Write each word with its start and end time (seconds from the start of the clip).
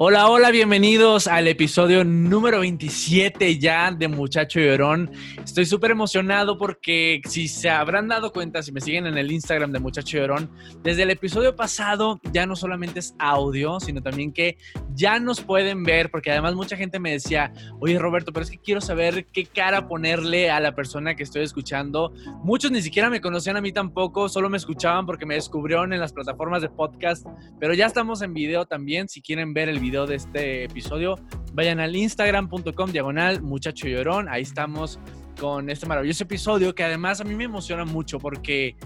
Hola, 0.00 0.28
hola, 0.28 0.52
bienvenidos 0.52 1.26
al 1.26 1.48
episodio 1.48 2.04
número 2.04 2.60
27 2.60 3.58
ya 3.58 3.90
de 3.90 4.06
Muchacho 4.06 4.60
Llorón. 4.60 5.10
Estoy 5.42 5.66
súper 5.66 5.90
emocionado 5.90 6.56
porque 6.56 7.20
si 7.24 7.48
se 7.48 7.68
habrán 7.68 8.06
dado 8.06 8.32
cuenta, 8.32 8.62
si 8.62 8.70
me 8.70 8.80
siguen 8.80 9.08
en 9.08 9.18
el 9.18 9.32
Instagram 9.32 9.72
de 9.72 9.80
Muchacho 9.80 10.18
Llorón, 10.18 10.52
desde 10.84 11.02
el 11.02 11.10
episodio 11.10 11.56
pasado 11.56 12.20
ya 12.32 12.46
no 12.46 12.54
solamente 12.54 13.00
es 13.00 13.16
audio, 13.18 13.80
sino 13.80 14.00
también 14.00 14.32
que 14.32 14.56
ya 14.94 15.18
nos 15.18 15.40
pueden 15.40 15.82
ver, 15.82 16.12
porque 16.12 16.30
además 16.30 16.54
mucha 16.54 16.76
gente 16.76 17.00
me 17.00 17.10
decía, 17.10 17.52
oye 17.80 17.98
Roberto, 17.98 18.32
pero 18.32 18.44
es 18.44 18.52
que 18.52 18.58
quiero 18.58 18.80
saber 18.80 19.26
qué 19.32 19.46
cara 19.46 19.88
ponerle 19.88 20.48
a 20.48 20.60
la 20.60 20.76
persona 20.76 21.16
que 21.16 21.24
estoy 21.24 21.42
escuchando. 21.42 22.12
Muchos 22.44 22.70
ni 22.70 22.82
siquiera 22.82 23.10
me 23.10 23.20
conocían 23.20 23.56
a 23.56 23.60
mí 23.60 23.72
tampoco, 23.72 24.28
solo 24.28 24.48
me 24.48 24.58
escuchaban 24.58 25.06
porque 25.06 25.26
me 25.26 25.34
descubrieron 25.34 25.92
en 25.92 25.98
las 25.98 26.12
plataformas 26.12 26.62
de 26.62 26.68
podcast, 26.68 27.26
pero 27.58 27.74
ya 27.74 27.86
estamos 27.86 28.22
en 28.22 28.32
video 28.32 28.64
también, 28.64 29.08
si 29.08 29.20
quieren 29.20 29.52
ver 29.52 29.68
el 29.68 29.80
video 29.80 29.87
de 29.88 30.16
este 30.16 30.64
episodio, 30.64 31.18
vayan 31.54 31.80
al 31.80 31.96
instagram.com 31.96 32.92
diagonal 32.92 33.40
muchacho 33.40 33.88
llorón. 33.88 34.28
Ahí 34.28 34.42
estamos 34.42 35.00
con 35.40 35.70
este 35.70 35.86
maravilloso 35.86 36.24
episodio 36.24 36.74
que 36.74 36.84
además 36.84 37.22
a 37.22 37.24
mí 37.24 37.34
me 37.34 37.44
emociona 37.44 37.86
mucho 37.86 38.18
porque 38.18 38.76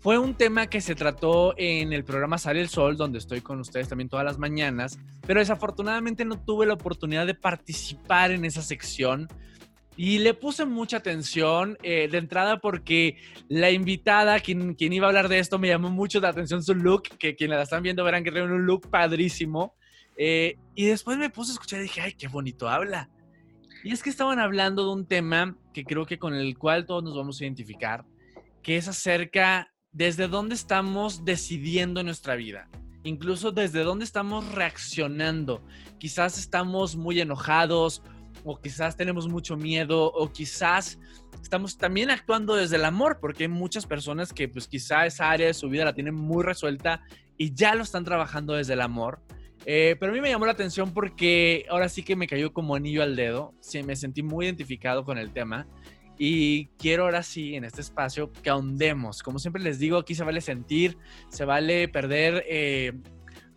fue 0.00 0.18
un 0.18 0.34
tema 0.34 0.66
que 0.66 0.82
se 0.82 0.94
trató 0.94 1.54
en 1.56 1.94
el 1.94 2.04
programa 2.04 2.36
Sale 2.36 2.60
el 2.60 2.68
Sol, 2.68 2.98
donde 2.98 3.18
estoy 3.18 3.40
con 3.40 3.60
ustedes 3.60 3.88
también 3.88 4.10
todas 4.10 4.26
las 4.26 4.38
mañanas, 4.38 4.98
pero 5.26 5.40
desafortunadamente 5.40 6.26
no 6.26 6.38
tuve 6.38 6.66
la 6.66 6.74
oportunidad 6.74 7.26
de 7.26 7.34
participar 7.34 8.30
en 8.30 8.44
esa 8.44 8.60
sección. 8.60 9.26
Y 9.96 10.18
le 10.18 10.34
puse 10.34 10.66
mucha 10.66 10.98
atención 10.98 11.78
eh, 11.82 12.06
de 12.10 12.18
entrada 12.18 12.58
porque 12.58 13.16
la 13.48 13.70
invitada, 13.70 14.40
quien, 14.40 14.74
quien, 14.74 14.92
iba 14.92 15.06
a 15.06 15.08
hablar 15.08 15.28
de 15.28 15.38
esto, 15.38 15.58
me 15.58 15.68
llamó 15.68 15.88
mucho 15.88 16.20
la 16.20 16.28
atención 16.28 16.62
su 16.62 16.74
look, 16.74 17.04
que 17.18 17.34
quienes 17.34 17.56
la 17.56 17.62
están 17.62 17.82
viendo 17.82 18.04
verán 18.04 18.22
que 18.22 18.30
tiene 18.30 18.52
un 18.52 18.66
look 18.66 18.90
padrísimo. 18.90 19.74
Eh, 20.16 20.56
y 20.74 20.86
después 20.86 21.18
me 21.18 21.30
puse 21.30 21.52
a 21.52 21.54
escuchar 21.54 21.80
y 21.80 21.84
dije, 21.84 22.00
ay, 22.00 22.12
qué 22.14 22.28
bonito 22.28 22.68
habla. 22.68 23.10
Y 23.84 23.92
es 23.92 24.02
que 24.02 24.10
estaban 24.10 24.38
hablando 24.38 24.84
de 24.84 24.92
un 24.92 25.06
tema 25.06 25.56
que 25.72 25.84
creo 25.84 26.06
que 26.06 26.18
con 26.18 26.34
el 26.34 26.58
cual 26.58 26.86
todos 26.86 27.04
nos 27.04 27.16
vamos 27.16 27.40
a 27.40 27.44
identificar, 27.44 28.04
que 28.62 28.76
es 28.76 28.88
acerca 28.88 29.72
desde 29.92 30.28
dónde 30.28 30.54
estamos 30.54 31.24
decidiendo 31.24 32.02
nuestra 32.02 32.34
vida, 32.34 32.68
incluso 33.04 33.52
desde 33.52 33.84
dónde 33.84 34.04
estamos 34.04 34.52
reaccionando. 34.52 35.62
Quizás 35.98 36.38
estamos 36.38 36.96
muy 36.96 37.20
enojados 37.20 38.02
o 38.44 38.58
quizás 38.58 38.96
tenemos 38.96 39.28
mucho 39.28 39.56
miedo 39.56 40.12
o 40.12 40.32
quizás 40.32 40.98
estamos 41.42 41.78
también 41.78 42.10
actuando 42.10 42.56
desde 42.56 42.76
el 42.76 42.84
amor, 42.84 43.18
porque 43.20 43.44
hay 43.44 43.48
muchas 43.48 43.86
personas 43.86 44.32
que 44.32 44.48
pues 44.48 44.66
quizá 44.66 45.06
esa 45.06 45.30
área 45.30 45.46
de 45.46 45.54
su 45.54 45.68
vida 45.68 45.84
la 45.84 45.94
tienen 45.94 46.14
muy 46.14 46.42
resuelta 46.42 47.02
y 47.38 47.54
ya 47.54 47.74
lo 47.74 47.82
están 47.82 48.04
trabajando 48.04 48.54
desde 48.54 48.72
el 48.72 48.80
amor. 48.80 49.20
Eh, 49.68 49.96
pero 49.98 50.12
a 50.12 50.14
mí 50.14 50.20
me 50.20 50.30
llamó 50.30 50.46
la 50.46 50.52
atención 50.52 50.94
porque 50.94 51.66
ahora 51.68 51.88
sí 51.88 52.04
que 52.04 52.14
me 52.14 52.28
cayó 52.28 52.52
como 52.52 52.76
anillo 52.76 53.02
al 53.02 53.16
dedo. 53.16 53.52
Sí, 53.60 53.82
me 53.82 53.96
sentí 53.96 54.22
muy 54.22 54.46
identificado 54.46 55.04
con 55.04 55.18
el 55.18 55.32
tema. 55.32 55.66
Y 56.16 56.68
quiero 56.78 57.02
ahora 57.02 57.24
sí, 57.24 57.56
en 57.56 57.64
este 57.64 57.80
espacio, 57.80 58.32
que 58.32 58.48
ahondemos. 58.48 59.24
Como 59.24 59.40
siempre 59.40 59.60
les 59.60 59.80
digo, 59.80 59.98
aquí 59.98 60.14
se 60.14 60.22
vale 60.22 60.40
sentir, 60.40 60.96
se 61.28 61.44
vale 61.44 61.88
perder, 61.88 62.44
eh, 62.48 62.92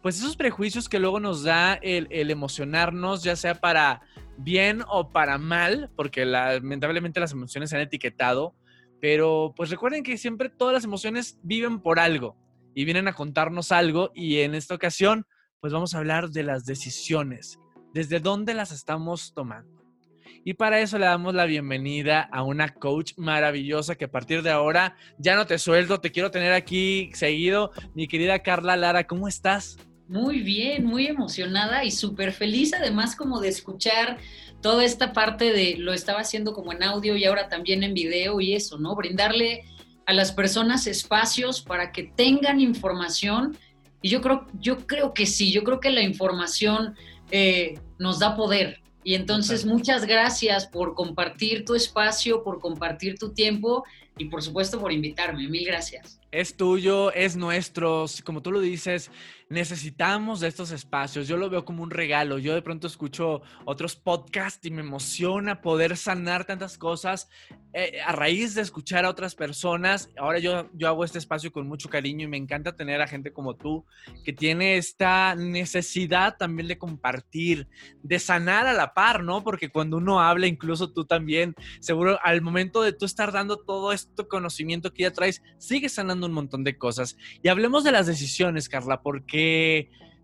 pues 0.01 0.17
esos 0.17 0.35
prejuicios 0.35 0.89
que 0.89 0.99
luego 0.99 1.19
nos 1.19 1.43
da 1.43 1.75
el, 1.75 2.07
emocionarnos, 2.09 3.23
ya 3.23 3.35
sea 3.35 3.55
para 3.55 4.01
bien 4.37 4.81
o 4.89 5.09
para 5.09 5.37
mal, 5.37 5.91
porque 5.95 6.25
lamentablemente 6.25 7.19
las 7.19 7.33
emociones 7.33 7.69
se 7.69 7.75
han 7.75 7.83
etiquetado. 7.83 8.55
Pero 8.99 9.53
pues 9.55 9.69
recuerden 9.69 10.03
que 10.03 10.17
siempre 10.17 10.49
todas 10.49 10.73
las 10.73 10.83
emociones 10.83 11.37
viven 11.43 11.79
por 11.79 11.99
algo 11.99 12.35
y 12.73 12.83
vienen 12.83 13.07
a 13.07 13.13
contarnos 13.13 13.71
algo. 13.71 14.11
Y 14.15 14.39
en 14.39 14.55
esta 14.55 14.73
ocasión, 14.73 15.25
pues 15.61 15.73
vamos 15.73 15.93
a 15.93 15.97
hablar 15.97 16.29
de 16.29 16.43
las 16.43 16.65
decisiones, 16.65 17.59
desde 17.93 18.19
dónde 18.19 18.53
las 18.53 18.71
estamos 18.71 19.33
tomando. 19.33 19.79
Y 20.45 20.53
para 20.53 20.79
eso 20.79 20.97
le 20.97 21.05
damos 21.05 21.33
la 21.33 21.45
bienvenida 21.45 22.21
a 22.31 22.43
una 22.43 22.73
coach 22.73 23.13
maravillosa 23.17 23.95
que 23.95 24.05
a 24.05 24.11
partir 24.11 24.41
de 24.41 24.51
ahora 24.51 24.95
ya 25.17 25.35
no 25.35 25.45
te 25.45 25.57
suelto, 25.57 25.99
te 25.99 26.11
quiero 26.11 26.31
tener 26.31 26.53
aquí 26.53 27.09
seguido. 27.13 27.71
Mi 27.93 28.07
querida 28.07 28.39
Carla 28.39 28.77
Lara, 28.77 29.05
¿cómo 29.05 29.27
estás? 29.27 29.77
Muy 30.07 30.39
bien, 30.41 30.85
muy 30.85 31.07
emocionada 31.07 31.83
y 31.83 31.91
súper 31.91 32.31
feliz 32.31 32.73
además 32.73 33.15
como 33.15 33.41
de 33.41 33.49
escuchar 33.49 34.17
toda 34.61 34.85
esta 34.85 35.13
parte 35.13 35.51
de 35.51 35.75
lo 35.77 35.93
estaba 35.93 36.21
haciendo 36.21 36.53
como 36.53 36.71
en 36.71 36.83
audio 36.83 37.17
y 37.17 37.25
ahora 37.25 37.49
también 37.49 37.83
en 37.83 37.93
video 37.93 38.39
y 38.39 38.55
eso, 38.55 38.79
¿no? 38.79 38.95
Brindarle 38.95 39.65
a 40.05 40.13
las 40.13 40.31
personas 40.31 40.87
espacios 40.87 41.61
para 41.61 41.91
que 41.91 42.03
tengan 42.03 42.59
información 42.59 43.57
y 44.01 44.09
yo 44.09 44.21
creo, 44.21 44.47
yo 44.59 44.87
creo 44.87 45.13
que 45.13 45.25
sí, 45.25 45.51
yo 45.51 45.63
creo 45.63 45.79
que 45.79 45.89
la 45.89 46.01
información 46.01 46.95
eh, 47.31 47.79
nos 47.97 48.19
da 48.19 48.35
poder. 48.35 48.81
Y 49.03 49.15
entonces 49.15 49.65
muchas 49.65 50.05
gracias 50.05 50.67
por 50.67 50.93
compartir 50.93 51.65
tu 51.65 51.75
espacio, 51.75 52.43
por 52.43 52.59
compartir 52.59 53.17
tu 53.17 53.33
tiempo 53.33 53.85
y 54.17 54.25
por 54.25 54.43
supuesto 54.43 54.79
por 54.79 54.91
invitarme. 54.91 55.47
Mil 55.47 55.65
gracias. 55.65 56.19
Es 56.31 56.55
tuyo, 56.55 57.11
es 57.13 57.35
nuestro, 57.35 58.05
como 58.23 58.41
tú 58.41 58.51
lo 58.51 58.59
dices, 58.59 59.09
necesitamos 59.49 60.39
de 60.39 60.47
estos 60.47 60.69
espacios. 60.71 61.27
Yo 61.27 61.35
lo 61.35 61.49
veo 61.49 61.65
como 61.65 61.81
un 61.81 61.89
regalo. 61.89 62.37
Yo 62.37 62.53
de 62.53 62.61
pronto 62.61 62.85
escucho 62.85 63.41
otros 63.65 63.95
podcasts 63.95 64.63
y 64.65 64.69
me 64.69 64.81
emociona 64.81 65.61
poder 65.61 65.97
sanar 65.97 66.45
tantas 66.45 66.77
cosas 66.77 67.29
eh, 67.73 67.99
a 68.05 68.11
raíz 68.11 68.53
de 68.53 68.61
escuchar 68.61 69.05
a 69.05 69.09
otras 69.09 69.33
personas. 69.33 70.11
Ahora 70.17 70.37
yo, 70.37 70.69
yo 70.73 70.87
hago 70.87 71.03
este 71.03 71.17
espacio 71.17 71.51
con 71.51 71.67
mucho 71.67 71.89
cariño 71.89 72.25
y 72.25 72.29
me 72.29 72.37
encanta 72.37 72.75
tener 72.75 73.01
a 73.01 73.07
gente 73.07 73.33
como 73.33 73.55
tú 73.55 73.85
que 74.23 74.33
tiene 74.33 74.77
esta 74.77 75.33
necesidad 75.35 76.37
también 76.37 76.67
de 76.67 76.77
compartir, 76.77 77.67
de 78.03 78.19
sanar 78.19 78.67
a 78.67 78.73
la 78.73 78.93
par, 78.93 79.23
¿no? 79.23 79.43
Porque 79.43 79.69
cuando 79.69 79.97
uno 79.97 80.21
habla, 80.21 80.45
incluso 80.45 80.91
tú 80.91 81.05
también, 81.05 81.55
seguro 81.79 82.19
al 82.23 82.41
momento 82.41 82.83
de 82.83 82.93
tú 82.93 83.05
estar 83.05 83.31
dando 83.31 83.57
todo 83.57 83.93
este 83.93 84.27
conocimiento 84.27 84.93
que 84.93 85.03
ya 85.03 85.11
traes, 85.11 85.41
sigues 85.57 85.93
sanando 85.93 86.27
un 86.27 86.33
montón 86.33 86.63
de 86.63 86.77
cosas. 86.77 87.17
Y 87.41 87.47
hablemos 87.47 87.83
de 87.83 87.91
las 87.91 88.05
decisiones, 88.05 88.69
Carla, 88.69 89.01
porque 89.01 89.38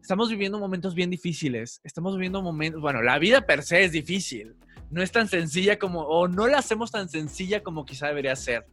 estamos 0.01 0.29
viviendo 0.29 0.59
momentos 0.59 0.93
bien 0.93 1.09
difíciles. 1.09 1.81
Estamos 1.83 2.15
viviendo 2.15 2.41
momentos, 2.41 2.81
bueno, 2.81 3.01
la 3.01 3.17
vida 3.19 3.41
per 3.41 3.63
se 3.63 3.83
es 3.83 3.91
difícil. 3.91 4.55
No 4.91 5.01
es 5.01 5.11
tan 5.11 5.27
sencilla 5.27 5.79
como, 5.79 6.01
o 6.01 6.27
no 6.27 6.47
la 6.47 6.59
hacemos 6.59 6.91
tan 6.91 7.09
sencilla 7.09 7.63
como 7.63 7.85
quizá 7.85 8.07
debería 8.07 8.35
ser. 8.35 8.65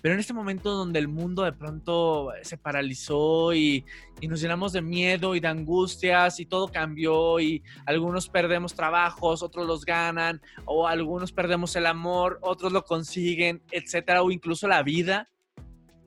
Pero 0.00 0.14
en 0.14 0.20
este 0.20 0.32
momento 0.32 0.70
donde 0.70 0.98
el 0.98 1.08
mundo 1.08 1.42
de 1.42 1.52
pronto 1.52 2.30
se 2.42 2.56
paralizó 2.56 3.52
y, 3.52 3.84
y, 4.20 4.28
nos 4.28 4.40
llenamos 4.40 4.72
de 4.72 4.82
miedo 4.82 5.34
y 5.34 5.40
de 5.40 5.48
angustias 5.48 6.38
y 6.38 6.46
todo 6.46 6.68
cambió 6.68 7.40
y 7.40 7.62
algunos 7.86 8.28
perdemos 8.28 8.74
trabajos, 8.74 9.42
otros 9.42 9.66
los 9.66 9.84
ganan, 9.84 10.40
o 10.64 10.86
algunos 10.86 11.32
perdemos 11.32 11.74
el 11.76 11.86
amor, 11.86 12.38
otros 12.42 12.72
lo 12.72 12.84
consiguen, 12.84 13.62
etcétera, 13.72 14.22
o 14.22 14.30
incluso 14.30 14.68
la 14.68 14.82
vida. 14.82 15.28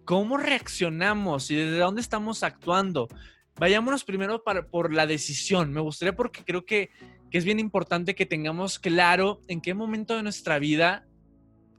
¿Cómo 0.05 0.37
reaccionamos 0.37 1.51
y 1.51 1.55
desde 1.55 1.79
dónde 1.79 2.01
estamos 2.01 2.43
actuando? 2.43 3.07
Vayámonos 3.59 4.05
primero 4.05 4.41
por 4.71 4.93
la 4.93 5.05
decisión. 5.05 5.73
Me 5.73 5.81
gustaría 5.81 6.15
porque 6.15 6.43
creo 6.45 6.65
que, 6.65 6.89
es 7.31 7.45
bien 7.45 7.59
importante 7.59 8.15
que 8.15 8.25
tengamos 8.25 8.79
claro 8.79 9.41
en 9.47 9.61
qué 9.61 9.75
momento 9.75 10.15
de 10.15 10.23
nuestra 10.23 10.57
vida 10.57 11.05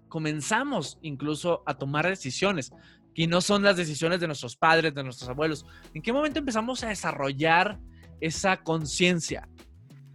comenzamos 0.09 0.99
incluso 1.03 1.63
a 1.67 1.77
tomar 1.77 2.07
decisiones. 2.07 2.71
Y 3.15 3.27
no 3.27 3.41
son 3.41 3.63
las 3.63 3.77
decisiones 3.77 4.21
de 4.21 4.27
nuestros 4.27 4.57
padres, 4.57 4.95
de 4.95 5.03
nuestros 5.03 5.29
abuelos. 5.29 5.67
¿En 5.95 6.03
qué 6.03 6.13
momento 6.13 6.39
empezamos 6.39 6.85
a 6.85 6.89
desarrollar 6.89 7.79
esa 8.21 8.59
conciencia? 8.59 9.49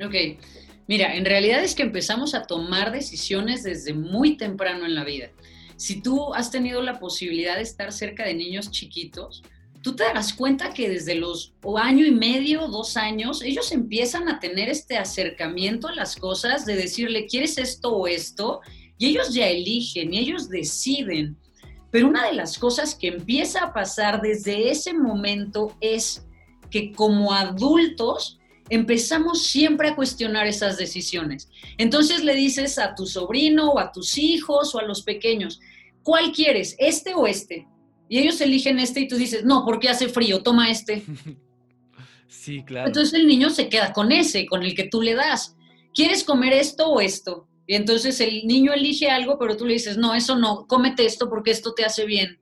Ok, 0.03 0.39
mira, 0.87 1.15
en 1.15 1.25
realidad 1.25 1.63
es 1.63 1.75
que 1.75 1.83
empezamos 1.83 2.33
a 2.33 2.47
tomar 2.47 2.91
decisiones 2.91 3.63
desde 3.63 3.93
muy 3.93 4.37
temprano 4.37 4.85
en 4.85 4.95
la 4.95 5.03
vida. 5.03 5.31
Si 5.75 6.01
tú 6.01 6.33
has 6.33 6.51
tenido 6.51 6.81
la 6.81 6.99
posibilidad 6.99 7.57
de 7.57 7.63
estar 7.63 7.91
cerca 7.91 8.25
de 8.25 8.33
niños 8.33 8.71
chiquitos, 8.71 9.43
tú 9.85 9.95
te 9.95 10.03
das 10.03 10.33
cuenta 10.33 10.73
que 10.73 10.89
desde 10.89 11.13
los 11.13 11.53
año 11.77 12.07
y 12.07 12.11
medio, 12.11 12.67
dos 12.69 12.97
años, 12.97 13.43
ellos 13.43 13.71
empiezan 13.71 14.27
a 14.27 14.39
tener 14.39 14.67
este 14.67 14.97
acercamiento 14.97 15.87
a 15.87 15.93
las 15.93 16.15
cosas 16.15 16.65
de 16.65 16.75
decirle, 16.75 17.27
¿quieres 17.27 17.59
esto 17.59 17.91
o 17.91 18.07
esto? 18.07 18.61
Y 18.97 19.05
ellos 19.05 19.31
ya 19.31 19.47
eligen 19.47 20.11
y 20.11 20.17
ellos 20.17 20.49
deciden. 20.49 21.37
Pero 21.91 22.07
una 22.07 22.25
de 22.25 22.33
las 22.33 22.57
cosas 22.57 22.95
que 22.95 23.09
empieza 23.09 23.63
a 23.63 23.73
pasar 23.73 24.23
desde 24.23 24.71
ese 24.71 24.91
momento 24.91 25.77
es 25.79 26.25
que 26.71 26.91
como 26.91 27.31
adultos 27.31 28.39
empezamos 28.69 29.43
siempre 29.43 29.89
a 29.89 29.95
cuestionar 29.95 30.47
esas 30.47 30.79
decisiones. 30.79 31.47
Entonces 31.77 32.23
le 32.23 32.33
dices 32.33 32.79
a 32.79 32.95
tu 32.95 33.05
sobrino 33.05 33.73
o 33.73 33.77
a 33.77 33.91
tus 33.91 34.17
hijos 34.17 34.73
o 34.73 34.79
a 34.79 34.83
los 34.83 35.03
pequeños, 35.03 35.59
¿cuál 36.01 36.31
quieres? 36.31 36.75
¿Este 36.79 37.13
o 37.13 37.27
este? 37.27 37.67
Y 38.07 38.19
ellos 38.19 38.39
eligen 38.41 38.79
este 38.79 39.01
y 39.01 39.07
tú 39.07 39.15
dices, 39.15 39.45
no, 39.45 39.65
porque 39.65 39.89
hace 39.89 40.09
frío, 40.09 40.41
toma 40.41 40.69
este. 40.69 41.03
Sí, 42.27 42.63
claro. 42.63 42.87
Entonces 42.87 43.13
el 43.13 43.27
niño 43.27 43.49
se 43.49 43.69
queda 43.69 43.93
con 43.93 44.11
ese, 44.11 44.45
con 44.45 44.61
el 44.61 44.75
que 44.75 44.87
tú 44.87 45.01
le 45.01 45.15
das. 45.15 45.55
¿Quieres 45.93 46.23
comer 46.23 46.53
esto 46.53 46.87
o 46.87 46.99
esto? 46.99 47.47
Y 47.65 47.75
entonces 47.75 48.19
el 48.19 48.45
niño 48.45 48.73
elige 48.73 49.09
algo, 49.09 49.39
pero 49.39 49.57
tú 49.57 49.65
le 49.65 49.73
dices, 49.73 49.97
no, 49.97 50.13
eso 50.13 50.35
no, 50.35 50.67
cómete 50.67 51.05
esto 51.05 51.29
porque 51.29 51.51
esto 51.51 51.73
te 51.73 51.85
hace 51.85 52.05
bien. 52.05 52.39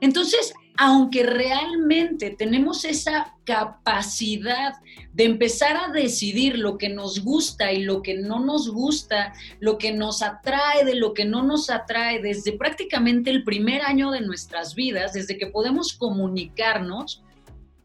Entonces, 0.00 0.52
aunque 0.76 1.22
realmente 1.22 2.30
tenemos 2.30 2.84
esa 2.84 3.34
capacidad 3.44 4.74
de 5.12 5.24
empezar 5.24 5.76
a 5.76 5.92
decidir 5.92 6.58
lo 6.58 6.76
que 6.76 6.88
nos 6.88 7.20
gusta 7.24 7.72
y 7.72 7.82
lo 7.82 8.02
que 8.02 8.14
no 8.14 8.40
nos 8.40 8.70
gusta, 8.70 9.32
lo 9.60 9.78
que 9.78 9.92
nos 9.92 10.22
atrae 10.22 10.84
de 10.84 10.94
lo 10.94 11.14
que 11.14 11.24
no 11.24 11.42
nos 11.42 11.70
atrae 11.70 12.20
desde 12.20 12.52
prácticamente 12.52 13.30
el 13.30 13.44
primer 13.44 13.82
año 13.82 14.10
de 14.10 14.20
nuestras 14.20 14.74
vidas, 14.74 15.14
desde 15.14 15.38
que 15.38 15.46
podemos 15.46 15.94
comunicarnos, 15.94 17.22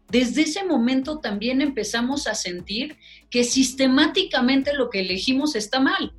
desde 0.10 0.42
ese 0.42 0.66
momento 0.66 1.20
también 1.20 1.62
empezamos 1.62 2.28
a 2.28 2.36
sentir 2.36 2.98
que 3.30 3.46
sistemáticamente 3.46 4.74
lo 4.74 4.90
que 4.90 5.00
elegimos 5.00 5.56
está 5.56 5.80
mal. 5.80 6.14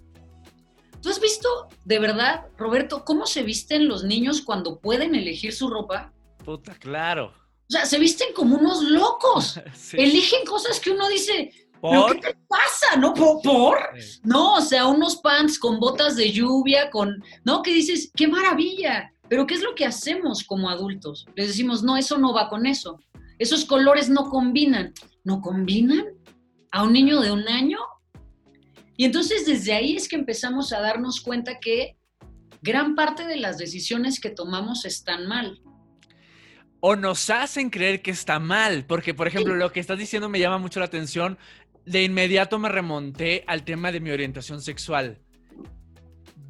¿Tú 1.03 1.11
has 1.11 1.21
visto 1.21 1.49
de 1.85 1.99
verdad, 1.99 2.47
Roberto, 2.57 3.05
cómo 3.05 3.27
se 3.27 3.43
visten 3.43 3.89
los 3.89 4.05
niños 4.05 4.41
cuando 4.41 4.79
pueden 4.79 5.15
elegir 5.15 5.53
su 5.53 5.69
ropa? 5.69 6.13
Puta, 6.45 6.75
claro. 6.75 7.33
O 7.69 7.73
sea, 7.73 7.87
se 7.87 7.99
visten 7.99 8.35
como 8.35 8.57
unos 8.57 8.83
locos. 8.83 9.61
Eligen 9.93 10.45
cosas 10.45 10.79
que 10.81 10.91
uno 10.91 11.09
dice, 11.09 11.51
¿Pero 11.83 12.07
qué 12.07 12.21
te 12.21 12.39
pasa? 12.49 12.97
¿No? 12.97 13.13
¿Por? 13.13 13.79
No, 14.23 14.55
o 14.55 14.61
sea, 14.61 14.87
unos 14.87 15.17
pants 15.17 15.59
con 15.59 15.81
botas 15.81 16.15
de 16.15 16.31
lluvia, 16.31 16.91
con, 16.91 17.23
¿no? 17.45 17.63
Que 17.63 17.75
dices, 17.75 18.11
qué 18.15 18.29
maravilla. 18.29 19.13
Pero 19.29 19.47
¿qué 19.47 19.55
es 19.55 19.63
lo 19.63 19.75
que 19.75 19.85
hacemos 19.85 20.45
como 20.45 20.71
adultos? 20.71 21.27
Les 21.35 21.49
decimos, 21.49 21.83
no, 21.83 21.97
eso 21.97 22.19
no 22.19 22.33
va 22.33 22.49
con 22.49 22.67
eso. 22.67 23.01
Esos 23.39 23.65
colores 23.65 24.09
no 24.09 24.29
combinan. 24.29 24.93
¿No 25.25 25.41
combinan? 25.41 26.05
¿A 26.71 26.85
un 26.85 26.93
niño 26.93 27.21
de 27.21 27.33
un 27.33 27.49
año? 27.49 27.79
Y 28.97 29.05
entonces 29.05 29.45
desde 29.45 29.73
ahí 29.73 29.97
es 29.97 30.09
que 30.09 30.17
empezamos 30.17 30.73
a 30.73 30.81
darnos 30.81 31.21
cuenta 31.21 31.59
que 31.59 31.97
gran 32.61 32.95
parte 32.95 33.27
de 33.27 33.37
las 33.37 33.59
decisiones 33.59 34.21
que 34.21 34.31
tomamos 34.31 34.85
están 34.85 35.27
mal. 35.27 35.61
O 36.85 36.97
nos 36.97 37.31
hacen 37.31 37.71
creer 37.71 38.03
que 38.03 38.11
está 38.11 38.41
mal, 38.41 38.85
porque 38.87 39.15
por 39.15 39.29
ejemplo 39.29 39.55
lo 39.55 39.71
que 39.71 39.79
estás 39.79 40.01
diciendo 40.01 40.29
me 40.29 40.41
llama 40.41 40.59
mucho 40.59 40.81
la 40.81 40.87
atención. 40.87 41.39
De 41.87 42.03
inmediato 42.03 42.59
me 42.59 42.69
remonté 42.69 43.45
al 43.47 43.63
tema 43.63 43.93
de 43.93 44.01
mi 44.01 44.11
orientación 44.11 44.61
sexual. 44.61 45.21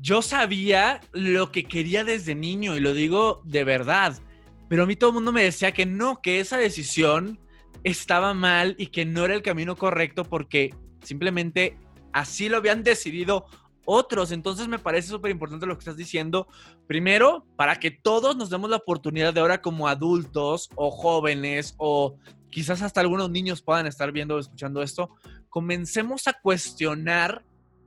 Yo 0.01 0.23
sabía 0.23 1.03
lo 1.13 1.53
que 1.53 1.65
quería 1.65 2.03
desde 2.03 2.35
niño 2.35 2.79
y 2.79 2.81
lo 2.81 2.95
digo 2.95 3.43
de 3.45 3.65
verdad, 3.65 4.23
pero 4.71 4.85
a 4.85 4.87
mí 4.87 4.97
todo 4.97 5.11
el 5.11 5.15
mundo 5.17 5.33
me 5.33 5.45
decía 5.45 5.73
que 5.73 5.85
no, 5.85 6.23
que 6.23 6.41
esa 6.41 6.57
decisión 6.57 7.39
estaba 7.85 8.33
mal 8.33 8.75
y 8.79 8.87
que 8.87 9.05
no 9.05 9.27
era 9.27 9.35
el 9.35 9.43
camino 9.43 9.77
correcto 9.77 10.25
porque 10.25 10.75
simplemente 11.03 11.77
así 12.15 12.49
lo 12.49 12.57
habían 12.57 12.83
decidido 12.83 13.45
otros. 13.85 14.33
Entonces 14.33 14.69
me 14.69 14.79
parece 14.79 15.09
súper 15.09 15.31
importante 15.31 15.67
lo 15.67 15.75
que 15.75 15.81
estás 15.81 15.97
diciendo. 15.97 16.47
Primero, 16.87 17.47
para 17.57 17.77
que 17.77 17.91
todos 17.91 18.37
nos 18.37 18.51
demos 18.51 18.71
la 18.71 18.77
oportunidad 18.77 19.35
de 19.35 19.41
ahora 19.41 19.63
como 19.63 19.89
adultos 19.89 20.69
o 20.75 20.91
jóvenes 20.91 21.75
o 21.79 22.17
quizás 22.51 22.83
hasta 22.83 23.01
algunos 23.01 23.31
niños 23.31 23.63
puedan 23.63 23.87
estar 23.87 24.13
viendo 24.13 24.37
o 24.37 24.39
escuchando 24.39 24.83
esto, 24.83 25.11
comencemos 25.49 26.29
a 26.29 26.35
cuestionar 26.35 27.45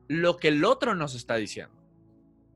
lo 0.07 0.37
que 0.37 0.49
el 0.49 0.65
otro 0.65 0.95
nos 0.95 1.15
está 1.15 1.35
diciendo. 1.35 1.73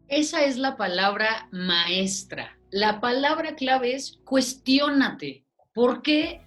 Esa 0.08 0.44
es 0.44 0.58
la 0.58 0.76
palabra 0.76 1.48
maestra. 1.52 2.58
La 2.72 3.00
palabra 3.00 3.56
clave 3.56 3.96
es 3.96 4.20
cuestiónate. 4.24 5.46
¿Por 5.74 6.02
qué 6.02 6.42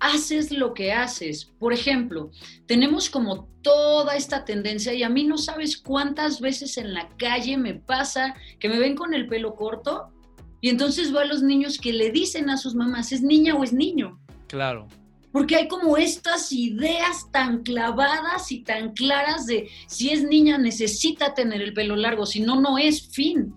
haces 0.00 0.50
lo 0.50 0.74
que 0.74 0.92
haces. 0.92 1.46
Por 1.58 1.72
ejemplo, 1.72 2.30
tenemos 2.66 3.10
como 3.10 3.48
toda 3.62 4.16
esta 4.16 4.44
tendencia 4.44 4.94
y 4.94 5.02
a 5.02 5.08
mí 5.08 5.24
no 5.24 5.38
sabes 5.38 5.76
cuántas 5.76 6.40
veces 6.40 6.76
en 6.78 6.94
la 6.94 7.08
calle 7.16 7.56
me 7.56 7.74
pasa 7.74 8.34
que 8.58 8.68
me 8.68 8.78
ven 8.78 8.94
con 8.94 9.14
el 9.14 9.28
pelo 9.28 9.54
corto 9.54 10.12
y 10.60 10.68
entonces 10.68 11.12
veo 11.12 11.20
a 11.20 11.26
los 11.26 11.42
niños 11.42 11.78
que 11.78 11.92
le 11.92 12.10
dicen 12.10 12.50
a 12.50 12.56
sus 12.56 12.74
mamás, 12.74 13.12
¿es 13.12 13.22
niña 13.22 13.54
o 13.54 13.64
es 13.64 13.72
niño? 13.72 14.18
Claro. 14.48 14.88
Porque 15.32 15.56
hay 15.56 15.68
como 15.68 15.96
estas 15.98 16.50
ideas 16.50 17.30
tan 17.30 17.62
clavadas 17.62 18.50
y 18.50 18.64
tan 18.64 18.92
claras 18.92 19.46
de 19.46 19.68
si 19.86 20.10
es 20.10 20.22
niña 20.22 20.56
necesita 20.56 21.34
tener 21.34 21.60
el 21.60 21.74
pelo 21.74 21.94
largo, 21.94 22.24
si 22.24 22.40
no, 22.40 22.60
no 22.60 22.78
es 22.78 23.08
fin. 23.08 23.54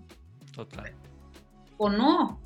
Total. 0.54 0.92
¿O 1.78 1.88
no? 1.88 2.38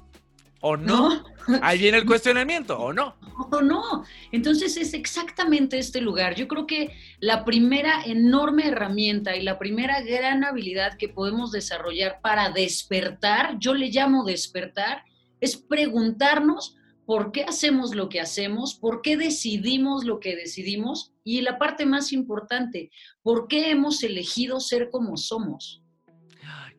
¿O 0.60 0.76
no? 0.76 1.24
Ahí 1.62 1.78
viene 1.78 1.98
el 1.98 2.06
cuestionamiento, 2.06 2.78
¿o 2.78 2.92
no? 2.92 3.16
O 3.36 3.60
no. 3.60 4.04
Entonces 4.32 4.76
es 4.76 4.94
exactamente 4.94 5.78
este 5.78 6.00
lugar. 6.00 6.34
Yo 6.34 6.48
creo 6.48 6.66
que 6.66 6.94
la 7.20 7.44
primera 7.44 8.02
enorme 8.04 8.68
herramienta 8.68 9.36
y 9.36 9.42
la 9.42 9.58
primera 9.58 10.02
gran 10.02 10.44
habilidad 10.44 10.96
que 10.96 11.08
podemos 11.08 11.50
desarrollar 11.52 12.20
para 12.22 12.50
despertar, 12.50 13.58
yo 13.58 13.74
le 13.74 13.88
llamo 13.88 14.24
despertar, 14.24 15.04
es 15.40 15.56
preguntarnos 15.56 16.76
por 17.06 17.32
qué 17.32 17.44
hacemos 17.44 17.94
lo 17.94 18.08
que 18.08 18.20
hacemos, 18.20 18.74
por 18.74 19.02
qué 19.02 19.16
decidimos 19.16 20.04
lo 20.04 20.20
que 20.20 20.36
decidimos 20.36 21.12
y 21.22 21.42
la 21.42 21.58
parte 21.58 21.86
más 21.86 22.12
importante, 22.12 22.90
por 23.22 23.46
qué 23.46 23.70
hemos 23.70 24.02
elegido 24.02 24.60
ser 24.60 24.90
como 24.90 25.16
somos. 25.16 25.83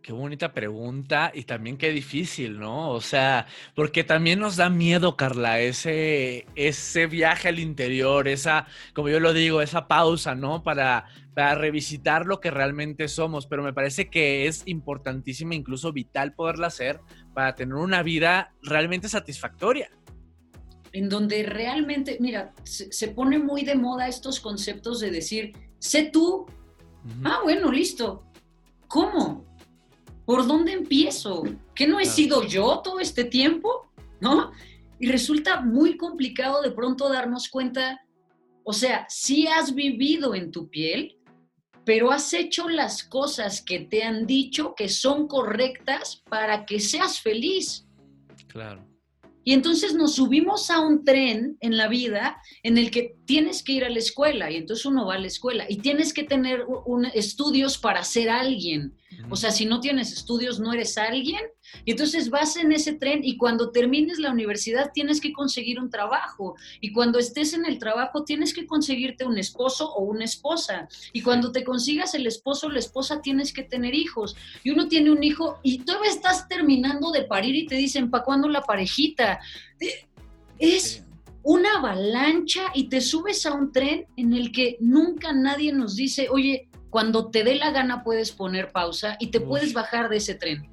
Qué 0.06 0.13
bonita 0.13 0.54
pregunta 0.54 1.31
y 1.34 1.46
también 1.46 1.78
qué 1.78 1.90
difícil, 1.90 2.60
¿no? 2.60 2.92
O 2.92 3.02
sea, 3.02 3.48
porque 3.74 4.04
también 4.04 4.40
nos 4.40 4.56
da 4.56 4.69
miedo, 4.69 5.18
Carla, 5.18 5.60
ese, 5.60 6.46
ese 6.54 7.07
viaje 7.07 7.48
al 7.48 7.57
interior, 7.57 8.28
esa, 8.28 8.68
como 8.94 9.10
yo 9.10 9.19
lo 9.19 9.34
digo, 9.34 9.63
esa 9.63 9.88
pausa, 9.88 10.36
¿no? 10.36 10.62
Para, 10.62 11.06
para 11.34 11.56
revisitar 11.56 12.28
lo 12.28 12.40
que 12.40 12.52
realmente 12.52 13.07
somos, 13.07 13.48
pero 13.48 13.63
me 13.63 13.74
parece 13.74 14.12
que 14.12 14.46
es 14.46 14.62
importantísima, 14.68 15.56
incluso 15.56 15.92
vital 15.92 16.36
poderla 16.36 16.68
hacer 16.68 17.00
para 17.33 17.56
tener 17.56 17.74
una 17.74 18.04
vida 18.04 18.54
realmente 18.62 19.09
satisfactoria. 19.09 19.90
En 20.92 21.09
donde 21.09 21.42
realmente, 21.42 22.18
mira, 22.19 22.54
se, 22.64 23.07
pone 23.07 23.40
muy 23.40 23.64
de 23.64 23.74
moda 23.74 24.07
estos 24.07 24.40
conceptos 24.40 25.00
de 25.00 25.09
decir, 25.09 25.54
sé 25.80 26.12
tú. 26.14 26.45
Ah, 27.24 27.40
bueno, 27.44 27.71
listo. 27.71 28.24
¿Cómo? 28.88 29.55
¿Por 30.26 30.48
dónde 30.48 30.74
empiezo? 30.74 31.44
¿Qué 31.74 31.88
no 31.88 32.00
he 32.00 32.06
sido 32.06 32.46
yo 32.46 32.82
todo 32.84 33.00
este 33.00 33.24
tiempo? 33.24 33.92
¿No? 34.20 34.52
Y 35.00 35.08
resulta 35.08 35.62
muy 35.62 35.98
complicado 35.98 36.62
de 36.62 36.72
pronto 36.72 37.10
darnos 37.10 37.50
cuenta, 37.50 38.02
o 38.64 38.74
sea, 38.74 39.06
sí 39.10 39.48
has 39.48 39.76
vivido 39.76 40.34
en 40.36 40.52
tu 40.52 40.70
piel, 40.70 41.18
pero 41.86 42.12
has 42.12 42.34
hecho 42.34 42.68
las 42.68 43.04
cosas 43.04 43.62
que 43.62 43.80
te 43.80 44.04
han 44.04 44.26
dicho 44.26 44.74
que 44.76 44.90
son 44.90 45.28
correctas 45.28 46.24
para 46.28 46.66
que 46.66 46.80
seas 46.80 47.20
feliz. 47.20 47.86
Claro. 48.48 48.86
Y 49.48 49.54
entonces 49.54 49.94
nos 49.94 50.16
subimos 50.16 50.72
a 50.72 50.80
un 50.80 51.06
tren 51.06 51.56
en 51.62 51.78
la 51.78 51.88
vida 51.88 52.42
en 52.64 52.80
el 52.80 52.90
que 52.90 53.16
tienes 53.26 53.62
que 53.62 53.74
ir 53.74 53.86
a 53.86 53.90
la 53.90 54.00
escuela 54.00 54.50
y 54.50 54.56
entonces 54.56 54.88
uno 54.88 55.06
va 55.06 55.14
a 55.14 55.20
la 55.20 55.28
escuela 55.28 55.68
y 55.70 55.78
tienes 55.78 56.14
que 56.14 56.24
tener 56.24 56.66
estudios 57.14 57.78
para 57.78 58.04
ser 58.04 58.30
alguien. 58.30 58.98
O 59.30 59.36
sea, 59.36 59.52
si 59.52 59.66
no 59.66 59.80
tienes 59.80 60.12
estudios 60.12 60.60
no 60.60 60.74
eres 60.74 60.98
alguien 60.98 61.42
y 61.84 61.92
entonces 61.92 62.30
vas 62.30 62.57
en 62.57 62.72
ese 62.72 62.94
tren 62.94 63.22
y 63.24 63.38
cuando 63.38 63.72
termines 63.72 64.19
la 64.19 64.31
universidad 64.31 64.92
tienes 64.94 65.19
que 65.19 65.34
conseguir 65.34 65.80
un 65.80 65.90
trabajo. 65.90 66.56
Y 66.81 66.92
cuando 66.92 67.19
estés 67.19 67.54
en 67.54 67.66
el 67.66 67.80
trabajo 67.80 68.24
tienes 68.24 68.54
que 68.54 68.66
conseguirte 68.66 69.26
un 69.26 69.38
esposo 69.38 69.92
o 69.94 70.04
una 70.04 70.26
esposa. 70.26 70.88
Y 71.14 71.22
cuando 71.22 71.52
te 71.52 71.64
consigas 71.64 72.14
el 72.16 72.28
esposo 72.28 72.68
o 72.68 72.72
la 72.72 72.80
esposa 72.80 73.22
tienes 73.22 73.54
que 73.54 73.64
tener 73.64 73.94
hijos. 73.94 74.36
Y 74.64 74.72
uno 74.72 74.88
tiene 74.88 75.12
un 75.12 75.24
hijo 75.24 75.60
y 75.64 75.80
todavía 75.80 76.12
estás 76.12 76.48
terminando 76.48 77.12
de 77.12 77.24
parir 77.24 77.56
y 77.56 77.66
te 77.66 77.76
dicen, 77.76 78.10
¿para 78.10 78.24
cuándo 78.24 78.48
la 78.48 78.62
parejita? 78.62 79.40
Eh, 79.80 80.07
es 80.60 81.04
una 81.44 81.78
avalancha 81.78 82.72
y 82.74 82.90
te 82.90 83.02
subes 83.02 83.45
a 83.45 83.54
un 83.54 83.72
tren 83.72 84.06
en 84.18 84.34
el 84.34 84.52
que 84.52 84.78
nunca 84.80 85.31
nadie 85.31 85.72
nos 85.72 85.95
dice, 85.95 86.28
oye, 86.30 86.69
cuando 86.95 87.30
te 87.30 87.44
dé 87.44 87.56
la 87.56 87.71
gana 87.71 88.06
puedes 88.06 88.31
poner 88.31 88.71
pausa 88.71 89.18
y 89.19 89.28
te 89.28 89.42
puedes 89.42 89.73
bajar 89.73 90.07
de 90.07 90.16
ese 90.16 90.33
tren. 90.33 90.66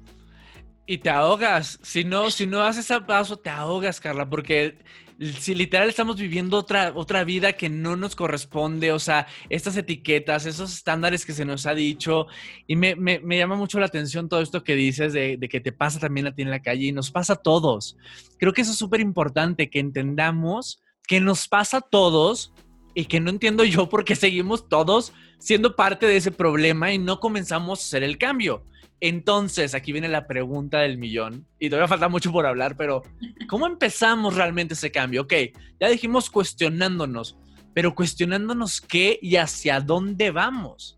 Y 0.85 0.99
te 0.99 1.09
ahogas. 1.09 1.77
Si 1.83 2.05
no, 2.05 2.31
si 2.31 2.47
no 2.47 2.61
haces 2.61 2.89
ese 2.89 3.01
paso, 3.01 3.35
te 3.35 3.49
ahogas, 3.49 3.99
Carla, 3.99 4.29
porque 4.29 4.77
si 5.19 5.53
literal 5.53 5.89
estamos 5.89 6.15
viviendo 6.15 6.57
otra, 6.57 6.93
otra 6.95 7.25
vida 7.25 7.51
que 7.51 7.67
no 7.67 7.97
nos 7.97 8.15
corresponde, 8.15 8.93
o 8.93 8.99
sea, 8.99 9.27
estas 9.49 9.75
etiquetas, 9.75 10.45
esos 10.45 10.73
estándares 10.73 11.25
que 11.25 11.33
se 11.33 11.43
nos 11.43 11.65
ha 11.65 11.73
dicho, 11.73 12.27
y 12.67 12.77
me, 12.77 12.95
llama 13.21 13.57
mucho 13.57 13.81
la 13.81 13.87
atención 13.87 14.29
todo 14.29 14.39
esto 14.39 14.63
que 14.63 14.75
dices 14.75 15.11
de, 15.11 15.35
de, 15.35 15.49
que 15.49 15.59
te 15.59 15.73
pasa 15.73 15.99
también 15.99 16.27
a 16.27 16.33
ti 16.33 16.43
en 16.43 16.51
la 16.51 16.61
calle 16.61 16.85
y 16.85 16.91
nos 16.93 17.11
pasa 17.11 17.33
a 17.33 17.41
todos. 17.41 17.97
Creo 18.39 18.53
que 18.53 18.61
eso 18.61 18.71
es 18.71 18.77
súper 18.77 19.01
importante, 19.01 19.69
que 19.69 19.79
entendamos 19.79 20.81
que 21.05 21.19
nos 21.19 21.49
pasa 21.49 21.79
a 21.79 21.81
todos 21.81 22.53
y 22.93 23.05
que 23.05 23.19
no 23.19 23.29
entiendo 23.29 23.63
yo 23.63 23.89
por 23.89 24.05
qué 24.05 24.15
seguimos 24.15 24.69
todos 24.69 25.13
siendo 25.39 25.75
parte 25.75 26.05
de 26.05 26.17
ese 26.17 26.31
problema 26.31 26.91
y 26.91 26.97
no 26.97 27.19
comenzamos 27.19 27.79
a 27.79 27.83
hacer 27.83 28.03
el 28.03 28.17
cambio. 28.17 28.63
Entonces, 29.01 29.75
aquí 29.75 29.91
viene 29.91 30.07
la 30.07 30.27
pregunta 30.27 30.79
del 30.79 30.97
millón, 30.97 31.45
y 31.59 31.69
todavía 31.69 31.89
falta 31.89 32.07
mucho 32.07 32.31
por 32.31 32.45
hablar, 32.45 32.77
pero 32.77 33.03
¿cómo 33.49 33.67
empezamos 33.67 34.35
realmente 34.35 34.75
ese 34.75 34.91
cambio? 34.91 35.23
Ok, 35.23 35.33
ya 35.77 35.89
dijimos 35.89 36.29
cuestionándonos, 36.29 37.35
pero 37.73 37.95
cuestionándonos 37.95 38.79
qué 38.79 39.19
y 39.21 39.35
hacia 39.35 39.81
dónde 39.81 40.31
vamos. 40.31 40.97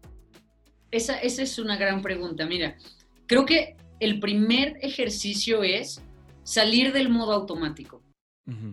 Esa, 0.91 1.17
esa 1.17 1.41
es 1.41 1.57
una 1.57 1.77
gran 1.77 2.03
pregunta. 2.03 2.45
Mira, 2.45 2.77
creo 3.25 3.43
que 3.43 3.75
el 3.99 4.19
primer 4.19 4.77
ejercicio 4.81 5.63
es 5.63 5.99
salir 6.43 6.93
del 6.93 7.09
modo 7.09 7.33
automático. 7.33 8.03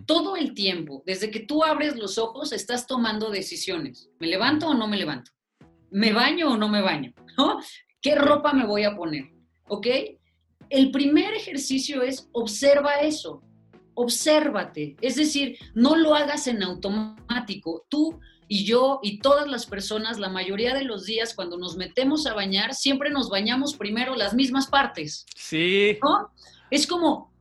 Todo 0.05 0.35
el 0.35 0.53
tiempo, 0.53 1.01
desde 1.05 1.31
que 1.31 1.39
tú 1.39 1.63
abres 1.63 1.95
los 1.95 2.19
ojos, 2.19 2.51
estás 2.51 2.85
tomando 2.85 3.31
decisiones. 3.31 4.09
¿Me 4.19 4.27
levanto 4.27 4.67
o 4.67 4.75
no 4.75 4.87
me 4.87 4.97
levanto? 4.97 5.31
¿Me 5.89 6.13
baño 6.13 6.51
o 6.51 6.57
no 6.57 6.69
me 6.69 6.81
baño? 6.81 7.13
¿No? 7.37 7.59
¿Qué 7.99 8.15
ropa 8.15 8.53
me 8.53 8.67
voy 8.67 8.83
a 8.83 8.95
poner? 8.95 9.31
¿Ok? 9.67 9.87
El 10.69 10.91
primer 10.91 11.33
ejercicio 11.33 12.03
es 12.03 12.29
observa 12.33 12.95
eso, 13.01 13.41
obsérvate. 13.95 14.95
Es 15.01 15.15
decir, 15.15 15.57
no 15.73 15.95
lo 15.95 16.13
hagas 16.13 16.47
en 16.47 16.61
automático. 16.61 17.85
Tú 17.89 18.19
y 18.47 18.65
yo 18.65 18.99
y 19.01 19.19
todas 19.19 19.47
las 19.47 19.65
personas, 19.65 20.19
la 20.19 20.29
mayoría 20.29 20.75
de 20.75 20.83
los 20.83 21.05
días 21.05 21.33
cuando 21.33 21.57
nos 21.57 21.75
metemos 21.77 22.27
a 22.27 22.35
bañar, 22.35 22.75
siempre 22.75 23.09
nos 23.09 23.29
bañamos 23.29 23.75
primero 23.75 24.15
las 24.15 24.35
mismas 24.35 24.67
partes. 24.67 25.25
Sí. 25.35 25.97
¿no? 26.03 26.31
Es 26.69 26.85
como 26.85 27.32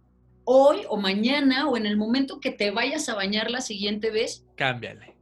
hoy 0.45 0.83
o 0.89 0.97
mañana 0.97 1.69
o 1.69 1.77
en 1.77 1.87
el 1.87 1.97
momento 1.97 2.41
que 2.41 2.51
te 2.51 2.71
vayas 2.71 3.09
a 3.09 3.15
bañar 3.15 3.51
la 3.51 3.61
siguiente 3.61 4.11
vez. 4.11 4.45
Cámbiale. 4.57 5.15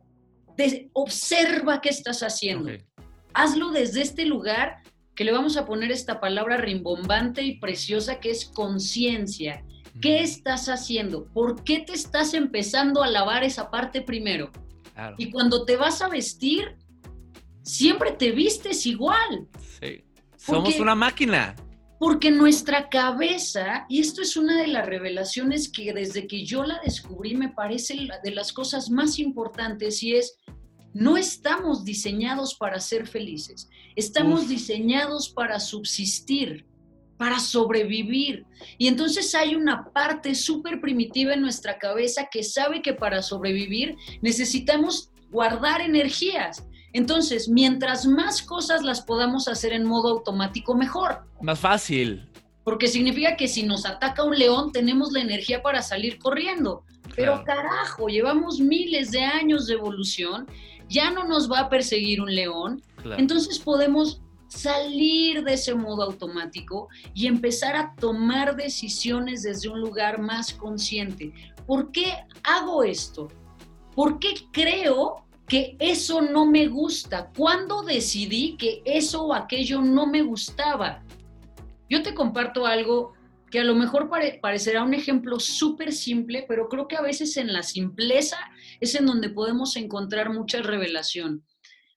observa 0.93 1.81
qué 1.81 1.89
estás 1.89 2.23
haciendo. 2.23 2.71
Hazlo 3.33 3.71
desde 3.71 4.03
este 4.03 4.27
lugar 4.27 4.83
que 5.15 5.25
le 5.25 5.33
vamos 5.33 5.57
a 5.57 5.67
poner 5.67 5.91
esta 5.91 6.21
palabra 6.21 6.57
rimbombante 6.57 7.43
y 7.43 7.59
preciosa 7.59 8.21
que 8.21 8.31
es 8.31 8.47
conciencia. 8.47 9.65
¿Qué 10.01 10.21
estás 10.21 10.69
haciendo? 10.69 11.27
¿Por 11.27 11.63
qué 11.63 11.81
te 11.81 11.93
estás 11.93 12.33
empezando 12.35 13.03
a 13.03 13.09
lavar 13.09 13.45
esa 13.45 13.71
parte 13.71 14.03
primero? 14.03 14.51
Y 15.19 15.31
cuando 15.31 15.65
te 15.65 15.77
vas 15.77 16.03
a 16.03 16.09
vestir, 16.09 16.77
siempre 17.63 18.13
te 18.13 18.33
vistes 18.33 18.87
igual. 18.87 19.49
Sí. 19.81 20.05
Somos 20.37 20.79
una 20.79 20.95
máquina. 20.95 21.55
Porque 22.01 22.31
nuestra 22.31 22.89
cabeza, 22.89 23.85
y 23.91 24.01
esto 24.01 24.23
es 24.23 24.39
una 24.39 24.57
de 24.57 24.69
las 24.69 24.87
revelaciones 24.87 25.71
que 25.71 25.93
desde 25.93 26.27
que 26.27 26.47
yo 26.47 26.65
la 26.65 26.81
descubrí 26.83 27.35
me 27.35 27.51
parece 27.51 28.09
de 28.25 28.31
las 28.31 28.55
cosas 28.55 28.89
más 28.89 29.19
importantes, 29.19 30.03
y 30.03 30.17
es 30.17 30.39
no 30.95 31.19
estamos 31.19 31.85
diseñados 31.85 32.55
para 32.55 32.81
ser 32.81 33.07
felices, 33.07 33.69
estamos 33.97 34.49
diseñados 34.49 35.29
para 35.29 35.61
subsistir, 35.61 36.67
para 37.19 37.39
sobrevivir. 37.39 38.47
Y 38.79 38.89
entonces 38.89 39.35
hay 39.35 39.55
una 39.55 39.85
parte 39.93 40.35
súper 40.35 40.81
primitiva 40.81 41.35
en 41.35 41.43
nuestra 41.43 41.79
cabeza 41.79 42.29
que 42.33 42.43
sabe 42.43 42.81
que 42.81 42.95
para 42.95 43.21
sobrevivir 43.21 43.95
necesitamos 44.23 45.11
guardar 45.31 45.83
energías. 45.83 46.65
Entonces, 46.93 47.49
mientras 47.49 48.07
más 48.07 48.43
cosas 48.43 48.83
las 48.83 49.03
podamos 49.03 49.49
hacer 49.49 49.73
en 49.73 49.85
modo 49.85 50.09
automático, 50.11 50.75
mejor. 50.75 51.25
Más 51.41 51.59
fácil. 51.59 52.29
Porque 52.65 52.89
significa 52.89 53.37
que 53.37 53.49
si 53.49 53.63
nos 53.63 53.87
ataca 53.87 54.25
un 54.25 54.39
león, 54.39 54.73
tenemos 54.73 55.13
la 55.13 55.21
energía 55.21 55.63
para 55.63 55.83
salir 55.83 56.19
corriendo. 56.19 56.85
Pero 57.17 57.43
carajo, 57.45 58.09
llevamos 58.09 58.61
miles 58.61 59.11
de 59.11 59.23
años 59.23 59.67
de 59.67 59.75
evolución 59.75 60.47
ya 60.91 61.11
no 61.11 61.25
nos 61.25 61.51
va 61.51 61.61
a 61.61 61.69
perseguir 61.69 62.21
un 62.21 62.35
león, 62.35 62.83
entonces 63.17 63.59
podemos 63.61 64.21
salir 64.49 65.45
de 65.45 65.55
ese 65.55 65.75
modo 65.75 66.03
automático 66.03 66.89
y 67.15 67.29
empezar 67.29 67.77
a 67.77 67.95
tomar 67.95 68.57
decisiones 68.57 69.45
desde 69.45 69.69
un 69.69 69.81
lugar 69.81 70.21
más 70.21 70.53
consciente. 70.53 71.33
¿Por 71.67 71.93
qué 71.93 72.13
hago 72.43 72.83
esto? 72.83 73.29
¿Por 73.95 74.19
qué 74.19 74.35
creo 74.51 75.25
que 75.51 75.77
eso 75.81 76.23
no 76.23 76.47
me 76.47 76.69
gusta? 76.69 77.33
¿Cuándo 77.37 77.83
decidí 77.83 78.57
que 78.57 78.83
eso 78.85 79.25
o 79.25 79.35
aquello 79.35 79.83
no 79.83 80.07
me 80.07 80.23
gustaba? 80.23 81.03
Yo 81.89 82.05
te 82.05 82.15
comparto 82.15 82.67
algo 82.67 83.15
que 83.51 83.59
a 83.59 83.65
lo 83.65 83.75
mejor 83.75 84.09
parecerá 84.41 84.85
un 84.85 84.95
ejemplo 84.95 85.41
súper 85.41 85.93
simple, 85.93 86.45
pero 86.47 86.69
creo 86.69 86.87
que 86.87 86.97
a 86.97 87.03
veces 87.03 87.37
en 87.37 87.53
la 87.53 87.65
simpleza 87.65 88.39
es 88.79 88.95
en 88.95 89.07
donde 89.07 89.29
podemos 89.29 89.75
encontrar 89.75 90.33
mucha 90.33 90.63
revelación. 90.63 91.45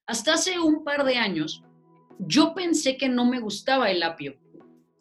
Hasta 0.07 0.33
hace 0.33 0.57
un 0.59 0.83
par 0.83 1.03
de 1.05 1.17
años, 1.17 1.61
yo 2.17 2.55
pensé 2.55 2.97
que 2.97 3.07
no 3.07 3.23
me 3.23 3.39
gustaba 3.39 3.91
el 3.91 4.01
apio. 4.01 4.35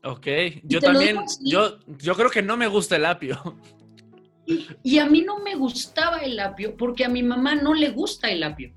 Ok, 0.04 0.26
yo 0.64 0.78
también, 0.80 1.20
yo, 1.40 1.78
yo 1.86 2.14
creo 2.14 2.30
que 2.30 2.42
no 2.42 2.58
me 2.58 2.66
gusta 2.66 2.96
el 2.96 3.06
apio. 3.06 3.56
Y, 4.44 4.66
y, 4.82 4.98
a 4.98 5.06
mí 5.06 5.22
no 5.22 5.38
me 5.38 5.54
gustaba 5.54 6.18
el 6.18 6.38
apio 6.40 6.76
porque 6.76 7.04
a 7.04 7.08
mi 7.08 7.22
mamá 7.22 7.54
no 7.54 7.74
le 7.74 7.90
gusta 7.90 8.28
el 8.28 8.42
apio. 8.42 8.74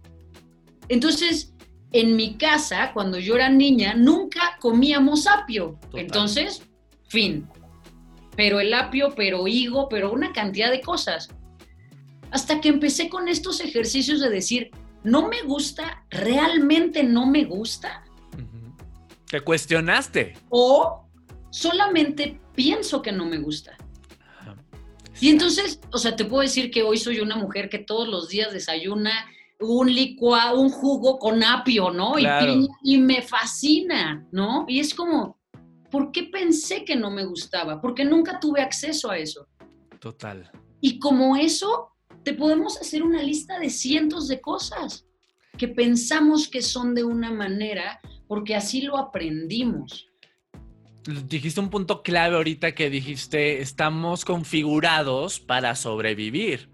Entonces, 0.89 1.53
en 1.91 2.15
mi 2.15 2.35
casa, 2.35 2.91
cuando 2.93 3.17
yo 3.17 3.35
era 3.35 3.49
niña, 3.49 3.95
nunca 3.95 4.57
comíamos 4.59 5.25
apio. 5.25 5.79
Entonces, 5.93 6.61
fin 7.07 7.47
pero 8.35 8.59
el 8.59 8.73
apio, 8.73 9.13
pero 9.15 9.47
higo, 9.47 9.89
pero 9.89 10.11
una 10.11 10.33
cantidad 10.33 10.71
de 10.71 10.81
cosas. 10.81 11.29
Hasta 12.31 12.59
que 12.59 12.69
empecé 12.69 13.09
con 13.09 13.27
estos 13.27 13.61
ejercicios 13.61 14.19
de 14.19 14.29
decir, 14.29 14.71
no 15.03 15.27
me 15.29 15.41
gusta, 15.43 16.05
realmente 16.09 17.03
no 17.03 17.25
me 17.25 17.45
gusta. 17.45 18.03
¿Te 19.29 19.41
cuestionaste? 19.41 20.33
O 20.49 21.07
solamente 21.49 22.39
pienso 22.53 23.01
que 23.01 23.11
no 23.11 23.25
me 23.25 23.37
gusta. 23.37 23.74
Y 25.21 25.29
entonces, 25.29 25.79
o 25.91 25.97
sea, 25.97 26.15
te 26.15 26.25
puedo 26.25 26.41
decir 26.41 26.71
que 26.71 26.83
hoy 26.83 26.97
soy 26.97 27.19
una 27.19 27.35
mujer 27.35 27.69
que 27.69 27.79
todos 27.79 28.07
los 28.07 28.29
días 28.29 28.51
desayuna 28.51 29.11
un 29.59 29.93
licuado, 29.93 30.59
un 30.59 30.69
jugo 30.69 31.17
con 31.17 31.43
apio, 31.43 31.89
¿no? 31.89 32.19
Y, 32.19 32.27
y, 32.83 32.97
me 32.97 33.21
fascina, 33.21 34.27
¿no? 34.31 34.65
Y 34.67 34.81
es 34.81 34.93
como, 34.93 35.37
¿Por 35.95 36.11
qué 36.11 36.23
pensé 36.23 36.83
que 36.83 36.97
no 36.97 37.09
me 37.09 37.23
gustaba? 37.23 37.79
Porque 37.79 38.03
nunca 38.03 38.37
tuve 38.37 38.59
acceso 38.61 39.09
a 39.09 39.17
eso. 39.17 39.47
Total. 40.01 40.51
Y 40.81 40.99
como 40.99 41.37
eso, 41.37 41.93
te 42.23 42.33
podemos 42.33 42.77
hacer 42.81 43.01
una 43.01 43.23
lista 43.23 43.59
de 43.59 43.69
cientos 43.69 44.27
de 44.27 44.41
cosas 44.41 45.05
que 45.57 45.69
pensamos 45.69 46.49
que 46.49 46.61
son 46.61 46.95
de 46.95 47.05
una 47.05 47.31
manera 47.31 48.01
porque 48.27 48.55
así 48.55 48.81
lo 48.81 48.97
aprendimos. 48.97 50.07
Dijiste 51.27 51.59
un 51.59 51.69
punto 51.69 52.01
clave 52.01 52.35
ahorita 52.35 52.73
que 52.73 52.89
dijiste, 52.89 53.61
estamos 53.61 54.25
configurados 54.25 55.39
para 55.39 55.75
sobrevivir 55.75 56.69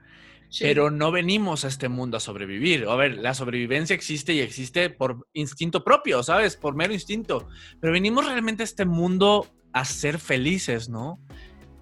pero 0.59 0.91
no 0.91 1.11
venimos 1.11 1.63
a 1.63 1.69
este 1.69 1.88
mundo 1.88 2.17
a 2.17 2.19
sobrevivir. 2.19 2.85
A 2.88 2.95
ver, 2.95 3.17
la 3.17 3.33
sobrevivencia 3.33 3.95
existe 3.95 4.33
y 4.33 4.39
existe 4.39 4.89
por 4.89 5.27
instinto 5.33 5.83
propio, 5.83 6.23
¿sabes? 6.23 6.57
Por 6.57 6.75
mero 6.75 6.93
instinto. 6.93 7.47
Pero 7.79 7.93
venimos 7.93 8.25
realmente 8.25 8.63
a 8.63 8.65
este 8.65 8.85
mundo 8.85 9.47
a 9.71 9.85
ser 9.85 10.19
felices, 10.19 10.89
¿no? 10.89 11.19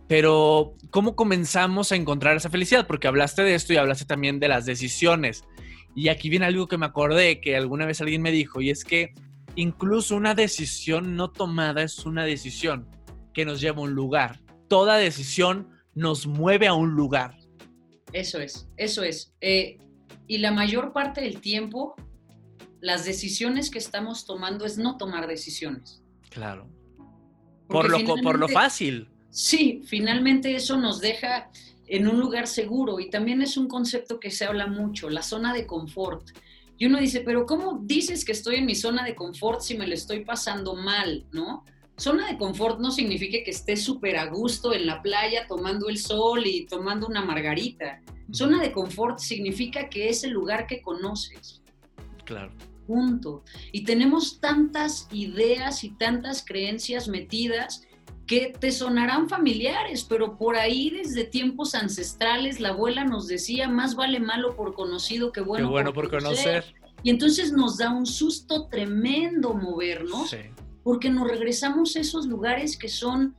Pero, 0.07 0.75
¿cómo 0.91 1.15
comenzamos 1.15 1.91
a 1.91 1.95
encontrar 1.95 2.37
esa 2.37 2.49
felicidad? 2.49 2.85
Porque 2.85 3.07
hablaste 3.07 3.43
de 3.43 3.55
esto 3.55 3.73
y 3.73 3.77
hablaste 3.77 4.05
también 4.05 4.39
de 4.39 4.47
las 4.47 4.65
decisiones. 4.65 5.45
Y 5.95 6.09
aquí 6.09 6.29
viene 6.29 6.45
algo 6.45 6.67
que 6.67 6.77
me 6.77 6.85
acordé 6.85 7.41
que 7.41 7.55
alguna 7.55 7.85
vez 7.85 8.01
alguien 8.01 8.21
me 8.21 8.31
dijo, 8.31 8.61
y 8.61 8.69
es 8.69 8.83
que 8.83 9.13
incluso 9.59 10.15
una 10.15 10.35
decisión 10.35 11.15
no 11.15 11.31
tomada 11.31 11.83
es 11.83 12.05
una 12.05 12.23
decisión 12.23 12.87
que 13.33 13.43
nos 13.45 13.59
lleva 13.59 13.79
a 13.79 13.81
un 13.81 13.93
lugar. 13.93 14.39
Toda 14.69 14.97
decisión 14.97 15.69
nos 15.93 16.27
mueve 16.27 16.67
a 16.67 16.73
un 16.73 16.91
lugar. 16.91 17.37
Eso 18.13 18.39
es, 18.39 18.69
eso 18.77 19.03
es. 19.03 19.33
Eh, 19.41 19.77
y 20.27 20.37
la 20.37 20.51
mayor 20.51 20.93
parte 20.93 21.21
del 21.21 21.41
tiempo, 21.41 21.95
las 22.79 23.03
decisiones 23.03 23.69
que 23.69 23.79
estamos 23.79 24.25
tomando 24.25 24.65
es 24.65 24.77
no 24.77 24.97
tomar 24.97 25.27
decisiones. 25.27 26.01
Claro. 26.29 26.69
por 27.67 27.89
lo, 27.89 28.15
por 28.21 28.39
lo 28.39 28.47
fácil. 28.47 29.09
Sí, 29.29 29.81
finalmente 29.85 30.55
eso 30.55 30.77
nos 30.77 31.01
deja 31.01 31.51
en 31.87 32.07
un 32.07 32.19
lugar 32.19 32.47
seguro 32.47 32.99
y 32.99 33.09
también 33.09 33.41
es 33.41 33.57
un 33.57 33.67
concepto 33.67 34.19
que 34.19 34.31
se 34.31 34.45
habla 34.45 34.67
mucho, 34.67 35.09
la 35.09 35.21
zona 35.21 35.53
de 35.53 35.65
confort. 35.65 36.29
Y 36.79 36.87
uno 36.87 36.97
dice, 36.97 37.21
pero 37.21 37.45
¿cómo 37.45 37.81
dices 37.83 38.25
que 38.25 38.31
estoy 38.31 38.55
en 38.55 38.65
mi 38.65 38.73
zona 38.73 39.03
de 39.03 39.13
confort 39.13 39.61
si 39.61 39.77
me 39.77 39.85
lo 39.85 39.93
estoy 39.93 40.25
pasando 40.25 40.73
mal, 40.73 41.27
no? 41.31 41.63
zona 41.99 42.27
de 42.27 42.37
confort 42.37 42.79
no 42.79 42.91
significa 42.91 43.39
que 43.43 43.51
estés 43.51 43.83
súper 43.83 44.15
a 44.17 44.27
gusto 44.27 44.73
en 44.73 44.85
la 44.85 45.01
playa 45.01 45.45
tomando 45.47 45.89
el 45.89 45.97
sol 45.97 46.45
y 46.45 46.65
tomando 46.65 47.07
una 47.07 47.23
margarita. 47.23 48.01
Zona 48.31 48.61
de 48.61 48.71
confort 48.71 49.19
significa 49.19 49.89
que 49.89 50.09
es 50.09 50.23
el 50.23 50.31
lugar 50.31 50.65
que 50.65 50.81
conoces. 50.81 51.61
Claro. 52.23 52.53
Punto. 52.87 53.43
Y 53.71 53.83
tenemos 53.83 54.39
tantas 54.39 55.07
ideas 55.11 55.83
y 55.83 55.89
tantas 55.91 56.43
creencias 56.43 57.07
metidas 57.07 57.83
que 58.29 58.53
te 58.59 58.71
sonarán 58.71 59.27
familiares, 59.27 60.05
pero 60.07 60.37
por 60.37 60.55
ahí 60.55 60.91
desde 60.91 61.23
tiempos 61.23 61.73
ancestrales 61.73 62.59
la 62.59 62.69
abuela 62.69 63.03
nos 63.03 63.27
decía, 63.27 63.67
más 63.67 63.95
vale 63.95 64.19
malo 64.19 64.55
por 64.55 64.75
conocido 64.75 65.31
que 65.31 65.41
bueno, 65.41 65.71
bueno 65.71 65.91
por, 65.91 66.11
conocer. 66.11 66.75
Y 67.01 67.09
entonces 67.09 67.51
nos 67.51 67.79
da 67.79 67.91
un 67.91 68.05
susto 68.05 68.67
tremendo 68.67 69.55
movernos, 69.55 70.35
porque 70.83 71.09
nos 71.09 71.27
regresamos 71.27 71.95
a 71.95 72.01
esos 72.01 72.27
lugares 72.27 72.77
que 72.77 72.87
son 72.87 73.35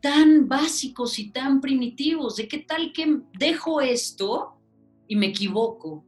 tan 0.00 0.46
básicos 0.46 1.18
y 1.18 1.32
tan 1.32 1.60
primitivos, 1.60 2.36
de 2.36 2.46
qué 2.46 2.58
tal 2.58 2.92
que 2.92 3.22
dejo 3.36 3.80
esto 3.80 4.60
y 5.08 5.16
me 5.16 5.26
equivoco. 5.26 6.04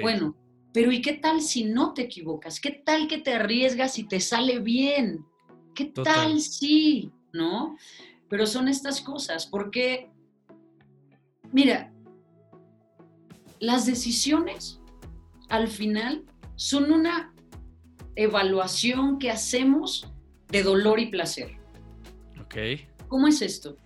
Bueno, 0.00 0.36
pero 0.72 0.92
¿y 0.92 1.02
qué 1.02 1.14
tal 1.14 1.42
si 1.42 1.64
no 1.64 1.92
te 1.92 2.02
equivocas? 2.02 2.60
¿Qué 2.60 2.70
tal 2.70 3.08
que 3.08 3.18
te 3.18 3.32
arriesgas 3.32 3.98
y 3.98 4.04
te 4.04 4.20
sale 4.20 4.60
bien? 4.60 5.26
¿Qué 5.74 5.86
tal 5.86 6.40
si, 6.40 7.10
no? 7.34 7.76
Pero 8.28 8.46
son 8.46 8.68
estas 8.68 9.00
cosas, 9.00 9.46
porque, 9.46 10.10
mira, 11.52 11.92
las 13.60 13.86
decisiones 13.86 14.80
al 15.48 15.68
final 15.68 16.24
son 16.56 16.90
una 16.90 17.34
evaluación 18.16 19.18
que 19.18 19.30
hacemos 19.30 20.08
de 20.48 20.62
dolor 20.62 21.00
y 21.00 21.06
placer. 21.06 21.58
Ok. 22.40 22.56
¿Cómo 23.08 23.26
es 23.26 23.42
esto? 23.42 23.76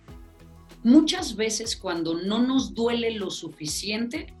Muchas 0.83 1.35
veces 1.35 1.75
cuando 1.75 2.13
no 2.15 2.39
nos 2.39 2.73
duele 2.73 3.11
lo 3.11 3.31
suficiente, 3.31 4.33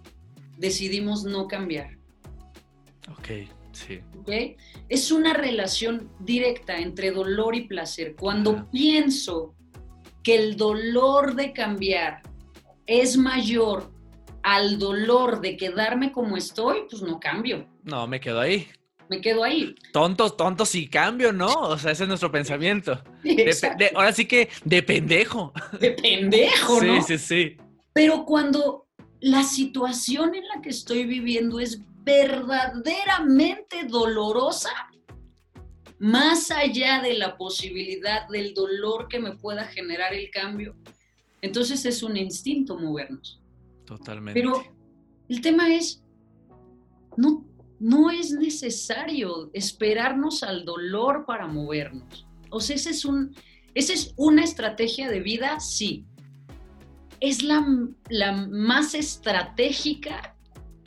decidimos 0.57 1.23
no 1.25 1.47
cambiar. 1.47 1.97
Ok, 3.11 3.49
sí. 3.87 4.01
¿Okay? 4.19 4.57
Es 4.87 5.11
una 5.11 5.33
relación 5.33 6.11
directa 6.19 6.77
entre 6.77 7.11
dolor 7.11 7.55
y 7.55 7.67
placer. 7.67 8.15
Cuando 8.15 8.69
pienso 8.69 9.55
que 10.23 10.35
el 10.35 10.57
dolor 10.57 11.35
de 11.35 11.53
cambiar 11.53 12.21
es 12.85 13.17
mayor 13.17 13.91
al 14.43 14.79
dolor 14.79 15.41
de 15.41 15.57
quedarme 15.57 16.11
como 16.11 16.37
estoy, 16.37 16.79
pues 16.89 17.01
no 17.01 17.19
cambio. 17.19 17.67
No, 17.83 18.07
me 18.07 18.19
quedo 18.19 18.39
ahí. 18.39 18.67
Me 19.09 19.21
quedo 19.21 19.43
ahí. 19.43 19.75
Tontos, 19.91 20.37
tontos 20.37 20.75
y 20.75 20.87
cambio, 20.87 21.33
¿no? 21.33 21.51
O 21.51 21.77
sea, 21.77 21.91
ese 21.91 22.03
es 22.03 22.07
nuestro 22.07 22.31
pensamiento. 22.31 23.01
ahora 23.95 24.13
sí 24.13 24.25
que 24.25 24.49
de 24.63 24.83
pendejo. 24.83 25.51
De 25.79 25.91
pendejo, 25.91 26.81
¿no? 26.81 27.01
Sí, 27.01 27.17
sí, 27.17 27.25
sí. 27.25 27.57
Pero 27.93 28.23
cuando 28.23 28.87
la 29.19 29.43
situación 29.43 30.35
en 30.35 30.47
la 30.47 30.61
que 30.61 30.69
estoy 30.69 31.05
viviendo 31.05 31.59
es 31.59 31.81
verdaderamente 32.03 33.83
dolorosa, 33.85 34.71
más 35.99 36.49
allá 36.49 37.01
de 37.01 37.13
la 37.15 37.37
posibilidad 37.37 38.27
del 38.29 38.53
dolor 38.53 39.07
que 39.09 39.19
me 39.19 39.35
pueda 39.35 39.65
generar 39.65 40.13
el 40.13 40.29
cambio, 40.31 40.75
entonces 41.41 41.85
es 41.85 42.03
un 42.03 42.17
instinto 42.17 42.77
movernos. 42.77 43.41
Totalmente. 43.85 44.39
Pero 44.39 44.63
el 45.27 45.41
tema 45.41 45.73
es, 45.73 46.03
no, 47.17 47.45
no 47.79 48.09
es 48.11 48.31
necesario 48.31 49.49
esperarnos 49.53 50.43
al 50.43 50.65
dolor 50.65 51.25
para 51.25 51.47
movernos. 51.47 52.27
O 52.49 52.59
sea, 52.59 52.75
ese 52.75 52.91
es 52.91 53.05
un, 53.05 53.35
esa 53.73 53.93
es 53.93 54.13
una 54.15 54.43
estrategia 54.43 55.09
de 55.09 55.19
vida, 55.19 55.59
sí. 55.59 56.05
¿Es 57.19 57.43
la, 57.43 57.65
la 58.09 58.31
más 58.47 58.93
estratégica? 58.93 60.35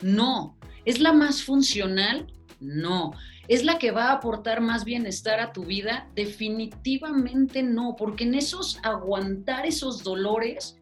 No. 0.01 0.59
¿Es 0.85 1.01
la 1.01 1.13
más 1.13 1.43
funcional? 1.43 2.33
No. 2.61 3.13
¿Es 3.49 3.65
la 3.65 3.79
que 3.79 3.91
va 3.91 4.07
a 4.07 4.13
aportar 4.15 4.61
más 4.61 4.85
bienestar 4.85 5.41
a 5.41 5.53
tu 5.53 5.65
vida? 5.65 6.09
Definitivamente 6.15 7.63
no, 7.63 7.97
porque 7.97 8.25
en 8.25 8.35
esos 8.35 8.79
aguantar 8.83 9.67
esos 9.67 10.03
dolores 10.03 10.77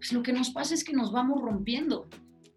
pues 0.00 0.14
lo 0.14 0.22
que 0.22 0.32
nos 0.32 0.48
pasa 0.48 0.72
es 0.72 0.82
que 0.82 0.94
nos 0.94 1.12
vamos 1.12 1.42
rompiendo. 1.42 2.08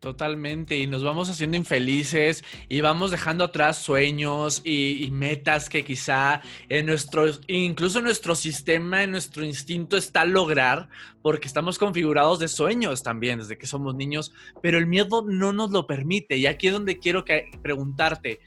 Totalmente, 0.04 0.78
y 0.78 0.86
nos 0.86 1.02
vamos 1.02 1.30
haciendo 1.30 1.56
infelices 1.56 2.44
y 2.68 2.82
vamos 2.82 3.10
dejando 3.10 3.46
atrás 3.46 3.78
sueños 3.78 4.62
y, 4.66 5.08
metas 5.13 5.70
que 5.70 5.86
quizá 5.86 6.42
en 6.68 6.88
nuestro, 6.88 7.24
incluso 7.48 8.00
en 8.00 8.04
nuestro 8.04 8.36
sistema, 8.36 9.04
en 9.04 9.12
nuestro 9.12 9.46
instinto 9.46 9.96
está 9.96 10.26
lograr, 10.26 10.89
porque 11.22 11.48
estamos 11.48 11.80
configurados 11.80 12.39
de 12.39 12.50
sueños 12.50 13.02
también 13.02 13.39
desde 13.39 13.58
que 13.58 13.66
somos 13.66 13.96
niños, 13.96 14.34
pero 14.62 14.78
el 14.78 14.88
miedo 14.88 15.24
no 15.26 15.54
nos 15.54 15.72
lo 15.72 15.88
permite. 15.88 16.36
Y 16.36 16.48
aquí 16.48 16.68
es 16.68 16.74
donde 16.74 17.00
quiero 17.00 17.24
que, 17.24 17.52
preguntarte, 17.62 18.42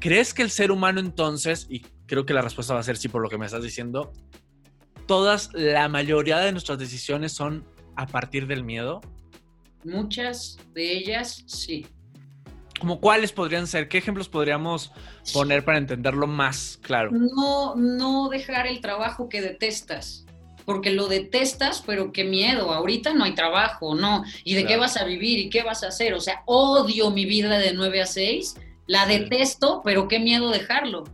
¿crees 0.00 0.34
que 0.34 0.42
el 0.42 0.50
ser 0.50 0.72
humano 0.72 0.98
entonces, 0.98 1.68
y 1.70 1.82
creo 2.06 2.26
que 2.26 2.34
la 2.34 2.42
respuesta 2.42 2.74
va 2.74 2.80
a 2.80 2.82
ser 2.82 2.96
sí 2.96 3.06
por 3.08 3.22
lo 3.22 3.28
que 3.28 3.38
me 3.38 3.46
estás 3.46 3.62
diciendo, 3.62 4.10
todas, 5.06 5.50
la 5.54 5.88
mayoría 5.88 6.38
de 6.38 6.50
nuestras 6.50 6.80
decisiones 6.80 7.30
son 7.30 7.64
a 7.94 8.08
partir 8.08 8.48
del 8.48 8.64
miedo? 8.64 9.02
Muchas 9.86 10.58
de 10.74 10.92
ellas 10.92 11.44
sí. 11.46 11.86
¿Como 12.80 13.00
cuáles 13.00 13.32
podrían 13.32 13.66
ser? 13.66 13.88
¿Qué 13.88 13.98
ejemplos 13.98 14.28
podríamos 14.28 14.92
poner 15.32 15.64
para 15.64 15.78
entenderlo 15.78 16.26
más 16.26 16.78
claro? 16.82 17.10
No, 17.12 17.74
no 17.76 18.28
dejar 18.28 18.66
el 18.66 18.80
trabajo 18.80 19.28
que 19.28 19.40
detestas, 19.40 20.26
porque 20.64 20.90
lo 20.90 21.06
detestas, 21.06 21.82
pero 21.86 22.12
qué 22.12 22.24
miedo, 22.24 22.72
ahorita 22.72 23.14
no 23.14 23.24
hay 23.24 23.34
trabajo, 23.34 23.94
¿no? 23.94 24.24
¿Y 24.44 24.54
de 24.54 24.66
qué 24.66 24.76
vas 24.76 24.96
a 24.96 25.04
vivir 25.04 25.38
y 25.38 25.48
qué 25.48 25.62
vas 25.62 25.84
a 25.84 25.88
hacer? 25.88 26.12
O 26.14 26.20
sea, 26.20 26.42
odio 26.46 27.10
mi 27.10 27.24
vida 27.24 27.56
de 27.58 27.72
9 27.72 28.02
a 28.02 28.06
6, 28.06 28.56
la 28.86 29.06
detesto, 29.06 29.80
pero 29.84 30.08
qué 30.08 30.18
miedo 30.18 30.50
dejarlo. 30.50 31.04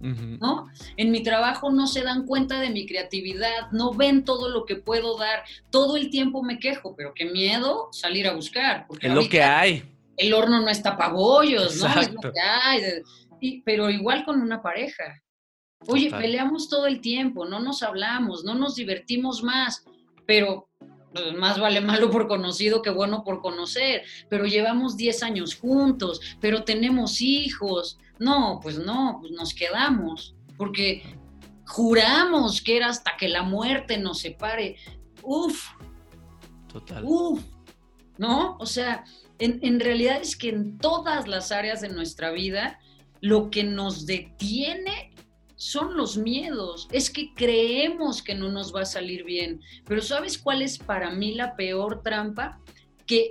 ¿No? 0.00 0.68
En 0.96 1.10
mi 1.10 1.22
trabajo 1.22 1.70
no 1.70 1.86
se 1.86 2.02
dan 2.02 2.26
cuenta 2.26 2.60
de 2.60 2.70
mi 2.70 2.86
creatividad, 2.86 3.70
no 3.70 3.92
ven 3.92 4.24
todo 4.24 4.48
lo 4.48 4.64
que 4.64 4.76
puedo 4.76 5.18
dar, 5.18 5.44
todo 5.70 5.96
el 5.96 6.10
tiempo 6.10 6.42
me 6.42 6.58
quejo, 6.58 6.94
pero 6.96 7.12
qué 7.14 7.26
miedo 7.26 7.88
salir 7.92 8.26
a 8.26 8.34
buscar. 8.34 8.86
Porque 8.86 9.08
es 9.08 9.14
lo 9.14 9.28
que 9.28 9.42
hay. 9.42 9.84
El 10.16 10.32
horno 10.34 10.60
no 10.60 10.68
está 10.68 10.96
para 10.96 11.12
bollos, 11.12 11.76
¿no? 11.76 12.00
Es 12.00 12.12
lo 12.12 12.20
que 12.20 12.40
hay. 12.40 13.62
pero 13.64 13.90
igual 13.90 14.24
con 14.24 14.40
una 14.40 14.62
pareja. 14.62 15.22
Oye, 15.86 16.10
peleamos 16.10 16.68
todo 16.68 16.86
el 16.86 17.00
tiempo, 17.00 17.46
no 17.46 17.58
nos 17.60 17.82
hablamos, 17.82 18.44
no 18.44 18.54
nos 18.54 18.74
divertimos 18.74 19.42
más, 19.42 19.82
pero 20.26 20.68
pues, 21.12 21.34
más 21.34 21.58
vale 21.58 21.80
malo 21.80 22.10
por 22.10 22.28
conocido 22.28 22.82
que 22.82 22.90
bueno 22.90 23.24
por 23.24 23.40
conocer, 23.40 24.02
pero 24.28 24.46
llevamos 24.46 24.96
10 24.96 25.22
años 25.22 25.56
juntos, 25.56 26.20
pero 26.40 26.64
tenemos 26.64 27.20
hijos, 27.20 27.98
no, 28.20 28.60
pues 28.62 28.78
no, 28.78 29.18
pues 29.20 29.32
nos 29.32 29.54
quedamos, 29.54 30.36
porque 30.56 31.02
juramos 31.66 32.62
que 32.62 32.76
era 32.76 32.88
hasta 32.88 33.16
que 33.16 33.28
la 33.28 33.42
muerte 33.42 33.98
nos 33.98 34.20
separe. 34.20 34.76
Uf. 35.22 35.70
Total. 36.72 37.02
Uf. 37.04 37.42
¿No? 38.18 38.56
O 38.58 38.66
sea, 38.66 39.04
en, 39.38 39.58
en 39.62 39.80
realidad 39.80 40.20
es 40.20 40.36
que 40.36 40.50
en 40.50 40.78
todas 40.78 41.26
las 41.26 41.50
áreas 41.50 41.80
de 41.80 41.88
nuestra 41.88 42.30
vida, 42.30 42.78
lo 43.20 43.50
que 43.50 43.64
nos 43.64 44.06
detiene 44.06 45.12
son 45.56 45.96
los 45.96 46.16
miedos. 46.16 46.88
Es 46.90 47.10
que 47.10 47.34
creemos 47.34 48.22
que 48.22 48.34
no 48.34 48.50
nos 48.50 48.74
va 48.74 48.82
a 48.82 48.86
salir 48.86 49.24
bien. 49.24 49.60
Pero 49.86 50.02
¿sabes 50.02 50.38
cuál 50.38 50.62
es 50.62 50.78
para 50.78 51.10
mí 51.10 51.34
la 51.34 51.56
peor 51.56 52.02
trampa? 52.02 52.60
Que 53.06 53.28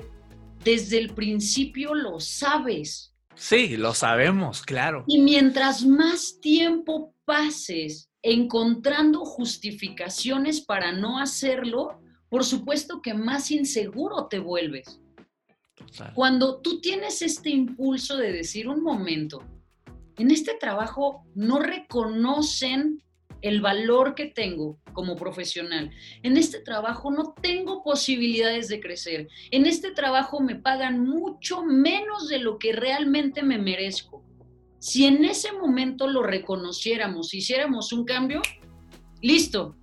desde 0.63 0.97
el 0.97 1.13
principio 1.13 1.93
lo 1.93 2.19
sabes. 2.19 3.15
Sí, 3.39 3.77
lo 3.77 3.93
sabemos, 3.93 4.61
claro. 4.61 5.05
Y 5.07 5.21
mientras 5.21 5.85
más 5.85 6.39
tiempo 6.41 7.13
pases 7.23 8.09
encontrando 8.21 9.23
justificaciones 9.23 10.59
para 10.59 10.91
no 10.91 11.19
hacerlo, 11.19 12.01
por 12.27 12.43
supuesto 12.43 13.01
que 13.01 13.13
más 13.13 13.49
inseguro 13.49 14.27
te 14.27 14.39
vuelves. 14.39 14.99
Cuando 16.13 16.59
tú 16.59 16.81
tienes 16.81 17.21
este 17.21 17.49
impulso 17.49 18.17
de 18.17 18.33
decir 18.33 18.67
un 18.67 18.83
momento, 18.83 19.41
en 20.17 20.31
este 20.31 20.55
trabajo 20.55 21.25
no 21.33 21.59
reconocen 21.59 23.01
el 23.41 23.61
valor 23.61 24.15
que 24.15 24.25
tengo 24.25 24.79
como 24.93 25.15
profesional. 25.15 25.91
En 26.23 26.37
este 26.37 26.59
trabajo 26.59 27.11
no 27.11 27.33
tengo 27.41 27.83
posibilidades 27.83 28.67
de 28.67 28.79
crecer. 28.79 29.27
En 29.51 29.65
este 29.65 29.91
trabajo 29.91 30.39
me 30.39 30.55
pagan 30.55 31.05
mucho 31.05 31.63
menos 31.63 32.27
de 32.27 32.39
lo 32.39 32.57
que 32.57 32.73
realmente 32.73 33.43
me 33.43 33.57
merezco. 33.57 34.23
Si 34.79 35.05
en 35.05 35.25
ese 35.25 35.51
momento 35.51 36.07
lo 36.07 36.23
reconociéramos, 36.23 37.33
hiciéramos 37.33 37.91
un 37.91 38.05
cambio, 38.05 38.41
listo. 39.21 39.75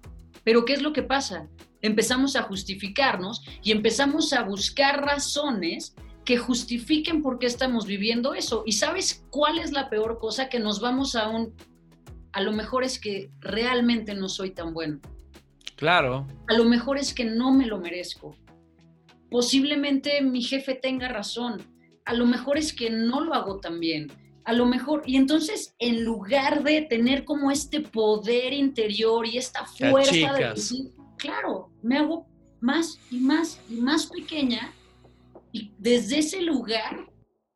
Pero 0.45 0.65
¿qué 0.65 0.75
es 0.75 0.83
lo 0.83 0.93
que 0.93 1.03
pasa? 1.03 1.49
Empezamos 1.83 2.37
a 2.37 2.43
justificarnos 2.43 3.43
y 3.63 3.73
empezamos 3.73 4.33
a 4.33 4.43
buscar 4.43 5.05
razones 5.05 5.95
que 6.25 6.37
justifiquen 6.37 7.23
por 7.23 7.39
qué 7.39 7.47
estamos 7.47 7.87
viviendo 7.87 8.35
eso. 8.35 8.65
¿Y 8.67 8.73
sabes 8.73 9.25
cuál 9.31 9.59
es 9.59 9.73
la 9.73 9.89
peor 9.89 10.19
cosa? 10.19 10.49
Que 10.49 10.59
nos 10.59 10.81
vamos 10.81 11.15
a 11.15 11.29
un 11.29 11.55
a 12.37 12.43
lo 12.43 12.53
mejor 12.53 12.85
es 12.85 12.99
que 12.99 13.31
realmente 13.41 14.15
no 14.15 14.29
soy 14.29 14.51
tan 14.51 14.75
bueno. 14.75 15.01
Claro. 15.75 16.27
A 16.49 16.53
lo 16.53 16.65
mejor 16.65 16.99
es 16.99 17.15
que 17.15 17.25
no 17.25 17.51
me 17.51 17.65
lo 17.65 17.79
merezco. 17.79 18.37
Posiblemente 19.31 20.21
mi 20.21 20.43
jefe 20.43 20.75
tenga 20.75 21.09
razón. 21.09 21.63
A 22.05 22.13
lo 22.13 22.27
mejor 22.27 22.59
es 22.59 22.75
que 22.75 22.91
no 22.91 23.23
lo 23.23 23.33
hago 23.33 23.59
tan 23.59 23.81
bien. 23.81 24.13
A 24.45 24.53
lo 24.53 24.67
mejor, 24.67 25.03
y 25.07 25.17
entonces 25.17 25.75
en 25.79 26.05
lugar 26.05 26.63
de 26.63 26.83
tener 26.83 27.25
como 27.25 27.51
este 27.51 27.81
poder 27.81 28.53
interior 28.53 29.27
y 29.27 29.39
esta 29.39 29.65
fuerza 29.65 30.35
de 30.35 30.49
decir, 30.51 30.91
claro, 31.17 31.71
me 31.83 31.97
hago 31.97 32.27
más 32.61 33.01
y 33.11 33.19
más 33.19 33.59
y 33.71 33.77
más 33.77 34.09
pequeña 34.09 34.75
y 35.53 35.73
desde 35.79 36.19
ese 36.19 36.43
lugar 36.43 37.11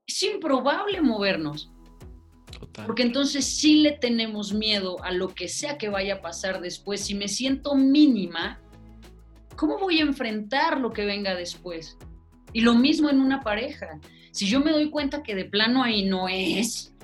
es 0.07 0.23
improbable 0.23 1.03
movernos. 1.03 1.71
Porque 2.87 3.03
entonces 3.03 3.45
sí 3.45 3.77
le 3.77 3.93
tenemos 3.93 4.53
miedo 4.53 5.03
a 5.03 5.13
lo 5.13 5.35
que 5.35 5.49
sea 5.49 5.79
que 5.79 5.89
vaya 5.89 6.15
a 6.15 6.21
pasar 6.21 6.61
después. 6.61 7.01
Si 7.01 7.15
me 7.15 7.29
siento 7.29 7.75
mínima, 7.75 8.61
¿cómo 9.57 9.79
voy 9.79 9.99
a 9.99 10.03
enfrentar 10.03 10.81
lo 10.81 10.93
que 10.93 11.05
venga 11.05 11.35
después? 11.35 11.97
Y 12.53 12.61
lo 12.61 12.75
mismo 12.75 13.11
en 13.11 13.21
una 13.21 13.41
pareja. 13.41 14.01
Si 14.33 14.47
yo 14.47 14.61
me 14.61 14.73
doy 14.73 14.91
cuenta 14.91 15.23
que 15.23 15.35
de 15.35 15.45
plano 15.45 15.83
ahí 15.83 16.05
no 16.05 16.29
es, 16.29 16.95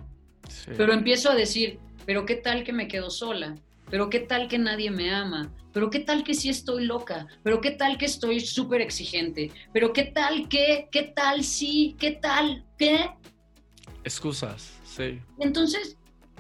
pero 0.76 0.92
empiezo 0.92 1.30
a 1.30 1.34
decir, 1.34 1.78
pero 2.04 2.24
qué 2.26 2.36
tal 2.36 2.64
que 2.64 2.72
me 2.72 2.88
quedo 2.88 3.10
sola, 3.10 3.56
pero 3.90 4.10
qué 4.10 4.20
tal 4.20 4.48
que 4.48 4.58
nadie 4.58 4.90
me 4.90 5.12
ama, 5.12 5.52
pero 5.72 5.90
qué 5.90 6.00
tal 6.00 6.24
que 6.24 6.34
sí 6.34 6.48
estoy 6.48 6.84
loca, 6.84 7.26
pero 7.42 7.60
qué 7.60 7.72
tal 7.72 7.98
que 7.98 8.06
estoy 8.06 8.40
súper 8.40 8.80
exigente, 8.80 9.50
pero 9.72 9.92
qué 9.92 10.04
tal 10.04 10.48
que, 10.48 10.88
qué 10.90 11.02
tal 11.14 11.44
sí, 11.44 11.96
qué 11.98 12.12
tal 12.12 12.64
qué. 12.78 13.10
Excusas. 14.04 14.75
Entonces, 15.38 15.96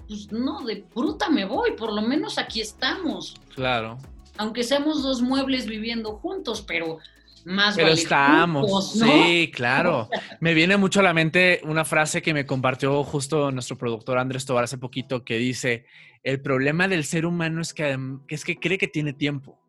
pues 0.08 0.30
no, 0.32 0.64
de 0.64 0.84
bruta 0.94 1.28
me 1.28 1.44
voy, 1.44 1.72
por 1.72 1.92
lo 1.92 2.02
menos 2.02 2.38
aquí 2.38 2.60
estamos. 2.60 3.34
Claro. 3.54 3.98
Aunque 4.38 4.62
seamos 4.62 5.02
dos 5.02 5.22
muebles 5.22 5.66
viviendo 5.66 6.12
juntos, 6.16 6.62
pero 6.62 6.98
más 7.44 7.76
Pero 7.76 7.88
estamos, 7.88 8.92
sí, 8.92 9.50
claro. 9.54 10.08
Me 10.40 10.52
viene 10.52 10.76
mucho 10.76 11.00
a 11.00 11.04
la 11.04 11.14
mente 11.14 11.60
una 11.64 11.84
frase 11.84 12.20
que 12.20 12.34
me 12.34 12.44
compartió 12.44 13.02
justo 13.04 13.52
nuestro 13.52 13.78
productor 13.78 14.18
Andrés 14.18 14.44
Tobar 14.44 14.64
hace 14.64 14.78
poquito 14.78 15.24
que 15.24 15.38
dice, 15.38 15.86
el 16.22 16.40
problema 16.40 16.88
del 16.88 17.04
ser 17.04 17.24
humano 17.24 17.60
es 17.60 17.72
que, 17.72 17.96
es 18.28 18.44
que 18.44 18.56
cree 18.56 18.78
que 18.78 18.88
tiene 18.88 19.12
tiempo. 19.12 19.60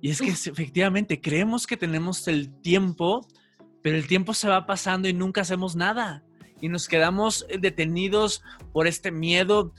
Y 0.00 0.10
es 0.10 0.20
que 0.20 0.30
efectivamente 0.30 1.20
creemos 1.20 1.66
que 1.66 1.76
tenemos 1.76 2.26
el 2.28 2.60
tiempo, 2.60 3.26
pero 3.82 3.96
el 3.96 4.06
tiempo 4.06 4.32
se 4.32 4.48
va 4.48 4.66
pasando 4.66 5.08
y 5.08 5.12
nunca 5.12 5.42
hacemos 5.42 5.76
nada 5.76 6.24
y 6.62 6.68
nos 6.68 6.88
quedamos 6.88 7.44
eh, 7.50 7.58
detenidos 7.58 8.42
por 8.72 8.86
este 8.86 9.10
miedo. 9.10 9.74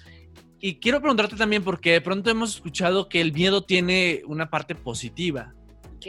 Y 0.60 0.76
quiero 0.76 1.00
preguntarte 1.00 1.36
también, 1.36 1.63
porque 1.63 1.93
de 1.93 2.02
pronto 2.02 2.30
hemos 2.30 2.56
escuchado 2.56 3.10
que 3.10 3.22
el 3.22 3.34
miedo 3.34 3.63
tiene 3.63 4.22
una 4.28 4.50
parte 4.50 4.76
positiva, 4.76 5.56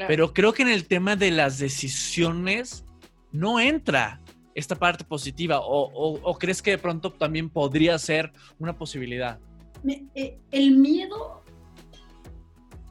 pero 0.09 0.35
creo 0.35 0.53
que 0.53 0.63
en 0.63 0.69
el 0.69 0.87
tema 0.87 1.17
de 1.17 1.31
las 1.31 1.59
decisiones 1.59 2.85
no 3.33 3.61
entra 3.61 4.21
esta 4.55 4.77
parte 4.77 5.05
positiva, 5.05 5.61
o, 5.61 6.37
crees 6.39 6.61
que 6.61 6.73
de 6.73 6.79
pronto 6.79 7.13
también 7.13 7.51
podría 7.51 7.99
ser 7.99 8.33
una 8.59 8.77
posibilidad? 8.77 9.39
Eh, 10.15 10.39
el 10.51 10.77
miedo 10.77 11.43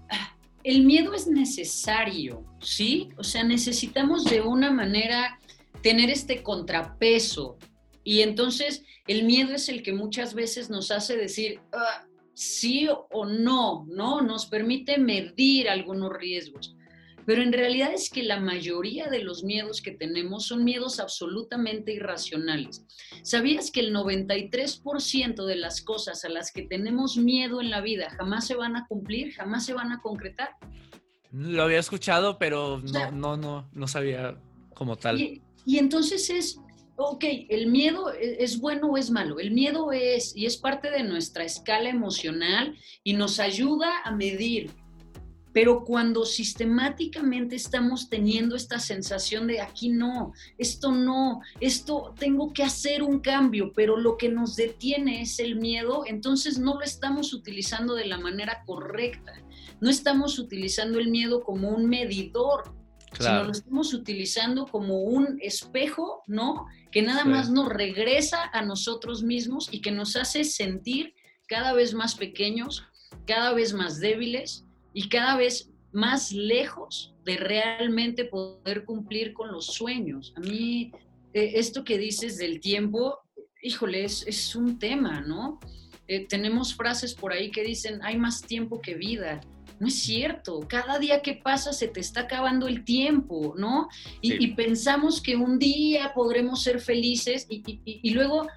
ah, 0.10 0.36
el 0.64 0.84
miedo 0.84 1.14
es 1.14 1.28
necesario, 1.28 2.46
¿sí? 2.60 3.10
O 3.18 3.24
sea, 3.24 3.44
necesitamos 3.44 4.26
de 4.26 4.42
una 4.42 4.72
manera 4.72 5.40
tener 5.82 6.10
este 6.10 6.44
contrapeso 6.44 7.58
y 8.04 8.22
entonces 8.22 8.84
el 9.08 9.24
miedo 9.24 9.54
es 9.54 9.70
el 9.70 9.84
que 9.84 9.94
muchas 9.94 10.34
veces 10.34 10.70
nos 10.70 10.92
hace 10.92 11.16
decir 11.18 11.60
ah, 11.72 12.06
sí 12.34 12.88
o 13.12 13.26
no, 13.26 13.86
¿no? 13.88 14.22
Nos 14.22 14.46
permite 14.46 14.98
medir 14.98 15.70
algunos 15.70 16.12
riesgos. 16.14 16.76
Pero 17.26 17.42
en 17.42 17.54
realidad 17.54 17.94
es 17.94 18.10
que 18.10 18.22
la 18.22 18.40
mayoría 18.42 19.08
de 19.08 19.24
los 19.24 19.46
miedos 19.46 19.82
que 19.82 19.92
tenemos 19.92 20.46
son 20.48 20.66
miedos 20.66 21.00
absolutamente 21.00 21.94
irracionales. 21.94 22.86
¿Sabías 23.22 23.72
que 23.72 23.80
el 23.80 23.96
93% 23.96 25.46
de 25.46 25.56
las 25.56 25.82
cosas 25.82 26.26
a 26.26 26.30
las 26.30 26.52
que 26.52 26.64
tenemos 26.64 27.16
miedo 27.16 27.62
en 27.62 27.70
la 27.70 27.80
vida 27.80 28.10
jamás 28.18 28.46
se 28.46 28.56
van 28.56 28.76
a 28.76 28.88
cumplir, 28.88 29.34
jamás 29.34 29.66
se 29.66 29.74
van 29.74 29.94
a 29.94 30.02
concretar? 30.02 30.50
Lo 31.32 31.64
había 31.64 31.80
escuchado, 31.80 32.38
pero 32.38 32.82
no, 32.82 33.12
no, 33.12 33.38
no, 33.38 33.70
no 33.72 33.88
sabía 33.88 34.38
como 34.74 34.98
tal. 34.98 35.18
y 35.22 35.78
entonces 35.78 36.30
es 36.30 36.60
ok, 37.12 37.24
el 37.50 37.68
miedo 37.68 38.14
e, 38.14 38.44
es 38.44 38.60
bueno 38.60 38.88
o 38.88 38.98
es 38.98 39.10
malo. 39.10 39.40
El 39.40 39.52
miedo 39.52 39.92
es 39.92 40.36
y 40.36 40.46
es 40.46 40.58
parte 40.58 40.90
de 40.90 41.04
nuestra 41.04 41.44
escala 41.44 41.90
emocional 41.90 42.78
y 43.04 43.14
nos 43.14 43.40
ayuda 43.40 44.02
a 44.04 44.12
medir. 44.12 44.72
Pero 45.52 45.84
cuando 45.84 46.26
sistemáticamente 46.26 47.56
estamos 47.56 48.10
teniendo 48.10 48.56
esta 48.56 48.80
sensación 48.80 49.46
de 49.46 49.62
aquí 49.62 49.90
no, 49.90 50.34
esto 50.58 50.92
no, 50.92 51.42
esto 51.60 52.16
tengo 52.18 52.54
que 52.54 52.64
hacer 52.64 53.04
un 53.04 53.20
cambio, 53.20 53.72
pero 53.72 53.96
lo 53.96 54.18
que 54.18 54.30
nos 54.30 54.56
detiene 54.56 55.22
es 55.22 55.38
el 55.38 55.56
miedo, 55.58 56.06
entonces 56.08 56.58
no 56.58 56.74
lo 56.74 56.82
estamos 56.82 57.34
utilizando 57.34 57.94
de 57.94 58.06
la 58.06 58.18
manera 58.18 58.64
correcta. 58.66 59.34
No 59.80 59.92
estamos 59.92 60.40
utilizando 60.40 60.98
el 60.98 61.10
miedo 61.10 61.44
como 61.44 61.70
un 61.70 61.88
medidor 61.88 62.74
sino 63.20 63.44
lo 63.44 63.52
estamos 63.52 63.94
utilizando 63.94 64.66
como 64.68 65.02
un 65.02 65.38
espejo, 65.42 66.24
¿no? 66.28 66.68
Que 66.94 67.02
nada 67.02 67.26
más 67.26 67.50
nos 67.50 67.70
regresa 67.70 68.50
a 68.54 68.62
nosotros 68.62 69.24
mismos 69.24 69.68
y 69.72 69.82
que 69.82 69.92
nos 69.92 70.16
hace 70.16 70.44
sentir 70.44 71.16
cada 71.48 71.74
vez 71.74 71.94
más 71.94 72.16
pequeños, 72.16 72.86
cada 73.26 73.54
vez 73.54 73.74
más 73.74 74.00
débiles 74.00 74.66
y 74.94 75.10
cada 75.10 75.36
vez 75.36 75.72
más 75.92 76.32
lejos 76.32 77.14
de 77.26 77.38
realmente 77.38 78.26
poder 78.26 78.86
cumplir 78.86 79.34
con 79.34 79.52
los 79.52 79.68
sueños. 79.68 80.34
A 80.36 80.40
mí, 80.40 80.92
eh, 81.34 81.54
esto 81.56 81.84
que 81.84 81.98
dices 81.98 82.38
del 82.38 82.60
tiempo, 82.60 83.20
híjole, 83.62 84.04
es, 84.04 84.56
un 84.56 84.78
tema, 84.78 85.22
¿no? 85.22 85.60
Eh, 86.08 86.28
tenemos 86.28 86.76
frases 86.76 87.14
por 87.14 87.32
ahí 87.32 87.50
que 87.50 87.64
dicen, 87.64 88.02
hay 88.04 88.18
más 88.18 88.42
tiempo 88.42 88.82
que 88.82 88.96
vida. 88.96 89.42
No 89.84 89.90
es 89.90 90.00
cierto, 90.00 90.62
cada 90.66 90.98
día 90.98 91.22
que 91.22 91.34
pasa 91.34 91.74
se 91.74 91.90
te 91.90 92.00
está 92.00 92.22
acabando 92.22 92.70
el 92.70 92.86
tiempo, 92.86 93.54
¿no? 93.58 93.90
Y, 94.22 94.48
pensamos 94.54 95.20
que 95.22 95.36
un 95.36 95.60
día 95.60 96.14
podremos 96.16 96.64
ser 96.64 96.80
felices 96.80 97.46
y, 97.50 98.10
luego 98.12 98.48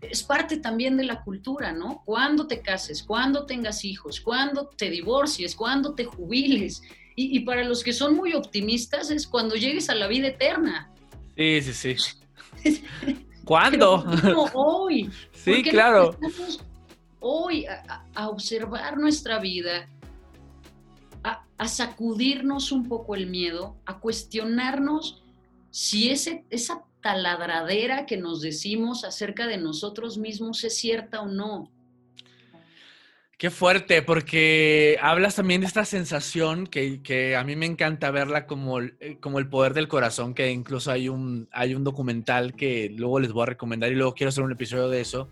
es 0.00 0.22
parte 0.22 0.56
también 0.56 0.96
de 0.96 1.04
la 1.04 1.22
cultura, 1.22 1.72
¿no? 1.72 2.02
Cuando 2.06 2.46
te 2.46 2.62
cases, 2.62 3.02
cuando 3.02 3.44
tengas 3.44 3.84
hijos, 3.84 4.22
cuando 4.22 4.68
te 4.68 4.88
divorcies, 4.88 5.54
cuando 5.54 5.94
te 5.94 6.06
jubiles. 6.06 6.80
Y, 7.14 7.40
para 7.40 7.62
los 7.64 7.84
que 7.84 7.92
son 7.92 8.16
muy 8.16 8.32
optimistas 8.32 9.10
es 9.10 9.26
cuando 9.26 9.56
llegues 9.56 9.90
a 9.90 9.94
la 9.94 10.06
vida 10.06 10.28
eterna. 10.28 10.90
Sí, 11.36 11.60
sí, 11.60 11.98
sí. 11.98 12.84
¿Cuándo? 13.44 14.02
hoy. 14.54 15.10
Sí, 15.34 15.62
claro. 15.62 16.16
Hoy 17.20 17.66
a 18.14 18.28
observar 18.30 18.96
nuestra 18.96 19.38
vida 19.38 19.86
a, 21.24 21.68
sacudirnos 21.68 22.72
un 22.72 22.88
poco 22.88 23.14
el 23.14 23.26
miedo, 23.26 23.76
a 23.84 24.00
cuestionarnos 24.00 25.22
si 25.70 26.10
ese, 26.10 26.44
esa 26.50 26.84
taladradera 27.02 28.06
que 28.06 28.16
nos 28.16 28.40
decimos 28.40 29.04
acerca 29.04 29.46
de 29.46 29.58
nosotros 29.58 30.18
mismos 30.18 30.64
es 30.64 30.76
cierta 30.76 31.20
o 31.20 31.26
no. 31.26 31.70
Qué 33.40 33.50
fuerte, 33.50 34.02
porque 34.02 34.98
hablas 35.00 35.36
también 35.36 35.62
de 35.62 35.66
esta 35.66 35.86
sensación 35.86 36.66
que, 36.66 37.36
a 37.38 37.42
mí 37.42 37.56
me 37.56 37.64
encanta 37.64 38.10
verla 38.10 38.46
como, 38.46 38.80
eh, 38.80 39.16
como 39.18 39.38
el 39.38 39.48
poder 39.48 39.72
del 39.72 39.88
corazón, 39.88 40.34
que 40.34 40.50
incluso 40.50 40.90
hay 40.90 41.08
un, 41.08 41.48
hay 41.50 41.74
un 41.74 41.82
documental 41.82 42.54
que 42.54 42.92
luego 42.94 43.18
les 43.18 43.32
voy 43.32 43.44
a 43.44 43.46
recomendar 43.46 43.90
y 43.90 43.94
luego 43.94 44.14
quiero 44.14 44.28
hacer 44.28 44.44
un 44.44 44.52
episodio 44.52 44.90
de 44.90 45.00
eso, 45.00 45.30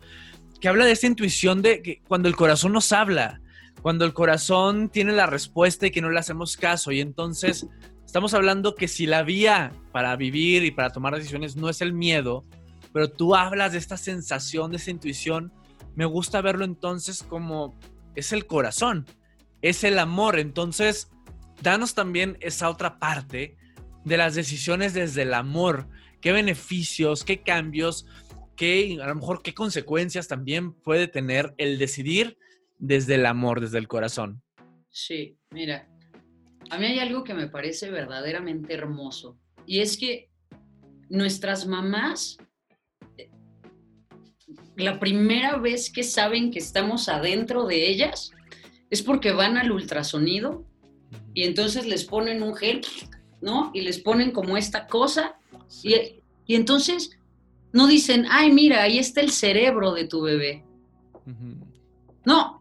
que 0.58 0.68
habla 0.68 0.86
de 0.86 0.92
esta 0.92 1.06
intuición 1.06 1.60
de 1.60 1.82
que 1.82 2.00
cuando 2.08 2.28
el 2.28 2.36
corazón 2.36 2.72
nos 2.72 2.92
habla, 2.92 3.42
cuando 3.82 4.04
el 4.04 4.12
corazón 4.12 4.88
tiene 4.88 5.12
la 5.12 5.26
respuesta 5.26 5.86
y 5.86 5.90
que 5.90 6.00
no 6.00 6.10
le 6.10 6.18
hacemos 6.18 6.56
caso. 6.56 6.92
Y 6.92 7.00
entonces 7.00 7.66
estamos 8.04 8.34
hablando 8.34 8.74
que 8.74 8.88
si 8.88 9.06
la 9.06 9.22
vía 9.22 9.72
para 9.92 10.16
vivir 10.16 10.64
y 10.64 10.70
para 10.70 10.90
tomar 10.90 11.14
decisiones 11.14 11.56
no 11.56 11.68
es 11.68 11.80
el 11.80 11.92
miedo, 11.92 12.44
pero 12.92 13.10
tú 13.10 13.34
hablas 13.34 13.72
de 13.72 13.78
esta 13.78 13.96
sensación, 13.96 14.70
de 14.70 14.78
esa 14.78 14.90
intuición, 14.90 15.52
me 15.94 16.04
gusta 16.04 16.40
verlo 16.40 16.64
entonces 16.64 17.22
como 17.22 17.78
es 18.14 18.32
el 18.32 18.46
corazón, 18.46 19.06
es 19.62 19.84
el 19.84 19.98
amor. 19.98 20.38
Entonces, 20.38 21.10
danos 21.62 21.94
también 21.94 22.36
esa 22.40 22.70
otra 22.70 22.98
parte 22.98 23.56
de 24.04 24.16
las 24.16 24.34
decisiones 24.34 24.94
desde 24.94 25.22
el 25.22 25.34
amor. 25.34 25.88
¿Qué 26.20 26.32
beneficios, 26.32 27.24
qué 27.24 27.42
cambios, 27.42 28.06
qué, 28.56 28.98
a 29.00 29.06
lo 29.06 29.14
mejor 29.14 29.42
qué 29.42 29.54
consecuencias 29.54 30.26
también 30.26 30.72
puede 30.72 31.06
tener 31.06 31.54
el 31.58 31.78
decidir 31.78 32.38
desde 32.78 33.16
el 33.16 33.26
amor, 33.26 33.60
desde 33.60 33.78
el 33.78 33.88
corazón. 33.88 34.42
Sí, 34.90 35.36
mira, 35.50 35.88
a 36.70 36.78
mí 36.78 36.86
hay 36.86 36.98
algo 36.98 37.24
que 37.24 37.34
me 37.34 37.48
parece 37.48 37.90
verdaderamente 37.90 38.74
hermoso 38.74 39.38
y 39.66 39.80
es 39.80 39.96
que 39.96 40.30
nuestras 41.08 41.66
mamás 41.66 42.38
eh, 43.16 43.30
la 44.76 44.98
primera 44.98 45.56
vez 45.56 45.90
que 45.90 46.02
saben 46.02 46.50
que 46.50 46.58
estamos 46.58 47.08
adentro 47.08 47.66
de 47.66 47.88
ellas 47.88 48.32
es 48.90 49.02
porque 49.02 49.32
van 49.32 49.56
al 49.56 49.70
ultrasonido 49.72 50.64
y 51.34 51.44
entonces 51.44 51.86
les 51.86 52.04
ponen 52.04 52.42
un 52.42 52.54
gel, 52.54 52.80
¿no? 53.40 53.70
Y 53.74 53.82
les 53.82 53.98
ponen 53.98 54.32
como 54.32 54.56
esta 54.56 54.86
cosa 54.86 55.38
y, 55.82 56.22
y 56.46 56.54
entonces 56.54 57.18
no 57.72 57.86
dicen, 57.86 58.26
ay, 58.30 58.50
mira, 58.50 58.82
ahí 58.82 58.98
está 58.98 59.20
el 59.20 59.30
cerebro 59.30 59.92
de 59.92 60.06
tu 60.06 60.22
bebé. 60.22 60.64
No, 62.24 62.57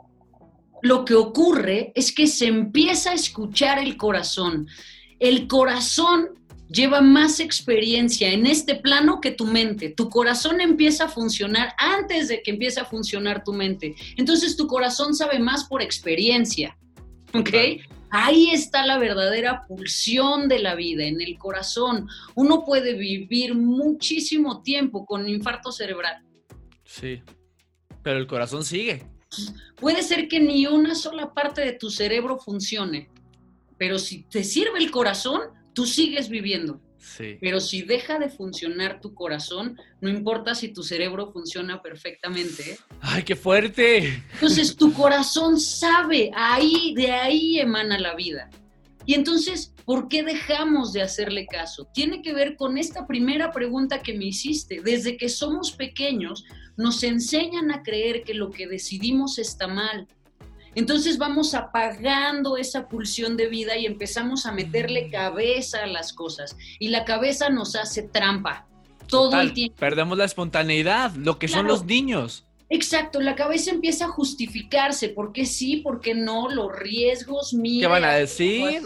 lo 0.82 1.06
que 1.06 1.16
ocurre 1.16 1.92
es 1.96 2.12
que 2.12 2.28
se 2.28 2.48
empieza 2.48 3.12
a 3.12 3.16
escuchar 3.16 3.80
el 3.80 3.98
corazón. 3.98 4.68
El 5.20 5.48
corazón 5.48 6.30
lleva 6.70 7.02
más 7.02 7.40
experiencia 7.40 8.32
en 8.32 8.46
este 8.46 8.76
plano 8.76 9.22
que 9.22 9.32
tu 9.32 9.46
mente. 9.46 9.90
Tu 9.90 10.10
corazón 10.10 10.62
empieza 10.62 11.06
a 11.06 11.10
funcionar 11.10 11.74
antes 11.78 12.28
de 12.28 12.42
que 12.42 12.52
empiece 12.52 12.80
a 12.80 12.86
funcionar 12.86 13.44
tu 13.44 13.54
mente. 13.54 13.96
Entonces 14.18 14.56
tu 14.58 14.68
corazón 14.68 15.16
sabe 15.16 15.40
más 15.40 15.66
por 15.66 15.82
experiencia. 15.82 16.78
¿Ok? 17.34 17.50
Ahí 18.10 18.52
está 18.52 18.86
la 18.86 18.98
verdadera 18.98 19.66
pulsión 19.68 20.48
de 20.48 20.60
la 20.60 20.76
vida, 20.76 21.04
en 21.04 21.20
el 21.20 21.38
corazón. 21.38 22.08
Uno 22.36 22.63
puede 22.63 22.94
vivir 22.94 23.54
muchísimo 23.54 24.62
tiempo 24.62 25.06
con 25.06 25.28
infarto 25.28 25.72
cerebral. 25.72 26.24
Sí, 26.86 27.22
pero 28.02 28.18
el 28.18 28.28
corazón 28.28 28.63
sigue. 28.63 29.04
Puede 29.76 30.04
ser 30.04 30.28
que 30.28 30.40
ni 30.40 30.66
una 30.68 30.96
sola 30.96 31.34
parte 31.34 31.62
de 31.62 31.74
tu 31.74 31.90
cerebro 31.90 32.38
funcione, 32.38 33.10
pero 33.78 34.00
si 34.00 34.24
te 34.24 34.44
sirve 34.44 34.80
el 34.80 34.92
corazón, 34.92 35.42
tú 35.74 35.86
sigues 35.86 36.30
viviendo. 36.30 36.82
Sí. 36.98 37.38
Pero 37.40 37.60
si 37.60 37.84
deja 37.84 38.20
de 38.20 38.30
funcionar 38.30 39.00
tu 39.00 39.13
corazón, 39.13 39.80
no 40.02 40.10
importa 40.10 40.56
si 40.56 40.70
tu 40.70 40.84
cerebro 40.84 41.32
funciona 41.32 41.82
perfectamente. 41.82 42.72
¿eh? 42.72 42.78
¡Ay, 43.02 43.24
qué 43.24 43.36
fuerte! 43.36 44.24
Entonces 44.34 44.76
tu 44.76 44.92
corazón 44.92 45.60
sabe, 45.60 46.32
ahí, 46.36 46.94
de 46.96 47.12
ahí 47.12 47.60
emana 47.60 47.98
la 47.98 48.16
vida. 48.16 48.50
Y 49.06 49.13
entonces, 49.13 49.74
¿por 49.88 50.10
qué 50.10 50.21
dejamos 50.21 50.91
de 50.91 51.02
hacerle 51.02 51.47
caso? 51.47 51.88
Tiene 51.93 52.21
que 52.21 52.34
ver 52.34 52.58
con 52.58 52.78
esta 52.78 53.08
primera 53.08 53.54
pregunta 53.54 54.02
que 54.04 54.13
me 54.13 54.26
hiciste. 54.26 54.82
Desde 54.82 55.15
que 55.15 55.30
somos 55.30 55.71
pequeños, 55.71 56.43
nos 56.76 57.04
enseñan 57.04 57.71
a 57.71 57.84
creer 57.84 58.23
que 58.23 58.34
lo 58.34 58.52
que 58.52 58.67
decidimos 58.67 59.39
está 59.39 59.65
mal, 59.65 60.06
entonces 60.76 61.17
vamos 61.17 61.54
apagando 61.56 62.58
esa 62.58 62.89
pulsión 62.89 63.38
de 63.38 63.47
vida 63.47 63.78
y 63.78 63.86
empezamos 63.86 64.45
a 64.45 64.52
meterle 64.52 65.10
cabeza 65.10 65.86
a 65.86 65.88
las 65.88 66.12
cosas. 66.12 66.56
Y 66.80 66.89
la 66.89 67.06
cabeza 67.06 67.50
nos 67.50 67.76
hace 67.76 68.04
trampa 68.04 68.67
todo 69.08 69.39
el 69.39 69.54
tiempo. 69.54 69.78
Perdemos 69.80 70.17
la 70.17 70.26
espontaneidad, 70.26 71.15
lo 71.15 71.39
que 71.39 71.47
son 71.47 71.65
los 71.65 71.86
niños. 71.86 72.45
Exacto, 72.69 73.21
la 73.21 73.36
cabeza 73.36 73.71
empieza 73.71 74.06
a 74.06 74.10
justificarse, 74.10 75.10
¿por 75.10 75.32
qué 75.32 75.45
sí, 75.45 75.78
por 75.78 76.02
qué 76.02 76.13
no? 76.13 76.50
Los 76.50 76.78
riesgos, 76.78 77.54
mira, 77.54 77.88
¿Qué 77.88 77.91
van 77.91 78.04
a 78.04 78.13
decir? 78.13 78.82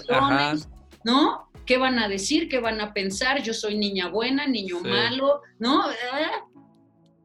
¿No? 1.03 1.49
¿Qué 1.65 1.77
van 1.77 1.99
a 1.99 2.07
decir? 2.07 2.49
¿Qué 2.49 2.59
van 2.59 2.81
a 2.81 2.93
pensar? 2.93 3.41
Yo 3.41 3.53
soy 3.53 3.77
niña 3.77 4.09
buena, 4.09 4.47
niño 4.47 4.79
malo, 4.81 5.41
¿no? 5.59 5.81
Ah. 5.81 6.45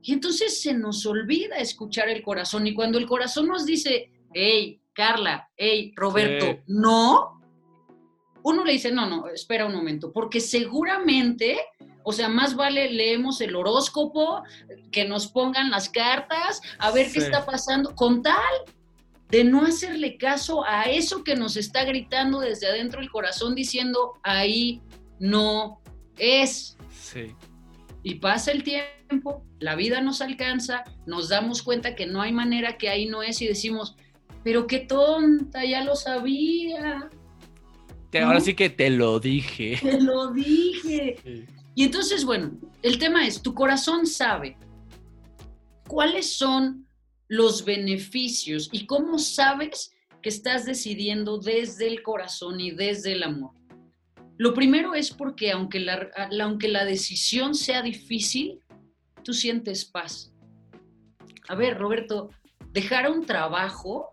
Y 0.02 0.12
entonces 0.12 0.60
se 0.60 0.72
nos 0.72 1.04
olvida 1.04 1.56
escuchar 1.56 2.08
el 2.08 2.22
corazón. 2.22 2.66
Y 2.66 2.74
cuando 2.74 2.98
el 2.98 3.06
corazón 3.06 3.48
nos 3.48 3.66
dice, 3.66 4.12
hey, 4.32 4.80
Carla, 4.92 5.50
hey, 5.56 5.92
Roberto, 5.96 6.62
no, 6.68 7.40
uno 8.44 8.64
le 8.64 8.72
dice, 8.72 8.92
no, 8.92 9.08
no, 9.08 9.26
espera 9.26 9.66
un 9.66 9.74
momento, 9.74 10.12
porque 10.12 10.38
seguramente, 10.38 11.58
o 12.04 12.12
sea, 12.12 12.28
más 12.28 12.54
vale 12.54 12.88
leemos 12.92 13.40
el 13.40 13.56
horóscopo, 13.56 14.44
que 14.92 15.04
nos 15.04 15.26
pongan 15.26 15.70
las 15.70 15.88
cartas, 15.88 16.60
a 16.78 16.92
ver 16.92 17.10
qué 17.10 17.18
está 17.18 17.44
pasando, 17.44 17.96
con 17.96 18.22
tal 18.22 18.54
de 19.30 19.44
no 19.44 19.64
hacerle 19.64 20.16
caso 20.16 20.64
a 20.64 20.84
eso 20.84 21.24
que 21.24 21.34
nos 21.34 21.56
está 21.56 21.84
gritando 21.84 22.40
desde 22.40 22.68
adentro 22.68 23.00
del 23.00 23.10
corazón 23.10 23.54
diciendo, 23.54 24.14
ahí 24.22 24.80
no 25.18 25.80
es. 26.16 26.76
Sí. 26.90 27.34
Y 28.02 28.16
pasa 28.16 28.52
el 28.52 28.62
tiempo, 28.62 29.44
la 29.58 29.74
vida 29.74 30.00
nos 30.00 30.20
alcanza, 30.20 30.84
nos 31.06 31.28
damos 31.28 31.62
cuenta 31.62 31.96
que 31.96 32.06
no 32.06 32.22
hay 32.22 32.32
manera, 32.32 32.78
que 32.78 32.88
ahí 32.88 33.06
no 33.06 33.22
es 33.22 33.42
y 33.42 33.48
decimos, 33.48 33.96
pero 34.44 34.66
qué 34.66 34.80
tonta, 34.80 35.64
ya 35.64 35.82
lo 35.82 35.96
sabía. 35.96 37.10
Ahora 38.22 38.40
sí 38.40 38.54
que 38.54 38.70
te 38.70 38.90
lo 38.90 39.20
dije. 39.20 39.78
Te 39.82 40.00
lo 40.00 40.32
dije. 40.32 41.46
Y 41.74 41.84
entonces, 41.84 42.24
bueno, 42.24 42.52
el 42.82 42.98
tema 42.98 43.26
es, 43.26 43.42
tu 43.42 43.52
corazón 43.54 44.06
sabe 44.06 44.56
cuáles 45.86 46.32
son 46.32 46.85
los 47.28 47.64
beneficios 47.64 48.68
y 48.72 48.86
cómo 48.86 49.18
sabes 49.18 49.92
que 50.22 50.28
estás 50.28 50.64
decidiendo 50.64 51.38
desde 51.38 51.86
el 51.86 52.02
corazón 52.02 52.60
y 52.60 52.70
desde 52.70 53.12
el 53.12 53.22
amor. 53.22 53.52
Lo 54.38 54.52
primero 54.52 54.94
es 54.94 55.10
porque 55.10 55.50
aunque 55.50 55.80
la, 55.80 56.10
aunque 56.40 56.68
la 56.68 56.84
decisión 56.84 57.54
sea 57.54 57.82
difícil, 57.82 58.60
tú 59.22 59.32
sientes 59.32 59.84
paz. 59.84 60.32
A 61.48 61.54
ver, 61.54 61.78
Roberto, 61.78 62.30
dejar 62.72 63.10
un 63.10 63.24
trabajo 63.24 64.12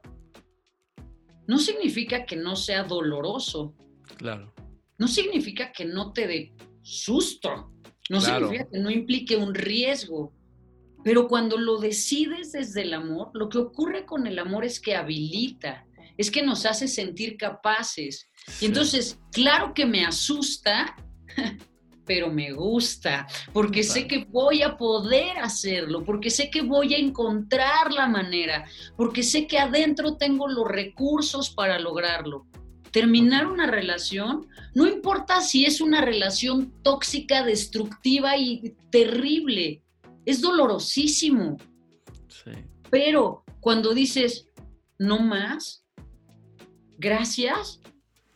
no 1.47 1.59
significa 1.59 2.25
que 2.25 2.35
no 2.35 2.55
sea 2.55 2.83
doloroso. 2.83 3.75
Claro. 4.17 4.53
No 4.97 5.07
significa 5.07 5.71
que 5.71 5.85
no 5.85 6.13
te 6.13 6.27
dé 6.27 6.55
susto. 6.81 7.71
No 8.09 8.21
significa 8.21 8.67
que 8.69 8.79
no 8.79 8.89
implique 8.89 9.35
un 9.35 9.53
riesgo. 9.53 10.33
Pero 11.03 11.27
cuando 11.27 11.57
lo 11.57 11.77
decides 11.77 12.51
desde 12.51 12.83
el 12.83 12.93
amor, 12.93 13.31
lo 13.33 13.49
que 13.49 13.57
ocurre 13.57 14.05
con 14.05 14.27
el 14.27 14.39
amor 14.39 14.65
es 14.65 14.79
que 14.79 14.95
habilita, 14.95 15.85
es 16.17 16.31
que 16.31 16.43
nos 16.43 16.65
hace 16.65 16.87
sentir 16.87 17.37
capaces. 17.37 18.29
Y 18.61 18.65
entonces, 18.65 19.19
claro 19.31 19.73
que 19.73 19.85
me 19.85 20.05
asusta 20.05 20.95
pero 22.05 22.29
me 22.31 22.51
gusta, 22.51 23.27
porque 23.51 23.83
sé 23.83 24.07
que 24.07 24.25
voy 24.25 24.61
a 24.61 24.77
poder 24.77 25.37
hacerlo, 25.39 26.03
porque 26.03 26.29
sé 26.29 26.49
que 26.49 26.61
voy 26.61 26.93
a 26.93 26.97
encontrar 26.97 27.91
la 27.91 28.07
manera, 28.07 28.65
porque 28.97 29.23
sé 29.23 29.47
que 29.47 29.59
adentro 29.59 30.17
tengo 30.17 30.47
los 30.47 30.67
recursos 30.67 31.49
para 31.49 31.79
lograrlo. 31.79 32.45
Terminar 32.91 33.47
una 33.47 33.65
relación, 33.65 34.47
no 34.75 34.87
importa 34.87 35.41
si 35.41 35.65
es 35.65 35.81
una 35.81 36.01
relación 36.01 36.73
tóxica, 36.83 37.43
destructiva 37.43 38.37
y 38.37 38.75
terrible, 38.91 39.81
es 40.25 40.41
dolorosísimo. 40.41 41.57
Pero 42.89 43.43
cuando 43.59 43.93
dices, 43.93 44.47
no 44.99 45.19
más, 45.19 45.85
gracias, 46.97 47.79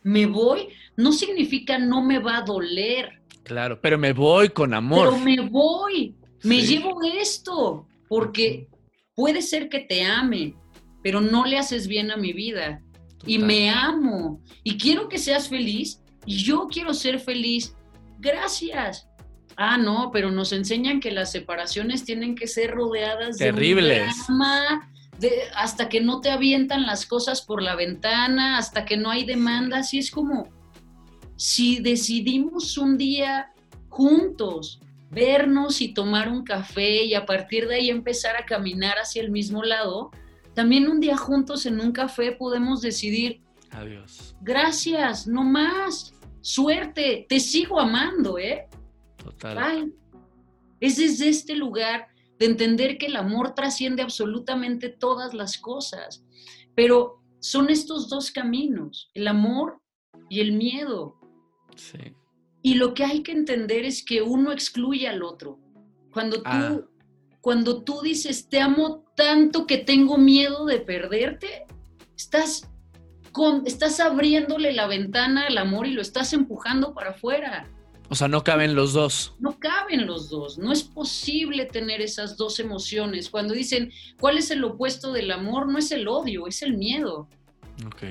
me 0.02 0.26
voy, 0.26 0.68
no 0.96 1.12
significa 1.12 1.78
no 1.78 2.02
me 2.02 2.18
va 2.18 2.38
a 2.38 2.42
doler 2.42 3.18
Claro, 3.48 3.80
pero 3.80 3.96
me 3.96 4.12
voy 4.12 4.50
con 4.50 4.74
amor. 4.74 5.08
Pero 5.08 5.18
me 5.24 5.40
voy, 5.48 6.14
me 6.44 6.60
llevo 6.60 7.00
esto, 7.02 7.88
porque 8.06 8.68
puede 9.14 9.40
ser 9.40 9.70
que 9.70 9.80
te 9.80 10.04
ame, 10.04 10.54
pero 11.02 11.22
no 11.22 11.46
le 11.46 11.58
haces 11.58 11.88
bien 11.88 12.10
a 12.10 12.18
mi 12.18 12.34
vida. 12.34 12.82
Y 13.26 13.38
me 13.38 13.70
amo, 13.70 14.42
y 14.62 14.76
quiero 14.76 15.08
que 15.08 15.16
seas 15.16 15.48
feliz, 15.48 16.02
y 16.26 16.36
yo 16.36 16.68
quiero 16.70 16.92
ser 16.92 17.18
feliz. 17.18 17.74
Gracias. 18.18 19.07
Ah, 19.60 19.76
no, 19.76 20.10
pero 20.12 20.30
nos 20.30 20.52
enseñan 20.52 21.00
que 21.00 21.10
las 21.10 21.32
separaciones 21.32 22.04
tienen 22.04 22.36
que 22.36 22.46
ser 22.46 22.70
rodeadas 22.70 23.38
Terribles. 23.38 24.06
de 25.18 25.32
hasta 25.56 25.88
que 25.88 26.00
no 26.00 26.20
te 26.20 26.30
avientan 26.30 26.86
las 26.86 27.04
cosas 27.04 27.42
por 27.42 27.60
la 27.60 27.74
ventana, 27.74 28.56
hasta 28.56 28.84
que 28.84 28.96
no 28.96 29.10
hay 29.10 29.24
demandas, 29.24 29.92
y 29.92 29.98
es 29.98 30.12
como, 30.12 30.48
si 31.34 31.80
decidimos 31.80 32.78
un 32.78 32.96
día 32.96 33.52
juntos 33.88 34.80
vernos 35.10 35.80
y 35.80 35.92
tomar 35.92 36.28
un 36.28 36.44
café 36.44 37.02
y 37.04 37.14
a 37.14 37.26
partir 37.26 37.66
de 37.66 37.76
ahí 37.76 37.90
empezar 37.90 38.36
a 38.36 38.46
caminar 38.46 38.96
hacia 38.98 39.22
el 39.22 39.32
mismo 39.32 39.64
lado, 39.64 40.12
también 40.54 40.88
un 40.88 41.00
día 41.00 41.16
juntos 41.16 41.66
en 41.66 41.80
un 41.80 41.90
café 41.90 42.30
podemos 42.30 42.80
decidir, 42.80 43.40
adiós. 43.72 44.36
Gracias, 44.40 45.26
no 45.26 45.42
más. 45.42 46.14
Suerte, 46.42 47.26
te 47.28 47.40
sigo 47.40 47.80
amando, 47.80 48.38
¿eh? 48.38 48.68
Total. 49.38 49.92
Es 50.80 50.96
desde 50.96 51.28
este 51.28 51.56
lugar 51.56 52.08
de 52.38 52.46
entender 52.46 52.98
que 52.98 53.06
el 53.06 53.16
amor 53.16 53.54
trasciende 53.54 54.02
absolutamente 54.02 54.88
todas 54.88 55.34
las 55.34 55.58
cosas, 55.58 56.24
pero 56.74 57.22
son 57.40 57.70
estos 57.70 58.08
dos 58.08 58.30
caminos, 58.30 59.10
el 59.14 59.28
amor 59.28 59.80
y 60.28 60.40
el 60.40 60.52
miedo. 60.52 61.16
Y 62.62 62.74
lo 62.74 62.94
que 62.94 63.04
hay 63.04 63.22
que 63.22 63.32
entender 63.32 63.84
es 63.84 64.04
que 64.04 64.22
uno 64.22 64.52
excluye 64.52 65.08
al 65.08 65.22
otro. 65.22 65.58
Cuando 66.12 66.38
tú, 66.38 66.50
ah. 66.50 66.80
cuando 67.40 67.82
tú 67.82 68.00
dices, 68.02 68.48
te 68.48 68.60
amo 68.60 69.04
tanto 69.16 69.66
que 69.66 69.78
tengo 69.78 70.18
miedo 70.18 70.64
de 70.66 70.80
perderte, 70.80 71.66
estás, 72.16 72.68
con, 73.32 73.64
estás 73.66 74.00
abriéndole 74.00 74.72
la 74.72 74.86
ventana 74.86 75.46
al 75.46 75.58
amor 75.58 75.86
y 75.86 75.92
lo 75.92 76.02
estás 76.02 76.32
empujando 76.32 76.94
para 76.94 77.10
afuera. 77.10 77.68
O 78.10 78.14
sea, 78.14 78.28
no 78.28 78.42
caben 78.42 78.74
los 78.74 78.94
dos. 78.94 79.34
No 79.38 79.58
caben 79.58 80.06
los 80.06 80.30
dos. 80.30 80.58
No 80.58 80.72
es 80.72 80.82
posible 80.82 81.66
tener 81.66 82.00
esas 82.00 82.36
dos 82.36 82.58
emociones. 82.58 83.28
Cuando 83.28 83.52
dicen, 83.52 83.92
¿cuál 84.18 84.38
es 84.38 84.50
el 84.50 84.64
opuesto 84.64 85.12
del 85.12 85.30
amor? 85.30 85.68
No 85.68 85.78
es 85.78 85.92
el 85.92 86.08
odio, 86.08 86.46
es 86.46 86.62
el 86.62 86.76
miedo. 86.76 87.28
Ok. 87.86 88.02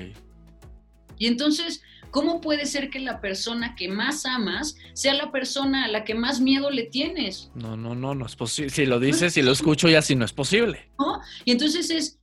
Y 1.18 1.26
entonces, 1.26 1.82
¿cómo 2.12 2.40
puede 2.40 2.66
ser 2.66 2.90
que 2.90 3.00
la 3.00 3.20
persona 3.20 3.74
que 3.74 3.88
más 3.88 4.24
amas 4.24 4.76
sea 4.94 5.14
la 5.14 5.32
persona 5.32 5.84
a 5.84 5.88
la 5.88 6.04
que 6.04 6.14
más 6.14 6.40
miedo 6.40 6.70
le 6.70 6.84
tienes? 6.84 7.50
No, 7.54 7.76
no, 7.76 7.96
no, 7.96 8.14
no 8.14 8.24
es 8.24 8.36
posible. 8.36 8.70
Si 8.70 8.86
lo 8.86 9.00
dices, 9.00 9.34
si 9.34 9.42
lo 9.42 9.50
escucho, 9.50 9.88
ya 9.88 10.00
sí 10.00 10.14
no 10.14 10.24
es 10.24 10.32
posible. 10.32 10.90
¿No? 10.98 11.20
Y 11.44 11.50
entonces 11.50 11.90
es, 11.90 12.20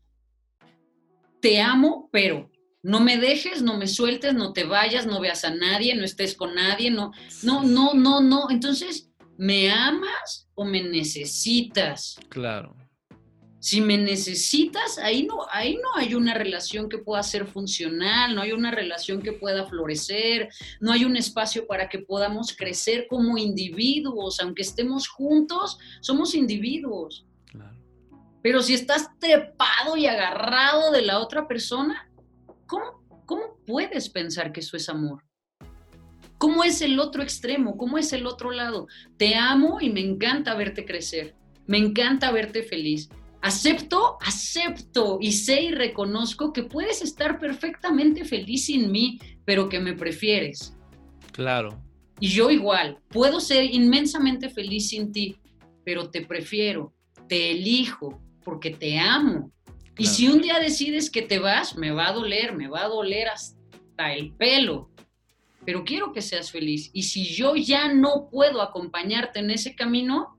te 1.41 1.61
amo, 1.61 2.09
pero 2.13 2.49
no 2.86 3.00
me 3.00 3.17
dejes, 3.17 3.63
no 3.63 3.78
me 3.78 3.88
sueltes, 3.88 4.36
no 4.36 4.54
te 4.54 4.63
vayas, 4.63 5.08
no 5.08 5.19
veas 5.19 5.43
a 5.43 5.50
nadie, 5.50 5.95
no 5.95 6.06
estés 6.06 6.36
con 6.36 6.54
nadie, 6.54 6.91
no, 6.91 7.13
no, 7.41 7.63
no, 7.63 7.95
no, 7.95 8.21
no. 8.21 8.52
Entonces, 8.52 9.10
¿me 9.38 9.71
amas 9.71 10.48
o 10.54 10.65
me 10.65 10.84
necesitas? 10.84 12.15
Claro. 12.30 12.76
Si 13.58 13.82
me 13.82 13.98
necesitas, 13.98 15.00
ahí 15.00 15.24
no, 15.24 15.48
ahí 15.52 15.80
no 15.82 15.95
hay 15.95 16.13
una 16.13 16.36
relación 16.36 16.88
que 16.88 17.00
pueda 17.00 17.24
ser 17.24 17.48
funcional, 17.48 18.36
no 18.36 18.43
hay 18.43 18.52
una 18.52 18.69
relación 18.69 19.19
que 19.19 19.34
pueda 19.34 19.65
florecer, 19.65 20.50
no 20.80 20.91
hay 20.91 21.06
un 21.06 21.17
espacio 21.17 21.65
para 21.65 21.89
que 21.89 21.98
podamos 21.98 22.56
crecer 22.56 23.08
como 23.10 23.39
individuos, 23.39 24.39
aunque 24.39 24.62
estemos 24.62 25.08
juntos, 25.08 25.80
somos 26.02 26.36
individuos. 26.36 27.26
Claro. 27.45 27.80
Pero 28.43 28.62
si 28.62 28.76
estás 28.76 29.10
trepado 29.17 29.98
y 29.98 30.06
agarrado 30.06 30.91
de 30.91 31.02
la 31.02 31.17
otra 31.17 31.48
persona, 31.48 32.12
¿cómo, 32.65 33.04
cómo 33.25 33.58
puedes 33.65 34.10
pensar 34.10 34.51
que 34.51 34.60
eso 34.60 34.78
es 34.78 34.89
amor? 34.89 35.23
¿Cómo 36.38 36.63
es 36.63 36.82
el 36.82 36.99
otro 36.99 37.23
extremo? 37.23 37.78
¿Cómo 37.78 37.97
es 37.97 38.12
el 38.13 38.28
otro 38.28 38.51
lado? 38.51 38.88
Te 39.17 39.36
amo 39.36 39.80
y 39.82 39.89
me 39.89 40.01
encanta 40.01 40.54
verte 40.56 40.86
crecer. 40.86 41.36
Me 41.65 41.78
encanta 41.78 42.32
verte 42.32 42.63
feliz. 42.63 43.10
Acepto, 43.41 44.17
acepto 44.21 45.17
y 45.21 45.32
sé 45.32 45.63
y 45.63 45.71
reconozco 45.71 46.51
que 46.51 46.63
puedes 46.63 47.01
estar 47.01 47.39
perfectamente 47.39 48.25
feliz 48.25 48.65
sin 48.65 48.91
mí, 48.91 49.19
pero 49.45 49.69
que 49.69 49.80
me 49.80 49.93
prefieres. 49.93 50.75
Claro. 51.32 51.82
Y 52.19 52.30
yo 52.30 52.49
igual, 52.49 52.99
puedo 53.10 53.39
ser 53.39 53.65
inmensamente 53.65 54.49
feliz 54.49 54.89
sin 54.89 55.12
ti, 55.12 55.38
pero 55.84 56.10
te 56.10 56.25
prefiero, 56.25 56.93
te 57.28 57.51
elijo, 57.51 58.21
porque 58.43 58.71
te 58.71 58.97
amo. 58.99 59.51
Y 59.97 60.03
Claro. 60.03 60.15
si 60.15 60.27
un 60.27 60.41
día 60.41 60.60
decides 60.60 61.10
que 61.10 61.21
te 61.21 61.39
vas, 61.39 61.75
me 61.77 61.91
va 61.91 62.08
a 62.10 62.12
doler, 62.13 62.53
me 62.55 62.67
va 62.67 62.84
a 62.84 62.88
doler 62.88 63.29
hasta 63.29 64.13
el 64.13 64.34
pelo, 64.34 64.89
pero 65.65 65.84
quiero 65.84 66.12
que 66.12 66.21
seas 66.21 66.51
feliz. 66.51 66.89
Y 66.93 67.03
si 67.03 67.25
yo 67.25 67.55
ya 67.55 67.93
no 67.93 68.27
puedo 68.29 68.62
acompañarte 68.62 69.39
en 69.39 69.51
ese 69.51 69.75
camino, 69.75 70.31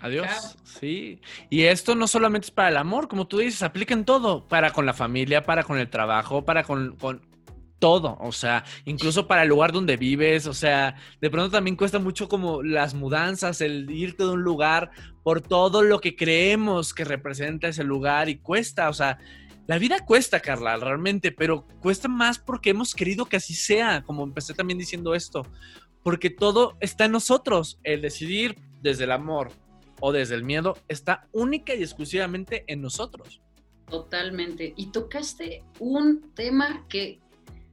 Adiós. 0.00 0.56
Sí. 0.64 1.20
Y 1.48 1.62
esto 1.62 1.94
no 1.94 2.08
solamente 2.08 2.46
es 2.46 2.50
para 2.50 2.70
el 2.70 2.76
amor, 2.76 3.06
como 3.06 3.28
tú 3.28 3.38
dices, 3.38 3.62
aplica 3.62 3.94
en 3.94 4.04
todo. 4.04 4.48
Para 4.48 4.72
con 4.72 4.84
la 4.84 4.94
familia, 4.94 5.44
para 5.44 5.62
con 5.62 5.78
el 5.78 5.88
trabajo, 5.88 6.44
para 6.44 6.64
con, 6.64 6.96
con 6.96 7.22
todo. 7.78 8.18
O 8.20 8.32
sea, 8.32 8.64
incluso 8.84 9.28
para 9.28 9.42
el 9.44 9.48
lugar 9.48 9.70
donde 9.70 9.96
vives. 9.96 10.48
O 10.48 10.54
sea, 10.54 10.96
de 11.20 11.30
pronto 11.30 11.52
también 11.52 11.76
cuesta 11.76 12.00
mucho 12.00 12.28
como 12.28 12.64
las 12.64 12.94
mudanzas, 12.94 13.60
el 13.60 13.88
irte 13.92 14.24
de 14.24 14.30
un 14.30 14.42
lugar 14.42 14.90
por 15.22 15.40
todo 15.40 15.82
lo 15.82 16.00
que 16.00 16.16
creemos 16.16 16.92
que 16.92 17.04
representa 17.04 17.68
ese 17.68 17.84
lugar 17.84 18.28
y 18.28 18.38
cuesta. 18.38 18.88
O 18.88 18.92
sea, 18.92 19.18
la 19.66 19.78
vida 19.78 20.04
cuesta, 20.04 20.40
Carla, 20.40 20.76
realmente, 20.76 21.30
pero 21.30 21.66
cuesta 21.80 22.08
más 22.08 22.38
porque 22.38 22.70
hemos 22.70 22.94
querido 22.94 23.26
que 23.26 23.36
así 23.36 23.54
sea, 23.54 24.02
como 24.02 24.24
empecé 24.24 24.54
también 24.54 24.78
diciendo 24.78 25.14
esto. 25.14 25.46
Porque 26.02 26.30
todo 26.30 26.76
está 26.80 27.04
en 27.04 27.12
nosotros. 27.12 27.78
El 27.84 28.02
decidir 28.02 28.56
desde 28.80 29.04
el 29.04 29.12
amor 29.12 29.50
o 30.00 30.10
desde 30.10 30.34
el 30.34 30.42
miedo 30.42 30.76
está 30.88 31.28
única 31.32 31.74
y 31.74 31.82
exclusivamente 31.82 32.64
en 32.66 32.82
nosotros. 32.82 33.40
totalmente. 33.88 34.72
Y 34.76 34.86
tocaste 34.90 35.62
un 35.78 36.32
tema 36.34 36.86
que, 36.88 37.20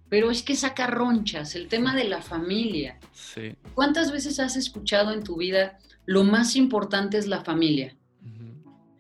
pero 0.09 0.31
es 0.31 0.43
que 0.43 0.55
saca 0.55 0.87
ronchas, 0.87 1.55
el 1.55 1.67
tema 1.67 1.95
de 1.95 2.05
la 2.05 2.21
familia. 2.21 2.99
Sí. 3.13 3.55
¿Cuántas 3.75 4.11
veces 4.11 4.39
has 4.39 4.55
escuchado 4.55 5.13
en 5.13 5.23
tu 5.23 5.37
vida 5.37 5.77
lo 6.05 6.23
más 6.23 6.55
importante 6.55 7.17
es 7.17 7.27
la 7.27 7.43
familia? 7.43 7.95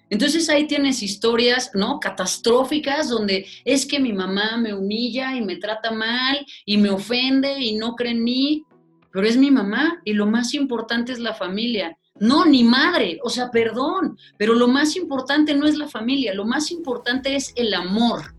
Entonces 0.09 0.49
ahí 0.49 0.65
tienes 0.65 1.03
historias, 1.03 1.71
¿no? 1.73 1.99
Catastróficas 1.99 3.09
donde 3.09 3.45
es 3.63 3.85
que 3.85 3.99
mi 3.99 4.11
mamá 4.11 4.57
me 4.57 4.73
humilla 4.73 5.35
y 5.35 5.41
me 5.41 5.57
trata 5.57 5.91
mal 5.91 6.45
y 6.65 6.77
me 6.77 6.89
ofende 6.89 7.59
y 7.59 7.75
no 7.75 7.95
cree 7.95 8.11
en 8.11 8.23
mí, 8.23 8.65
pero 9.11 9.27
es 9.27 9.37
mi 9.37 9.51
mamá 9.51 10.01
y 10.03 10.13
lo 10.13 10.25
más 10.25 10.53
importante 10.53 11.11
es 11.11 11.19
la 11.19 11.33
familia. 11.33 11.95
No, 12.19 12.43
ni 12.45 12.63
madre, 12.63 13.19
o 13.23 13.29
sea, 13.29 13.49
perdón, 13.49 14.17
pero 14.37 14.53
lo 14.53 14.67
más 14.67 14.95
importante 14.95 15.53
no 15.53 15.65
es 15.65 15.77
la 15.77 15.87
familia, 15.87 16.33
lo 16.33 16.43
más 16.43 16.69
importante 16.71 17.35
es 17.35 17.53
el 17.55 17.73
amor, 17.73 18.35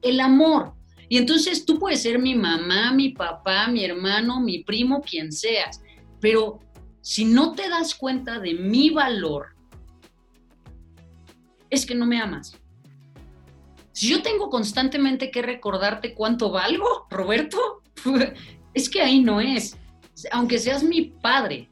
el 0.00 0.20
amor. 0.20 0.74
Y 1.10 1.18
entonces 1.18 1.64
tú 1.66 1.80
puedes 1.80 2.02
ser 2.02 2.20
mi 2.20 2.36
mamá, 2.36 2.92
mi 2.92 3.08
papá, 3.08 3.66
mi 3.66 3.84
hermano, 3.84 4.40
mi 4.40 4.62
primo, 4.62 5.02
quien 5.02 5.32
seas, 5.32 5.82
pero 6.20 6.60
si 7.00 7.24
no 7.24 7.52
te 7.52 7.68
das 7.68 7.96
cuenta 7.96 8.38
de 8.38 8.54
mi 8.54 8.90
valor, 8.90 9.56
es 11.68 11.84
que 11.84 11.96
no 11.96 12.06
me 12.06 12.20
amas. 12.20 12.56
Si 13.90 14.08
yo 14.08 14.22
tengo 14.22 14.50
constantemente 14.50 15.32
que 15.32 15.42
recordarte 15.42 16.14
cuánto 16.14 16.52
valgo, 16.52 17.08
Roberto, 17.10 17.82
es 18.74 18.88
que 18.88 19.02
ahí 19.02 19.20
no 19.20 19.40
es. 19.40 19.76
Aunque 20.30 20.58
seas 20.58 20.84
mi 20.84 21.06
padre. 21.06 21.69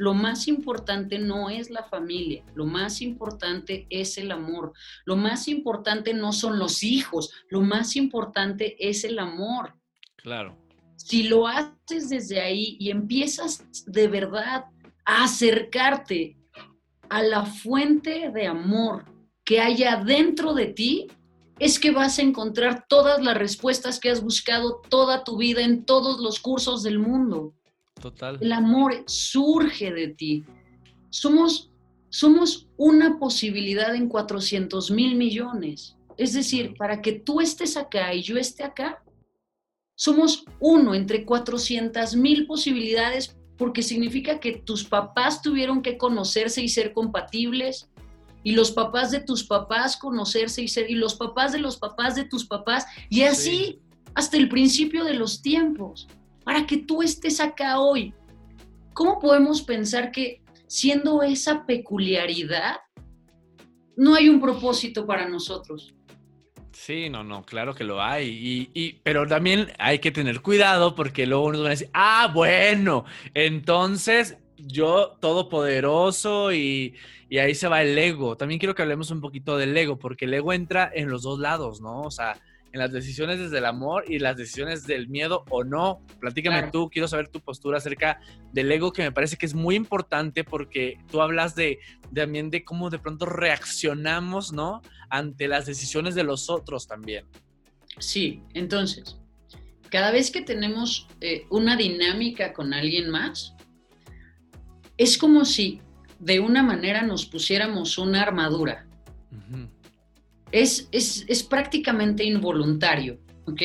Lo 0.00 0.14
más 0.14 0.48
importante 0.48 1.18
no 1.18 1.50
es 1.50 1.68
la 1.68 1.82
familia, 1.82 2.42
lo 2.54 2.64
más 2.64 3.02
importante 3.02 3.86
es 3.90 4.16
el 4.16 4.32
amor, 4.32 4.72
lo 5.04 5.14
más 5.14 5.46
importante 5.46 6.14
no 6.14 6.32
son 6.32 6.58
los 6.58 6.82
hijos, 6.82 7.30
lo 7.50 7.60
más 7.60 7.96
importante 7.96 8.88
es 8.88 9.04
el 9.04 9.18
amor. 9.18 9.74
Claro. 10.16 10.56
Si 10.96 11.24
lo 11.24 11.46
haces 11.46 12.08
desde 12.08 12.40
ahí 12.40 12.78
y 12.80 12.90
empiezas 12.90 13.62
de 13.86 14.08
verdad 14.08 14.64
a 15.04 15.24
acercarte 15.24 16.38
a 17.10 17.22
la 17.22 17.44
fuente 17.44 18.30
de 18.30 18.46
amor 18.46 19.04
que 19.44 19.60
hay 19.60 19.84
adentro 19.84 20.54
de 20.54 20.68
ti, 20.68 21.08
es 21.58 21.78
que 21.78 21.90
vas 21.90 22.18
a 22.18 22.22
encontrar 22.22 22.86
todas 22.88 23.22
las 23.22 23.36
respuestas 23.36 24.00
que 24.00 24.08
has 24.08 24.22
buscado 24.22 24.80
toda 24.88 25.24
tu 25.24 25.36
vida 25.36 25.60
en 25.60 25.84
todos 25.84 26.20
los 26.20 26.40
cursos 26.40 26.82
del 26.82 26.98
mundo. 26.98 27.52
Total. 28.00 28.38
El 28.40 28.52
amor 28.52 29.04
surge 29.06 29.92
de 29.92 30.08
ti. 30.08 30.44
Somos, 31.10 31.70
somos 32.08 32.68
una 32.76 33.18
posibilidad 33.18 33.94
en 33.94 34.08
400 34.08 34.90
mil 34.90 35.16
millones. 35.16 35.96
Es 36.16 36.32
decir, 36.32 36.74
para 36.76 37.00
que 37.02 37.12
tú 37.12 37.40
estés 37.40 37.76
acá 37.76 38.14
y 38.14 38.22
yo 38.22 38.36
esté 38.36 38.62
acá, 38.64 39.02
somos 39.94 40.44
uno 40.60 40.94
entre 40.94 41.24
400 41.24 42.16
mil 42.16 42.46
posibilidades 42.46 43.36
porque 43.58 43.82
significa 43.82 44.40
que 44.40 44.52
tus 44.52 44.84
papás 44.84 45.42
tuvieron 45.42 45.82
que 45.82 45.98
conocerse 45.98 46.62
y 46.62 46.68
ser 46.68 46.94
compatibles 46.94 47.90
y 48.42 48.52
los 48.52 48.70
papás 48.70 49.10
de 49.10 49.20
tus 49.20 49.44
papás 49.44 49.98
conocerse 49.98 50.62
y 50.62 50.68
ser 50.68 50.90
y 50.90 50.94
los 50.94 51.14
papás 51.14 51.52
de 51.52 51.58
los 51.58 51.76
papás 51.76 52.14
de 52.14 52.24
tus 52.24 52.46
papás 52.46 52.86
y 53.10 53.22
así 53.22 53.50
Sí. 53.50 53.80
hasta 54.14 54.38
el 54.38 54.48
principio 54.48 55.04
de 55.04 55.12
los 55.12 55.42
tiempos 55.42 56.08
para 56.50 56.66
que 56.66 56.78
tú 56.78 57.00
estés 57.00 57.38
acá 57.38 57.78
hoy. 57.78 58.12
¿Cómo 58.92 59.20
podemos 59.20 59.62
pensar 59.62 60.10
que 60.10 60.42
siendo 60.66 61.22
esa 61.22 61.64
peculiaridad 61.64 62.80
no 63.96 64.16
hay 64.16 64.28
un 64.28 64.40
propósito 64.40 65.06
para 65.06 65.28
nosotros? 65.28 65.94
Sí, 66.72 67.08
no, 67.08 67.22
no, 67.22 67.44
claro 67.44 67.72
que 67.72 67.84
lo 67.84 68.02
hay. 68.02 68.68
Y, 68.74 68.94
pero 69.04 69.28
también 69.28 69.68
hay 69.78 70.00
que 70.00 70.10
tener 70.10 70.42
cuidado 70.42 70.96
porque 70.96 71.24
luego 71.24 71.52
nos 71.52 71.60
van 71.60 71.68
a 71.68 71.70
decir, 71.70 71.90
ah, 71.92 72.32
bueno, 72.34 73.04
entonces 73.32 74.36
yo 74.56 75.18
todopoderoso 75.20 76.52
y, 76.52 76.96
y 77.28 77.38
ahí 77.38 77.54
se 77.54 77.68
va 77.68 77.80
el 77.80 77.96
ego. 77.96 78.36
También 78.36 78.58
quiero 78.58 78.74
que 78.74 78.82
hablemos 78.82 79.12
un 79.12 79.20
poquito 79.20 79.56
del 79.56 79.76
ego, 79.76 80.00
porque 80.00 80.24
el 80.24 80.34
ego 80.34 80.52
entra 80.52 80.90
en 80.92 81.10
los 81.10 81.22
dos 81.22 81.38
lados, 81.38 81.80
¿no? 81.80 82.00
O 82.00 82.10
sea, 82.10 82.40
en 82.72 82.80
las 82.80 82.92
decisiones 82.92 83.38
desde 83.38 83.58
el 83.58 83.66
amor 83.66 84.04
y 84.08 84.18
las 84.18 84.36
decisiones 84.36 84.86
del 84.86 85.08
miedo 85.08 85.44
o 85.50 85.64
no. 85.64 86.00
Platícame 86.20 86.58
Claro. 86.58 86.70
tú, 86.72 86.90
quiero 86.90 87.08
saber 87.08 87.28
tu 87.28 87.40
postura 87.40 87.78
acerca 87.78 88.20
del 88.52 88.70
ego, 88.70 88.92
que 88.92 89.02
me 89.02 89.12
parece 89.12 89.36
que 89.36 89.46
es 89.46 89.54
muy 89.54 89.74
importante 89.74 90.44
porque 90.44 90.98
tú 91.10 91.20
hablas 91.20 91.54
de, 91.54 91.78
de 92.10 92.20
también 92.20 92.50
de 92.50 92.64
cómo 92.64 92.90
de 92.90 92.98
pronto 92.98 93.26
reaccionamos, 93.26 94.52
¿no? 94.52 94.82
Ante 95.08 95.48
las 95.48 95.66
decisiones 95.66 96.14
de 96.14 96.22
los 96.22 96.48
otros 96.48 96.86
también. 96.86 97.26
Sí, 97.98 98.42
entonces, 98.54 99.18
cada 99.90 100.12
vez 100.12 100.30
que 100.30 100.42
tenemos 100.42 101.08
eh, 101.20 101.46
una 101.50 101.76
dinámica 101.76 102.52
con 102.52 102.72
alguien 102.72 103.10
más, 103.10 103.54
es 104.96 105.18
como 105.18 105.44
si 105.44 105.80
de 106.20 106.38
una 106.38 106.62
manera 106.62 107.02
nos 107.02 107.26
pusiéramos 107.26 107.98
una 107.98 108.22
armadura. 108.22 108.86
Es, 110.52 110.88
es, 110.90 111.24
es 111.28 111.42
prácticamente 111.42 112.24
involuntario. 112.24 113.18
¿ok? 113.46 113.62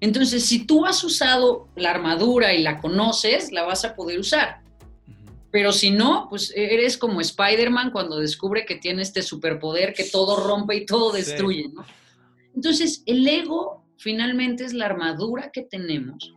Entonces, 0.00 0.44
si 0.44 0.66
tú 0.66 0.84
has 0.84 1.02
usado 1.02 1.68
la 1.76 1.90
armadura 1.90 2.54
y 2.54 2.62
la 2.62 2.80
conoces, 2.80 3.52
la 3.52 3.62
vas 3.62 3.84
a 3.84 3.94
poder 3.94 4.18
usar. 4.18 4.62
Pero 5.50 5.72
si 5.72 5.90
no, 5.90 6.26
pues 6.28 6.52
eres 6.56 6.98
como 6.98 7.20
Spider-Man 7.20 7.92
cuando 7.92 8.18
descubre 8.18 8.66
que 8.66 8.76
tiene 8.76 9.02
este 9.02 9.22
superpoder 9.22 9.94
que 9.94 10.04
todo 10.04 10.44
rompe 10.44 10.76
y 10.76 10.86
todo 10.86 11.12
destruye, 11.12 11.68
¿no? 11.72 11.84
Entonces, 12.54 13.02
el 13.06 13.26
ego 13.26 13.84
finalmente 13.98 14.64
es 14.64 14.72
la 14.72 14.86
armadura 14.86 15.50
que 15.52 15.62
tenemos 15.62 16.34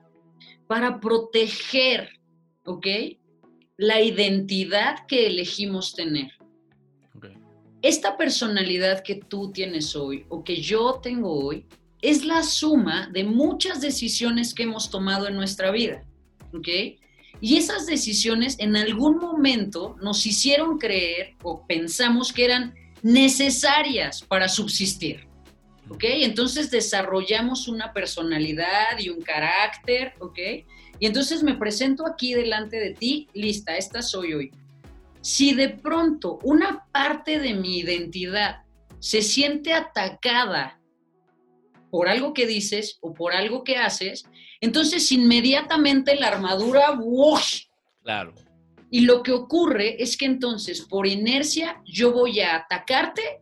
para 0.68 1.00
proteger, 1.00 2.10
¿ok? 2.66 2.88
La 3.78 4.02
identidad 4.02 5.06
que 5.08 5.28
elegimos 5.28 5.96
tener. 5.96 6.37
Esta 7.82 8.18
personalidad 8.18 9.04
que 9.04 9.16
tú 9.16 9.52
tienes 9.52 9.96
hoy 9.96 10.26
o 10.30 10.44
que 10.44 10.62
yo 10.62 11.00
tengo 11.02 11.32
hoy 11.32 11.66
es 12.02 12.26
la 12.26 12.44
suma 12.44 13.10
de 13.14 13.24
muchas 13.24 13.82
decisiones 13.82 14.54
que 14.54 14.64
hemos 14.64 14.90
tomado 14.90 15.28
en 15.28 15.36
nuestra 15.36 15.72
vida, 15.72 16.04
¿ok? 16.54 16.68
Y 17.40 17.58
esas 17.58 17.86
decisiones 17.86 18.56
en 18.60 18.76
algún 18.76 19.18
momento 19.18 19.96
nos 20.02 20.26
hicieron 20.26 20.80
creer 20.80 21.36
o 21.44 21.66
pensamos 21.68 22.34
que 22.34 22.46
eran 22.46 22.74
necesarias 23.04 24.24
para 24.24 24.50
subsistir. 24.50 25.28
¿Ok? 25.90 26.04
Entonces 26.04 26.70
desarrollamos 26.70 27.70
una 27.70 27.94
personalidad 27.94 29.00
y 29.00 29.08
un 29.08 29.22
carácter, 29.22 30.14
¿ok? 30.20 30.40
Y 31.00 31.06
entonces 31.06 31.44
me 31.44 31.56
presento 31.56 32.06
aquí 32.06 32.34
delante 32.34 32.78
de 32.78 32.94
ti, 32.94 33.30
lista, 33.34 33.78
esta 33.78 34.02
soy 34.02 34.34
hoy. 34.34 34.52
Si 35.28 35.54
de 35.54 35.68
pronto 35.68 36.40
una 36.44 36.88
parte 36.94 37.38
de 37.38 37.54
mi 37.54 37.80
identidad 37.80 38.62
se 39.00 39.22
siente 39.22 39.74
atacada 39.74 40.80
por 41.92 42.08
algo 42.08 42.34
que 42.34 42.48
dices 42.48 42.98
o 43.02 43.14
por 43.14 43.34
algo 43.34 43.66
que 43.66 43.76
haces, 43.76 44.24
entonces 44.62 45.12
inmediatamente 45.12 46.16
la 46.16 46.30
armadura, 46.30 46.98
¡wash! 46.98 47.66
Claro. 48.04 48.34
Y 48.90 49.02
lo 49.02 49.22
que 49.22 49.34
ocurre 49.34 50.02
es 50.02 50.16
que 50.16 50.24
entonces 50.24 50.80
por 50.80 51.06
inercia 51.06 51.82
yo 51.84 52.14
voy 52.14 52.40
a 52.40 52.56
atacarte 52.56 53.42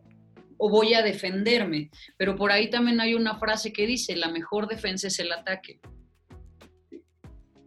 o 0.56 0.68
voy 0.68 0.94
a 0.94 1.02
defenderme. 1.02 1.90
Pero 2.16 2.34
por 2.34 2.50
ahí 2.50 2.68
también 2.68 3.00
hay 3.00 3.14
una 3.14 3.38
frase 3.38 3.72
que 3.72 3.86
dice, 3.86 4.16
la 4.16 4.32
mejor 4.32 4.66
defensa 4.66 5.06
es 5.06 5.20
el 5.20 5.30
ataque. 5.30 5.78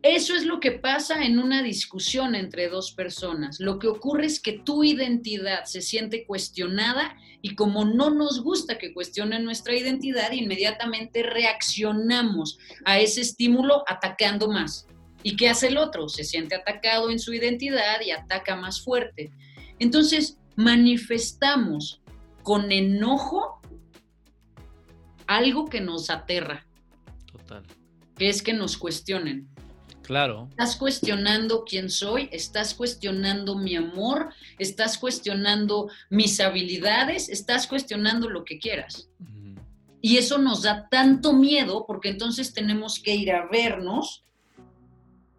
Eso 0.01 0.33
es 0.33 0.45
lo 0.45 0.61
que 0.61 0.71
pasa 0.71 1.25
en 1.25 1.39
una 1.39 1.61
discusión 1.61 2.33
entre 2.33 2.69
dos 2.69 2.93
personas. 2.93 3.59
Lo 3.59 3.79
que 3.79 3.89
ocurre 3.89 4.27
es 4.27 4.39
que 4.39 4.53
tu 4.53 4.85
identidad 4.85 5.65
se 5.65 5.81
siente 5.81 6.25
cuestionada 6.25 7.17
y 7.41 7.55
como 7.55 7.83
no 7.83 8.09
nos 8.09 8.41
gusta 8.41 8.77
que 8.77 8.93
cuestionen 8.93 9.43
nuestra 9.43 9.75
identidad, 9.75 10.31
inmediatamente 10.31 11.23
reaccionamos 11.23 12.57
a 12.85 12.99
ese 12.99 13.21
estímulo 13.21 13.83
atacando 13.87 14.49
más. 14.49 14.87
¿Y 15.21 15.35
qué 15.35 15.49
hace 15.49 15.67
el 15.67 15.77
otro? 15.77 16.07
Se 16.07 16.23
siente 16.23 16.55
atacado 16.55 17.09
en 17.09 17.19
su 17.19 17.33
identidad 17.33 17.99
y 18.05 18.11
ataca 18.11 18.55
más 18.55 18.81
fuerte. 18.81 19.31
Entonces, 19.79 20.37
manifestamos 20.55 22.01
con 22.43 22.71
enojo 22.71 23.59
algo 25.27 25.65
que 25.65 25.81
nos 25.81 26.09
aterra. 26.09 26.65
Total. 27.29 27.63
Que 28.15 28.29
es 28.29 28.41
que 28.41 28.53
nos 28.53 28.77
cuestionen. 28.77 29.49
Claro. 30.10 30.47
Estás 30.49 30.76
cuestionando 30.76 31.64
quién 31.64 31.88
soy, 31.88 32.30
estás 32.32 32.74
cuestionando 32.74 33.55
mi 33.55 33.76
amor, 33.76 34.34
estás 34.57 34.97
cuestionando 34.97 35.88
mis 36.10 36.39
habilidades, 36.39 37.30
estás 37.30 37.68
cuestionando 37.68 38.28
lo 38.28 38.43
que 38.43 38.57
quieras. 38.57 39.07
Y 40.01 40.18
eso 40.18 40.39
nos 40.39 40.64
da 40.64 40.89
tanto 40.89 41.34
miedo 41.34 41.86
porque 41.86 42.10
entonces 42.10 42.55
tenemos 42.55 42.99
que 42.99 43.14
ir 43.14 43.32
a 43.32 43.45
vernos, 43.49 44.24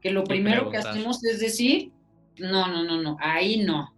que 0.01 0.13
lo 0.13 0.23
primero 0.23 0.71
que 0.71 0.77
hacemos 0.77 1.25
es 1.25 1.41
decir, 1.41 1.91
no, 2.39 2.69
no, 2.69 2.85
no, 2.85 3.03
no, 3.03 3.17
ahí 3.21 3.65
no. 3.65 3.93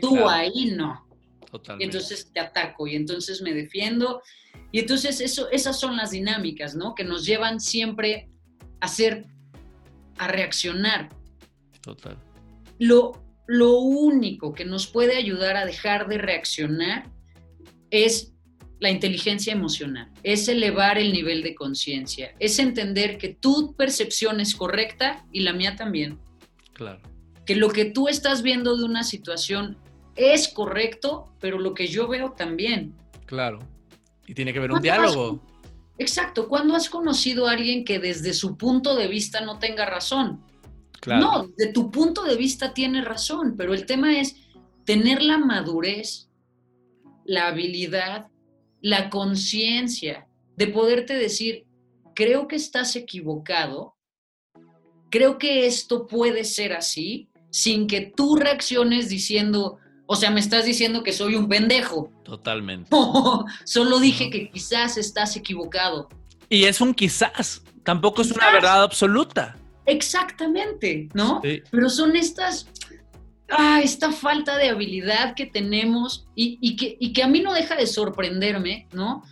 Tú 0.00 0.28
ahí 0.28 0.66
no. 0.66 1.04
Totalmente. 1.50 1.82
Y 1.82 1.84
entonces 1.84 2.30
te 2.32 2.38
ataco 2.38 2.86
y 2.86 2.94
entonces 2.94 3.42
me 3.42 3.52
defiendo. 3.52 4.22
Y 4.70 4.78
entonces 4.78 5.20
eso, 5.20 5.50
esas 5.50 5.80
son 5.80 5.96
las 5.96 6.12
dinámicas, 6.12 6.76
¿no? 6.76 6.94
Que 6.94 7.02
nos 7.02 7.26
llevan 7.26 7.58
siempre 7.58 8.30
a 8.78 8.86
ser 8.86 9.26
a 10.18 10.28
reaccionar. 10.28 11.08
Total. 11.80 12.16
Lo, 12.78 13.24
lo 13.46 13.78
único 13.78 14.52
que 14.52 14.64
nos 14.64 14.86
puede 14.86 15.16
ayudar 15.16 15.56
a 15.56 15.66
dejar 15.66 16.08
de 16.08 16.18
reaccionar 16.18 17.10
es 17.90 18.32
la 18.78 18.90
inteligencia 18.90 19.52
emocional, 19.52 20.10
es 20.22 20.48
elevar 20.48 20.98
el 20.98 21.12
nivel 21.12 21.42
de 21.42 21.54
conciencia, 21.54 22.34
es 22.38 22.58
entender 22.58 23.16
que 23.16 23.28
tu 23.28 23.74
percepción 23.74 24.40
es 24.40 24.54
correcta 24.54 25.24
y 25.32 25.40
la 25.40 25.52
mía 25.52 25.76
también. 25.76 26.18
Claro. 26.74 27.00
Que 27.46 27.56
lo 27.56 27.70
que 27.70 27.86
tú 27.86 28.08
estás 28.08 28.42
viendo 28.42 28.76
de 28.76 28.84
una 28.84 29.02
situación 29.02 29.78
es 30.14 30.48
correcto, 30.48 31.32
pero 31.40 31.58
lo 31.58 31.72
que 31.72 31.86
yo 31.86 32.08
veo 32.08 32.32
también. 32.32 32.94
Claro. 33.24 33.60
Y 34.26 34.34
tiene 34.34 34.52
que 34.52 34.58
haber 34.58 34.72
un 34.72 34.82
diálogo. 34.82 35.42
Exacto, 35.98 36.48
¿cuándo 36.48 36.74
has 36.74 36.90
conocido 36.90 37.46
a 37.46 37.52
alguien 37.52 37.84
que 37.84 37.98
desde 37.98 38.34
su 38.34 38.56
punto 38.56 38.94
de 38.96 39.08
vista 39.08 39.40
no 39.40 39.58
tenga 39.58 39.86
razón? 39.86 40.44
No, 41.06 41.48
de 41.56 41.68
tu 41.68 41.90
punto 41.90 42.24
de 42.24 42.36
vista 42.36 42.74
tiene 42.74 43.00
razón, 43.02 43.54
pero 43.56 43.74
el 43.74 43.86
tema 43.86 44.18
es 44.18 44.36
tener 44.84 45.22
la 45.22 45.38
madurez, 45.38 46.28
la 47.24 47.48
habilidad, 47.48 48.28
la 48.80 49.08
conciencia 49.10 50.26
de 50.56 50.66
poderte 50.68 51.14
decir, 51.14 51.66
creo 52.14 52.48
que 52.48 52.56
estás 52.56 52.96
equivocado, 52.96 53.94
creo 55.10 55.38
que 55.38 55.66
esto 55.66 56.06
puede 56.06 56.44
ser 56.44 56.72
así, 56.72 57.28
sin 57.50 57.86
que 57.86 58.12
tú 58.14 58.36
reacciones 58.36 59.08
diciendo, 59.08 59.78
o 60.06 60.16
sea, 60.16 60.30
me 60.30 60.40
estás 60.40 60.64
diciendo 60.64 61.02
que 61.02 61.12
soy 61.12 61.34
un 61.34 61.48
pendejo. 61.48 62.10
Totalmente. 62.22 62.90
solo 63.64 63.98
dije 63.98 64.30
que 64.30 64.50
quizás 64.50 64.96
estás 64.96 65.36
equivocado. 65.36 66.08
Y 66.48 66.64
es 66.64 66.80
un 66.80 66.94
quizás, 66.94 67.62
tampoco 67.82 68.22
es 68.22 68.30
una 68.30 68.50
verdad 68.52 68.82
absoluta. 68.82 69.56
Exactamente, 69.84 71.08
¿no? 71.14 71.40
Pero 71.42 71.90
son 71.90 72.16
estas, 72.16 72.68
ah, 73.50 73.80
esta 73.82 74.12
falta 74.12 74.56
de 74.56 74.70
habilidad 74.70 75.34
que 75.34 75.46
tenemos 75.46 76.26
y, 76.34 76.76
que, 76.76 76.96
y 77.00 77.12
que 77.12 77.22
a 77.22 77.28
mí 77.28 77.40
no 77.40 77.52
deja 77.52 77.74
de 77.76 77.86
sorprenderme, 77.86 78.86
¿no? 78.92 79.22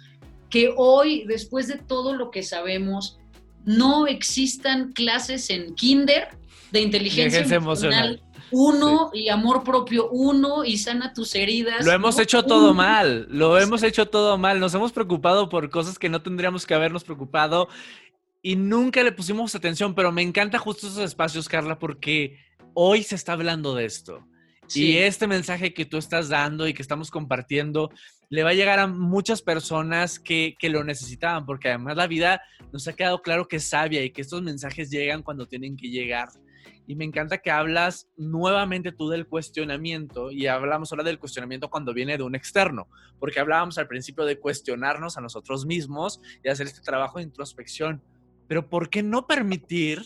Que 0.51 0.73
hoy, 0.77 1.25
después 1.27 1.69
de 1.69 1.77
todo 1.77 2.15
lo 2.15 2.31
que 2.31 2.43
sabemos, 2.43 3.19
no 3.65 4.07
existan 4.07 4.93
clases 4.93 5.51
en 5.51 5.75
kinder 5.75 6.29
de 6.71 6.81
inteligencia, 6.81 7.41
emocional 7.55 8.24
uno 8.51 9.11
y 9.13 9.29
amor 9.29 9.65
propio 9.65 10.09
uno 10.11 10.65
y 10.65 10.79
sana 10.79 11.13
tus 11.13 11.35
heridas. 11.35 11.85
Lo 11.85 11.93
hemos 11.93 12.19
hecho 12.19 12.45
todo 12.45 12.75
mal, 12.75 13.27
lo 13.31 13.59
hemos 13.59 13.83
hecho 13.83 14.09
todo 14.09 14.39
mal, 14.39 14.61
nos 14.61 14.75
hemos 14.75 14.93
preocupado 14.93 15.49
por 15.49 15.71
cosas 15.71 15.99
que 15.99 16.09
no 16.09 16.23
tendríamos 16.23 16.67
que 16.67 16.75
habernos 16.75 17.05
preocupado 17.05 17.69
y 18.43 18.57
nunca 18.57 19.03
le 19.03 19.13
pusimos 19.13 19.55
atención, 19.55 19.95
pero 19.95 20.13
me 20.13 20.23
encanta 20.23 20.59
justo 20.59 20.87
esos 20.87 20.99
espacios, 20.99 21.49
Carla, 21.49 21.79
porque 21.79 22.39
hoy 22.75 23.03
se 23.03 23.15
está 23.15 23.33
hablando 23.33 23.75
de 23.75 23.87
esto. 23.87 24.27
Y 24.75 24.97
este 24.99 25.27
mensaje 25.27 25.75
que 25.75 25.85
tú 25.85 25.97
estás 25.99 26.29
dando 26.29 26.67
y 26.67 26.75
que 26.75 26.83
estamos 26.83 27.11
compartiendo 27.11 27.91
le 28.31 28.43
va 28.43 28.51
a 28.51 28.55
llegar 28.55 28.79
a 28.79 28.87
muchas 28.87 29.43
personas 29.43 30.19
que, 30.19 30.57
que, 30.59 30.69
lo 30.69 30.83
necesitaban, 30.85 31.47
porque 31.47 31.69
además 31.69 31.97
la 31.97 32.07
vida 32.07 32.43
nos 32.73 32.89
ha 32.89 32.95
quedado 32.95 33.23
claro 33.23 33.47
que 33.47 33.57
es 33.57 33.65
sabia 33.65 34.03
y 34.03 34.11
que 34.11 34.23
estos 34.23 34.43
mensajes 34.43 34.91
llegan 34.91 35.23
cuando 35.23 35.47
tienen 35.47 35.77
que 35.77 35.89
llegar. 35.89 36.29
Y 36.87 36.97
me 36.97 37.05
encanta 37.05 37.39
que 37.39 37.51
hablas 37.51 38.09
nuevamente 38.17 38.93
tú 38.93 39.09
del 39.09 39.27
cuestionamiento 39.27 40.31
y 40.31 40.47
hablamos 40.47 40.93
ahora 40.93 41.05
del 41.05 41.19
cuestionamiento 41.19 41.71
cuando 41.71 41.95
viene 41.95 42.17
de 42.17 42.23
un 42.23 42.35
externo, 42.35 42.89
porque 43.19 43.41
hablábamos 43.41 43.79
al 43.79 43.89
principio 43.89 44.25
de 44.25 44.39
cuestionarnos 44.39 45.17
a 45.17 45.21
nosotros 45.21 45.65
mismos 45.65 46.21
y 46.43 46.49
hacer 46.49 46.67
este 46.67 46.83
trabajo 46.83 47.19
de 47.19 47.25
introspección. 47.25 48.03
Pero 48.47 48.69
¿por 48.69 48.91
qué 48.91 49.03
no 49.03 49.27
permitir 49.27 50.03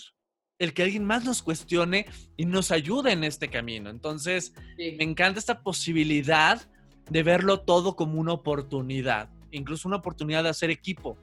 el 0.59 0.73
que 0.73 0.85
alguien 0.85 1.05
más 1.05 1.25
nos 1.25 1.43
cuestione 1.43 2.07
y 2.37 2.45
nos 2.45 2.71
ayude 2.71 3.13
en 3.13 3.25
este 3.25 3.49
camino? 3.49 3.91
Entonces, 3.91 4.55
me 4.77 5.03
encanta 5.05 5.41
esta 5.41 5.63
posibilidad 5.63 6.69
de 7.11 7.23
verlo 7.23 7.61
todo 7.61 7.97
como 7.97 8.21
una 8.21 8.35
oportunidad, 8.35 9.31
incluso 9.51 9.89
una 9.89 9.97
oportunidad 9.97 10.45
de 10.45 10.51
hacer 10.51 10.71
equipo 10.71 11.19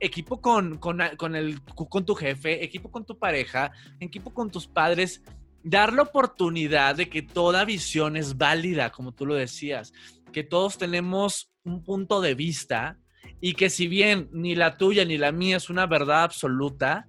equipo 0.00 0.40
con, 0.40 0.78
con, 0.78 1.00
con, 1.16 1.36
el, 1.36 1.60
con 1.62 2.04
tu 2.04 2.14
jefe, 2.14 2.64
equipo 2.64 2.90
con 2.90 3.04
tu 3.04 3.18
pareja, 3.18 3.70
equipo 4.00 4.32
con 4.32 4.50
tus 4.50 4.66
padres, 4.66 5.22
dar 5.62 5.92
la 5.92 6.02
oportunidad 6.02 6.96
de 6.96 7.08
que 7.08 7.22
toda 7.22 7.64
visión 7.64 8.16
es 8.16 8.36
válida, 8.36 8.90
como 8.90 9.12
tú 9.12 9.26
lo 9.26 9.34
decías, 9.34 9.92
que 10.32 10.44
todos 10.44 10.78
tenemos 10.78 11.50
un 11.64 11.82
punto 11.82 12.20
de 12.20 12.34
vista 12.34 12.98
y 13.40 13.54
que 13.54 13.70
si 13.70 13.88
bien 13.88 14.28
ni 14.32 14.54
la 14.54 14.76
tuya 14.76 15.04
ni 15.04 15.18
la 15.18 15.32
mía 15.32 15.56
es 15.56 15.70
una 15.70 15.86
verdad 15.86 16.22
absoluta, 16.22 17.06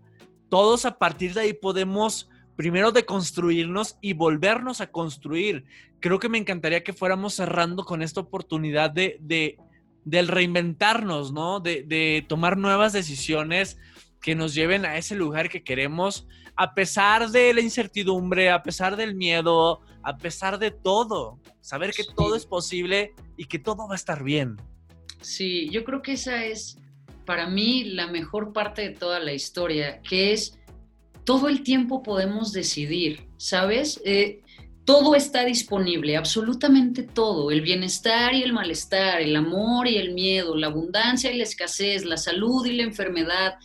todos 0.49 0.85
a 0.85 0.97
partir 0.97 1.33
de 1.33 1.41
ahí 1.41 1.53
podemos 1.53 2.29
primero 2.55 2.91
deconstruirnos 2.91 3.97
y 4.01 4.13
volvernos 4.13 4.81
a 4.81 4.91
construir. 4.91 5.63
Creo 6.01 6.19
que 6.19 6.27
me 6.27 6.37
encantaría 6.37 6.83
que 6.83 6.91
fuéramos 6.91 7.35
cerrando 7.35 7.85
con 7.85 8.01
esta 8.01 8.19
oportunidad 8.19 8.91
de, 8.91 9.17
de 9.21 9.57
del 10.09 10.27
reinventarnos, 10.27 11.31
¿no? 11.31 11.59
De, 11.59 11.83
de 11.83 12.25
tomar 12.27 12.57
nuevas 12.57 12.93
decisiones 12.93 13.77
que 14.21 14.35
nos 14.35 14.53
lleven 14.53 14.85
a 14.85 14.97
ese 14.97 15.15
lugar 15.15 15.49
que 15.49 15.63
queremos, 15.63 16.27
a 16.55 16.73
pesar 16.73 17.29
de 17.29 17.53
la 17.53 17.61
incertidumbre, 17.61 18.49
a 18.49 18.63
pesar 18.63 18.97
del 18.97 19.15
miedo, 19.15 19.81
a 20.03 20.17
pesar 20.17 20.59
de 20.59 20.71
todo. 20.71 21.39
Saber 21.61 21.91
que 21.91 22.03
todo 22.15 22.35
es 22.35 22.45
posible 22.45 23.13
y 23.37 23.45
que 23.45 23.59
todo 23.59 23.87
va 23.87 23.93
a 23.93 23.95
estar 23.95 24.23
bien. 24.23 24.57
Sí, 25.21 25.69
yo 25.69 25.83
creo 25.83 26.01
que 26.01 26.13
esa 26.13 26.45
es 26.45 26.77
para 27.25 27.47
mí 27.47 27.83
la 27.83 28.07
mejor 28.07 28.53
parte 28.53 28.81
de 28.81 28.89
toda 28.89 29.19
la 29.19 29.33
historia, 29.33 30.01
que 30.01 30.33
es 30.33 30.57
todo 31.25 31.47
el 31.47 31.61
tiempo 31.61 32.01
podemos 32.01 32.51
decidir, 32.53 33.27
¿sabes? 33.37 34.01
Eh, 34.03 34.41
todo 34.89 35.13
está 35.13 35.45
disponible, 35.45 36.17
absolutamente 36.17 37.03
todo, 37.03 37.51
el 37.51 37.61
bienestar 37.61 38.33
y 38.33 38.41
el 38.41 38.53
malestar, 38.53 39.21
el 39.21 39.35
amor 39.35 39.87
y 39.87 39.97
el 39.97 40.15
miedo, 40.15 40.55
la 40.55 40.65
abundancia 40.65 41.31
y 41.31 41.37
la 41.37 41.43
escasez, 41.43 42.05
la 42.05 42.17
salud 42.17 42.65
y 42.65 42.75
la 42.75 42.81
enfermedad, 42.81 43.59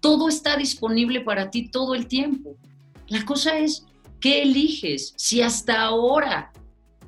todo 0.00 0.28
está 0.28 0.54
disponible 0.54 1.22
para 1.22 1.48
ti 1.48 1.70
todo 1.70 1.94
el 1.94 2.06
tiempo. 2.06 2.58
La 3.08 3.24
cosa 3.24 3.58
es, 3.58 3.86
¿qué 4.20 4.42
eliges? 4.42 5.14
Si 5.16 5.40
hasta 5.40 5.80
ahora 5.80 6.52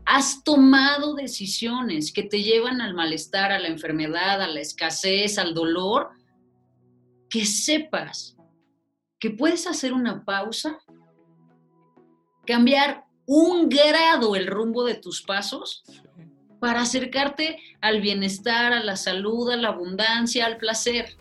has 0.07 0.43
tomado 0.43 1.15
decisiones 1.15 2.11
que 2.11 2.23
te 2.23 2.43
llevan 2.43 2.81
al 2.81 2.95
malestar, 2.95 3.53
a 3.53 3.59
la 3.59 3.69
enfermedad, 3.69 4.41
a 4.41 4.49
la 4.49 4.61
escasez, 4.61 5.37
al 5.37 5.53
dolor, 5.53 6.09
que 7.29 7.45
sepas 7.45 8.35
que 9.19 9.29
puedes 9.29 9.67
hacer 9.67 9.93
una 9.93 10.25
pausa, 10.25 10.79
cambiar 12.47 13.08
un 13.29 13.69
grado 13.69 14.35
el 14.35 14.47
rumbo 14.47 14.85
de 14.85 14.95
tus 14.95 15.23
pasos 15.23 15.85
para 16.61 16.81
acercarte 16.81 17.59
al 17.81 18.01
bienestar, 18.01 18.73
a 18.73 18.83
la 18.83 18.97
salud, 18.97 19.51
a 19.51 19.57
la 19.57 19.69
abundancia, 19.69 20.47
al 20.47 20.57
placer. 20.57 21.17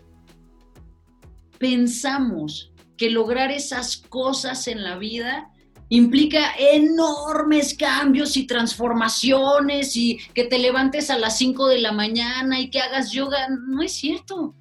Pensamos 1.60 2.72
que 2.95 3.10
lograr 3.10 3.51
esas 3.51 3.97
cosas 3.97 4.68
en 4.68 4.84
la 4.84 4.97
vida 4.97 5.51
implica 5.89 6.55
enormes 6.58 7.76
cambios 7.76 8.38
y 8.38 8.47
transformaciones 8.47 9.95
y 9.95 10.18
que 10.34 10.45
te 10.45 10.58
levantes 10.58 11.10
a 11.10 11.20
las 11.20 11.38
5 11.38 11.68
de 11.68 11.82
la 11.82 11.91
mañana 11.91 12.60
y 12.60 12.70
que 12.70 12.80
hagas 12.80 13.12
yoga. 13.12 13.49
No 13.49 13.84
es 13.84 13.91
cierto 13.91 14.55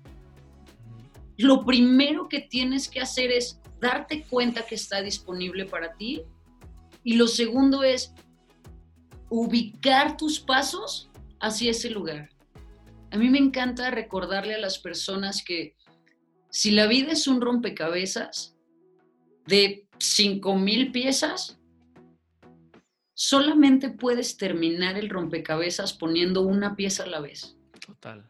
lo 1.38 1.64
primero 1.64 2.28
que 2.28 2.40
tienes 2.40 2.88
que 2.88 3.00
hacer 3.00 3.30
es 3.30 3.60
darte 3.80 4.22
cuenta 4.22 4.64
que 4.64 4.74
está 4.74 5.02
disponible 5.02 5.66
para 5.66 5.94
ti. 5.94 6.22
Y 7.06 7.14
lo 7.14 7.28
segundo 7.28 7.84
es 7.84 8.12
ubicar 9.30 10.16
tus 10.16 10.40
pasos 10.40 11.08
hacia 11.38 11.70
ese 11.70 11.88
lugar. 11.88 12.30
A 13.12 13.16
mí 13.16 13.30
me 13.30 13.38
encanta 13.38 13.92
recordarle 13.92 14.56
a 14.56 14.58
las 14.58 14.80
personas 14.80 15.44
que 15.44 15.76
si 16.50 16.72
la 16.72 16.88
vida 16.88 17.12
es 17.12 17.28
un 17.28 17.40
rompecabezas 17.40 18.56
de 19.46 19.86
5.000 20.00 20.90
piezas, 20.90 21.60
solamente 23.14 23.90
puedes 23.90 24.36
terminar 24.36 24.98
el 24.98 25.08
rompecabezas 25.08 25.92
poniendo 25.92 26.42
una 26.42 26.74
pieza 26.74 27.04
a 27.04 27.06
la 27.06 27.20
vez. 27.20 27.56
Total. 27.86 28.28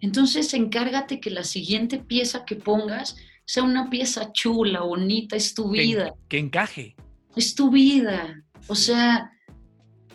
Entonces 0.00 0.52
encárgate 0.54 1.20
que 1.20 1.30
la 1.30 1.44
siguiente 1.44 2.00
pieza 2.00 2.44
que 2.44 2.56
pongas 2.56 3.16
sea 3.44 3.62
una 3.62 3.88
pieza 3.88 4.32
chula, 4.32 4.80
bonita, 4.80 5.36
es 5.36 5.54
tu 5.54 5.70
vida. 5.70 6.12
Que, 6.28 6.38
encaje. 6.38 6.96
Es 7.36 7.54
tu 7.54 7.70
vida. 7.70 8.42
O 8.66 8.74
sea, 8.74 9.32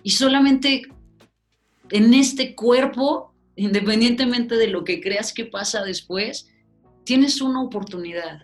y 0.03 0.11
solamente 0.11 0.83
en 1.89 2.13
este 2.13 2.55
cuerpo, 2.55 3.33
independientemente 3.55 4.55
de 4.55 4.67
lo 4.67 4.83
que 4.83 4.99
creas 4.99 5.33
que 5.33 5.45
pasa 5.45 5.83
después, 5.83 6.49
tienes 7.03 7.41
una 7.41 7.61
oportunidad 7.61 8.43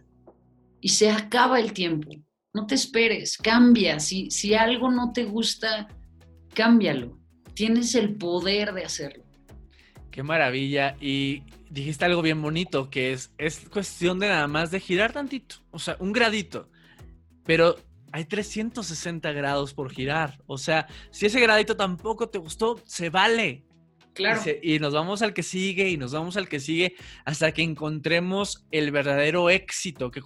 y 0.81 0.89
se 0.89 1.09
acaba 1.09 1.59
el 1.59 1.73
tiempo. 1.73 2.11
No 2.53 2.65
te 2.65 2.75
esperes, 2.75 3.37
cambia. 3.37 3.99
Si, 3.99 4.31
si 4.31 4.53
algo 4.53 4.91
no 4.91 5.11
te 5.13 5.25
gusta, 5.25 5.87
cámbialo. 6.53 7.19
Tienes 7.53 7.95
el 7.95 8.15
poder 8.15 8.73
de 8.73 8.83
hacerlo. 8.83 9.23
Qué 10.11 10.23
maravilla. 10.23 10.95
Y 10.99 11.43
dijiste 11.69 12.05
algo 12.05 12.21
bien 12.21 12.41
bonito, 12.41 12.89
que 12.89 13.13
es, 13.13 13.31
es 13.37 13.67
cuestión 13.69 14.19
de 14.19 14.29
nada 14.29 14.47
más 14.47 14.71
de 14.71 14.79
girar 14.79 15.13
tantito, 15.13 15.57
o 15.71 15.79
sea, 15.79 15.95
un 15.99 16.11
gradito. 16.11 16.69
Pero 17.45 17.77
hay 18.11 18.25
360 18.25 19.31
grados 19.31 19.73
por 19.73 19.91
girar. 19.91 20.41
O 20.47 20.57
sea, 20.57 20.87
si 21.11 21.25
ese 21.25 21.39
gradito 21.39 21.75
tampoco 21.75 22.29
te 22.29 22.37
gustó, 22.37 22.81
se 22.85 23.09
vale. 23.09 23.63
Claro. 24.13 24.41
Y, 24.61 24.79
nos 24.79 24.93
vamos 24.93 25.21
al 25.21 25.33
que 25.33 25.43
sigue 25.43 25.89
y 25.89 25.95
nos 25.95 26.11
vamos 26.11 26.35
al 26.35 26.49
que 26.49 26.59
sigue 26.59 26.95
hasta 27.23 27.53
que 27.53 27.61
encontremos 27.61 28.65
el 28.71 28.91
verdadero 28.91 29.49
éxito. 29.49 30.11
Que 30.11 30.21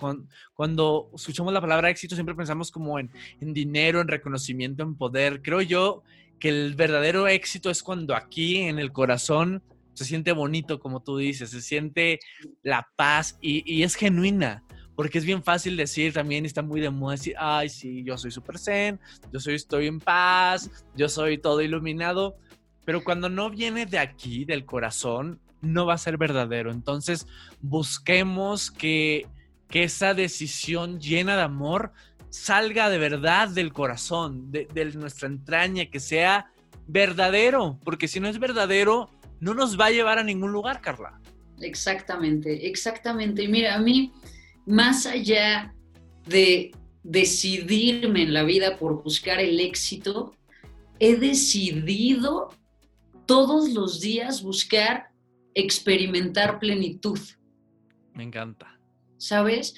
cuando 0.53 1.11
escuchamos 1.13 1.53
la 1.53 1.61
palabra 1.61 1.89
éxito 1.89 2.15
siempre 2.15 2.33
pensamos 2.33 2.71
como 2.71 2.97
en, 2.97 3.11
en 3.39 3.53
dinero, 3.53 4.01
en 4.01 4.07
reconocimiento, 4.07 4.83
en 4.83 4.95
poder. 4.95 5.41
Creo 5.43 5.61
yo 5.61 6.03
que 6.39 6.49
el 6.49 6.75
verdadero 6.75 7.27
éxito 7.27 7.69
es 7.69 7.83
cuando 7.83 8.15
aquí 8.15 8.57
en 8.57 8.79
el 8.79 8.91
corazón 8.91 9.61
se 9.93 10.05
siente 10.05 10.31
bonito, 10.31 10.79
como 10.79 11.01
tú 11.01 11.17
dices, 11.17 11.51
se 11.51 11.61
siente 11.61 12.19
la 12.61 12.87
paz 12.95 13.37
y, 13.41 13.83
es 13.83 13.95
genuina, 13.95 14.63
porque 14.95 15.17
es 15.17 15.25
bien 15.25 15.43
fácil 15.43 15.75
decir 15.75 16.13
también, 16.13 16.45
está 16.45 16.61
muy 16.61 16.81
de 16.81 16.89
moda 16.89 17.13
decir, 17.13 17.35
ay, 17.37 17.69
sí, 17.69 18.03
yo 18.03 18.17
soy 18.17 18.31
súper 18.31 18.59
zen, 18.59 18.99
yo 19.31 19.39
soy, 19.39 19.55
estoy 19.55 19.87
en 19.87 19.99
paz, 19.99 20.69
yo 20.95 21.09
soy 21.09 21.37
todo 21.37 21.61
iluminado, 21.61 22.37
pero 22.85 23.03
cuando 23.03 23.29
no 23.29 23.49
viene 23.49 23.85
de 23.85 23.99
aquí, 23.99 24.45
del 24.45 24.65
corazón, 24.65 25.39
no 25.61 25.85
va 25.85 25.93
a 25.93 25.97
ser 25.97 26.17
verdadero. 26.17 26.71
Entonces, 26.71 27.25
busquemos 27.61 28.69
que, 28.69 29.27
que 29.69 29.83
esa 29.83 30.13
decisión 30.13 30.99
llena 30.99 31.35
de 31.37 31.43
amor 31.43 31.93
salga 32.29 32.89
de 32.89 32.97
verdad 32.97 33.47
del 33.49 33.71
corazón, 33.71 34.51
de, 34.51 34.67
de 34.73 34.85
nuestra 34.93 35.27
entraña, 35.27 35.85
que 35.85 35.99
sea 35.99 36.51
verdadero, 36.87 37.79
porque 37.83 38.07
si 38.07 38.19
no 38.19 38.27
es 38.27 38.39
verdadero, 38.39 39.09
no 39.39 39.53
nos 39.53 39.79
va 39.79 39.85
a 39.85 39.91
llevar 39.91 40.19
a 40.19 40.23
ningún 40.23 40.51
lugar, 40.51 40.81
Carla. 40.81 41.19
Exactamente, 41.61 42.67
exactamente. 42.67 43.43
Y 43.43 43.47
mira, 43.47 43.75
a 43.75 43.79
mí, 43.79 44.11
más 44.65 45.05
allá 45.05 45.73
de 46.27 46.71
decidirme 47.03 48.23
en 48.23 48.33
la 48.33 48.43
vida 48.43 48.77
por 48.77 49.03
buscar 49.03 49.39
el 49.39 49.59
éxito, 49.59 50.35
he 50.99 51.15
decidido 51.15 52.49
todos 53.25 53.73
los 53.73 53.99
días 53.99 54.41
buscar 54.41 55.09
experimentar 55.53 56.59
plenitud. 56.59 57.19
Me 58.13 58.23
encanta. 58.23 58.79
¿Sabes? 59.17 59.75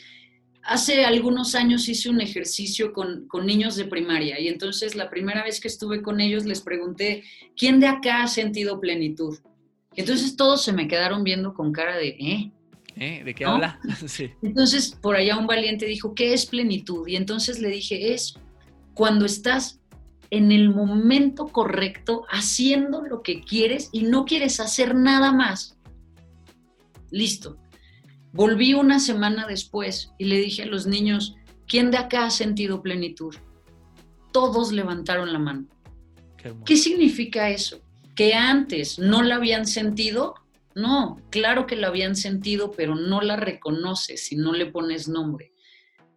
Hace 0.64 1.06
algunos 1.06 1.54
años 1.54 1.88
hice 1.88 2.10
un 2.10 2.22
ejercicio 2.22 2.92
con, 2.92 3.28
con, 3.28 3.46
niños 3.46 3.76
de 3.76 3.86
primaria 3.86 4.40
y 4.40 4.48
entonces 4.48 4.96
la 4.96 5.12
primera 5.12 5.44
vez 5.44 5.60
que 5.60 5.68
estuve 5.68 6.02
con 6.02 6.20
ellos 6.20 6.46
les 6.46 6.62
pregunté, 6.62 7.24
¿quién 7.56 7.80
de 7.80 7.88
acá 7.88 8.24
ha 8.24 8.28
sentido 8.28 8.80
plenitud? 8.80 9.38
Entonces 9.96 10.36
todos 10.36 10.64
se 10.64 10.74
me 10.74 10.88
quedaron 10.88 11.24
viendo 11.24 11.54
con 11.54 11.72
cara 11.72 11.96
de, 11.98 12.10
¿eh? 12.20 12.52
¿Eh? 12.96 13.24
¿De 13.24 13.36
qué 13.36 13.46
habla? 13.46 13.80
sí. 14.08 14.32
Entonces 14.41 14.98
por 15.02 15.16
allá 15.16 15.38
un 15.38 15.48
valiente 15.48 15.86
dijo, 15.86 16.16
¿qué 16.16 16.34
es 16.34 16.46
plenitud? 16.46 17.08
Y 17.08 17.16
entonces 17.16 17.60
le 17.60 17.70
dije, 17.70 18.14
es 18.14 18.36
cuando 18.93 19.26
estás 19.26 19.80
en 20.32 20.52
el 20.52 20.70
momento 20.70 21.48
correcto, 21.48 22.26
haciendo 22.30 23.02
lo 23.02 23.22
que 23.22 23.41
quieres 23.41 23.89
y 23.91 24.04
no 24.04 24.26
quieres 24.26 24.60
hacer 24.60 24.96
nada 24.96 25.32
más. 25.32 25.78
Listo. 27.12 27.58
Volví 28.34 28.74
una 28.74 29.00
semana 29.00 29.46
después 29.48 30.12
y 30.18 30.26
le 30.26 30.38
dije 30.39 30.64
a 30.64 30.66
los 30.66 30.88
niños, 30.88 31.36
¿quién 31.68 31.91
de 31.91 31.98
acá 31.98 32.26
ha 32.26 32.32
sentido 32.32 32.82
plenitud? 32.82 33.36
Todos 34.34 34.72
levantaron 34.72 35.32
la 35.32 35.39
mano. 35.39 35.68
Qué, 36.38 36.54
¿Qué 36.66 36.76
significa 36.76 37.50
eso? 37.50 37.82
que 38.16 38.34
antes 38.34 38.98
no 38.98 39.22
la 39.22 39.36
habían 39.36 39.68
sentido, 39.68 40.36
no, 40.76 41.22
claro 41.30 41.66
que 41.66 41.78
la 41.78 41.88
habían 41.88 42.16
sentido, 42.16 42.72
pero 42.72 42.96
no 42.96 43.22
la 43.22 43.38
reconoces 43.38 44.28
si 44.28 44.36
no 44.36 44.54
le 44.54 44.66
pones 44.66 45.08
nombre. 45.08 45.54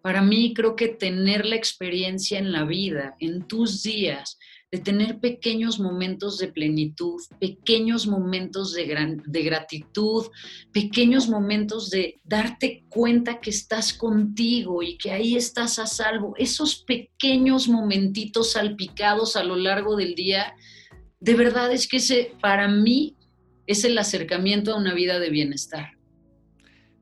Para 0.03 0.21
mí 0.21 0.53
creo 0.55 0.75
que 0.75 0.89
tener 0.89 1.47
la 1.47 1.57
experiencia 1.57 2.39
en 2.39 2.51
la 2.51 2.65
vida, 2.65 3.17
en 3.21 3.47
tus 3.47 3.83
días, 3.83 4.39
de 4.71 4.79
tener 4.79 5.19
pequeños 5.19 5.81
momentos 5.81 6.39
de 6.39 6.49
plenitud, 6.49 7.23
pequeños 7.41 8.07
momentos 8.07 8.75
de, 8.75 9.17
de 9.27 9.43
gratitud, 9.43 10.27
pequeños 10.73 11.29
momentos 11.29 11.89
de 11.89 12.21
darte 12.25 12.85
cuenta 12.89 13.41
que 13.41 13.51
estás 13.51 13.95
contigo 13.95 14.83
y 14.83 14.99
que 14.99 15.13
ahí 15.13 15.37
estás 15.37 15.79
a 15.79 15.87
salvo, 15.87 16.35
esos 16.37 16.83
pequeños 16.83 17.69
momentitos 17.69 18.53
salpicados 18.53 19.37
a 19.37 19.45
lo 19.45 19.57
largo 19.57 19.97
del 19.97 20.15
día, 20.15 20.55
de 21.21 21.35
verdad 21.35 21.73
es 21.73 21.89
que 21.89 21.97
ese, 21.97 22.33
para 22.41 22.69
mí, 22.69 23.17
es 23.69 23.85
el 23.85 23.97
acercamiento 23.99 24.73
a 24.73 24.79
una 24.79 24.95
vida 24.95 25.21
de 25.21 25.29
bienestar. 25.29 25.93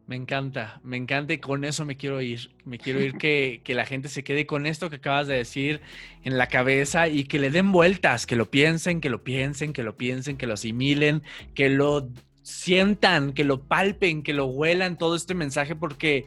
Me 0.06 0.16
encanta, 0.16 0.80
me 0.84 0.96
encanta 0.96 1.32
y 1.32 1.38
con 1.38 1.64
eso 1.64 1.84
me 1.84 1.96
quiero 1.96 2.20
ir. 2.20 2.50
Me 2.64 2.78
quiero 2.78 3.00
ir 3.00 3.14
que, 3.14 3.60
que, 3.64 3.74
la 3.74 3.86
gente 3.86 4.08
se 4.08 4.24
quede 4.24 4.46
con 4.46 4.66
esto 4.66 4.90
que 4.90 4.96
acabas 4.96 5.28
de 5.28 5.36
decir 5.36 5.80
en 6.24 6.36
la 6.36 6.48
cabeza 6.48 7.08
y 7.08 7.24
que 7.24 7.38
le 7.38 7.50
den 7.50 7.72
vueltas, 7.72 8.26
que 8.26 8.36
lo 8.36 8.50
piensen, 8.50 9.00
que 9.00 9.10
lo 9.10 9.22
piensen, 9.22 9.72
que 9.72 9.84
lo 9.84 9.96
piensen, 9.96 10.36
que 10.36 10.46
lo 10.46 10.54
asimilen, 10.54 11.22
que 11.54 11.70
lo 11.70 12.08
sientan, 12.42 13.32
que 13.32 13.44
lo 13.44 13.62
palpen, 13.62 14.22
que 14.22 14.34
lo 14.34 14.46
huelan 14.46 14.98
todo 14.98 15.14
este 15.14 15.34
mensaje 15.34 15.76
porque 15.76 16.26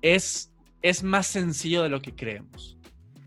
es, 0.00 0.50
es 0.80 1.02
más 1.02 1.26
sencillo 1.26 1.82
de 1.82 1.90
lo 1.90 2.00
que 2.00 2.14
creemos. 2.14 2.78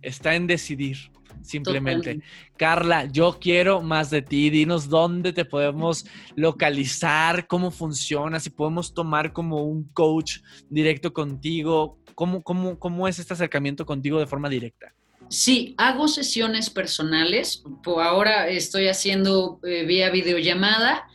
Está 0.01 0.35
en 0.35 0.47
decidir 0.47 1.11
simplemente. 1.47 2.21
Carla, 2.57 3.05
yo 3.05 3.37
quiero 3.39 3.81
más 3.81 4.09
de 4.09 4.21
ti. 4.21 4.49
Dinos 4.49 4.89
dónde 4.89 5.33
te 5.33 5.45
podemos 5.45 6.05
localizar, 6.35 7.47
cómo 7.47 7.71
funciona, 7.71 8.39
si 8.39 8.49
podemos 8.49 8.93
tomar 8.93 9.33
como 9.33 9.63
un 9.63 9.85
coach 9.93 10.39
directo 10.69 11.13
contigo. 11.13 11.97
¿Cómo, 12.15 12.41
cómo, 12.41 12.79
cómo 12.79 13.07
es 13.07 13.19
este 13.19 13.33
acercamiento 13.33 13.85
contigo 13.85 14.19
de 14.19 14.27
forma 14.27 14.49
directa? 14.49 14.93
Sí, 15.29 15.75
hago 15.77 16.07
sesiones 16.07 16.69
personales. 16.69 17.63
Por 17.83 18.01
ahora 18.01 18.47
estoy 18.47 18.87
haciendo 18.87 19.59
eh, 19.63 19.85
vía 19.85 20.09
videollamada. 20.09 21.07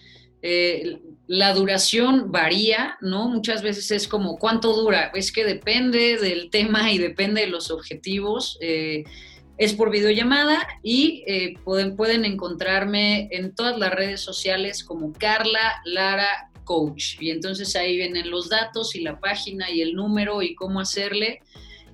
Eh, 0.42 1.00
la 1.26 1.54
duración 1.54 2.30
varía, 2.30 2.98
¿no? 3.00 3.28
Muchas 3.28 3.62
veces 3.62 3.90
es 3.90 4.06
como, 4.06 4.38
¿cuánto 4.38 4.74
dura? 4.74 5.10
Es 5.14 5.32
que 5.32 5.44
depende 5.44 6.18
del 6.18 6.50
tema 6.50 6.92
y 6.92 6.98
depende 6.98 7.42
de 7.42 7.46
los 7.46 7.70
objetivos. 7.70 8.58
Eh, 8.60 9.04
es 9.64 9.74
por 9.74 9.90
videollamada 9.90 10.66
y 10.82 11.22
eh, 11.28 11.54
pueden, 11.62 11.94
pueden 11.94 12.24
encontrarme 12.24 13.28
en 13.30 13.54
todas 13.54 13.78
las 13.78 13.92
redes 13.92 14.20
sociales 14.20 14.82
como 14.82 15.12
Carla 15.12 15.80
Lara 15.84 16.50
Coach. 16.64 17.16
Y 17.20 17.30
entonces 17.30 17.76
ahí 17.76 17.96
vienen 17.96 18.28
los 18.28 18.48
datos 18.48 18.96
y 18.96 19.02
la 19.02 19.20
página 19.20 19.70
y 19.70 19.80
el 19.80 19.94
número 19.94 20.42
y 20.42 20.56
cómo 20.56 20.80
hacerle. 20.80 21.42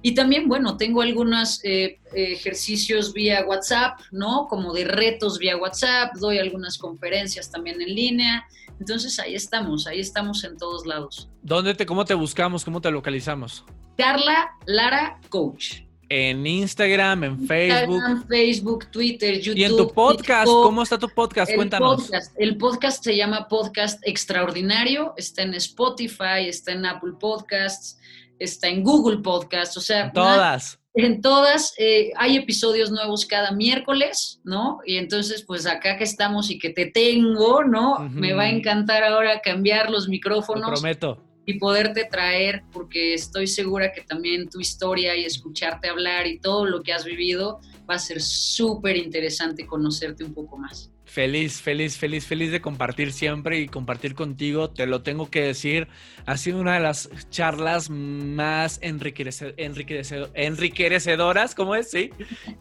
Y 0.01 0.15
también, 0.15 0.49
bueno, 0.49 0.79
tengo 0.79 1.03
algunos 1.03 1.63
eh, 1.63 1.99
ejercicios 2.15 3.13
vía 3.13 3.45
WhatsApp, 3.47 4.01
¿no? 4.13 4.47
Como 4.49 4.73
de 4.73 4.85
retos 4.85 5.39
vía 5.39 5.59
WhatsApp, 5.59 6.15
doy 6.15 6.39
algunas 6.39 6.79
conferencias 6.79 7.51
también 7.51 7.83
en 7.83 7.95
línea. 7.95 8.47
Entonces 8.81 9.19
ahí 9.19 9.35
estamos, 9.35 9.87
ahí 9.87 10.01
estamos 10.01 10.43
en 10.45 10.57
todos 10.57 10.87
lados. 10.87 11.29
¿Dónde 11.43 11.75
te, 11.75 11.85
cómo 11.85 12.07
te 12.07 12.15
buscamos, 12.15 12.65
cómo 12.65 12.81
te 12.81 12.91
localizamos? 12.91 13.67
Carla 13.99 14.53
Lara 14.65 15.21
Coach 15.29 15.88
en 16.09 16.47
Instagram, 16.47 17.25
en 17.25 17.47
Facebook. 17.47 17.95
Instagram, 17.95 18.27
Facebook, 18.29 18.91
Twitter, 18.91 19.41
YouTube. 19.41 19.59
Y 19.59 19.65
en 19.65 19.77
tu 19.77 19.93
podcast, 19.93 20.47
¿cómo 20.47 20.83
está 20.83 20.99
tu 20.99 21.09
podcast? 21.09 21.55
Cuéntanos. 21.55 22.11
el 22.37 22.57
podcast 22.57 23.05
se 23.05 23.17
llama 23.17 23.49
Podcast 23.49 24.01
Extraordinario, 24.07 25.15
está 25.17 25.43
en 25.43 25.55
Spotify, 25.55 26.47
está 26.47 26.73
en 26.73 26.87
Apple 26.87 27.13
Podcasts, 27.19 27.99
está 28.39 28.69
en 28.69 28.83
Google 28.83 29.19
Podcasts, 29.19 29.77
o 29.77 29.81
sea... 29.81 30.13
Todas. 30.13 30.79
En 30.95 31.21
todas 31.21 31.75
eh, 31.79 32.11
hay 32.17 32.37
episodios 32.37 32.91
nuevos 32.91 33.25
cada 33.25 33.53
miércoles, 33.53 34.41
¿no? 34.43 34.81
Y 34.85 34.97
entonces, 34.97 35.45
pues 35.47 35.65
acá 35.65 35.97
que 35.97 36.03
estamos 36.03 36.51
y 36.51 36.59
que 36.59 36.71
te 36.71 36.87
tengo, 36.87 37.63
¿no? 37.63 38.01
Me 38.11 38.33
va 38.33 38.45
a 38.45 38.51
encantar 38.51 39.05
ahora 39.05 39.41
cambiar 39.41 39.91
los 39.91 40.09
micrófonos. 40.09 40.69
Lo 40.69 40.75
prometo 40.75 41.28
y 41.49 41.59
poderte 41.59 42.05
traer, 42.05 42.63
porque 42.75 43.15
estoy 43.15 43.47
segura 43.47 43.91
que 43.91 44.03
también 44.03 44.51
tu 44.51 44.61
historia 44.61 45.17
y 45.17 45.25
escucharte 45.25 45.89
hablar 45.89 46.27
y 46.27 46.41
todo 46.41 46.67
lo 46.67 46.83
que 46.83 46.93
has 46.93 47.07
vivido 47.07 47.61
va 47.89 47.95
a 47.95 47.99
ser 47.99 48.21
súper 48.21 48.99
interesante 48.99 49.67
conocerte 49.67 50.25
un 50.25 50.35
poco 50.35 50.59
más. 50.59 50.93
Feliz, 51.07 51.63
feliz, 51.63 51.97
feliz, 51.97 52.27
feliz 52.27 52.53
de 52.53 52.61
compartir 52.61 53.15
siempre 53.15 53.61
y 53.61 53.67
compartir 53.67 54.15
contigo. 54.15 54.69
Te 54.69 54.87
lo 54.87 55.01
tengo 55.01 55.31
que 55.31 55.41
decir. 55.41 55.89
Ha 56.27 56.37
sido 56.37 56.61
una 56.61 56.75
de 56.75 56.81
las 56.81 57.09
charlas 57.31 57.89
más 57.89 58.79
enriquecedoras, 58.83 61.55
¿cómo 61.55 61.77
es? 61.77 61.91
Sí, 61.91 62.11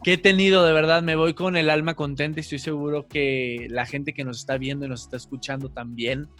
que 0.02 0.14
he 0.14 0.18
tenido. 0.18 0.64
De 0.64 0.72
verdad, 0.72 1.02
me 1.02 1.14
voy 1.14 1.34
con 1.34 1.58
el 1.58 1.68
alma 1.68 1.94
contenta 1.94 2.40
y 2.40 2.42
estoy 2.42 2.58
seguro 2.58 3.06
que 3.06 3.66
la 3.68 3.84
gente 3.84 4.14
que 4.14 4.24
nos 4.24 4.38
está 4.38 4.56
viendo 4.56 4.86
y 4.86 4.88
nos 4.88 5.02
está 5.02 5.18
escuchando 5.18 5.68
también 5.68 6.30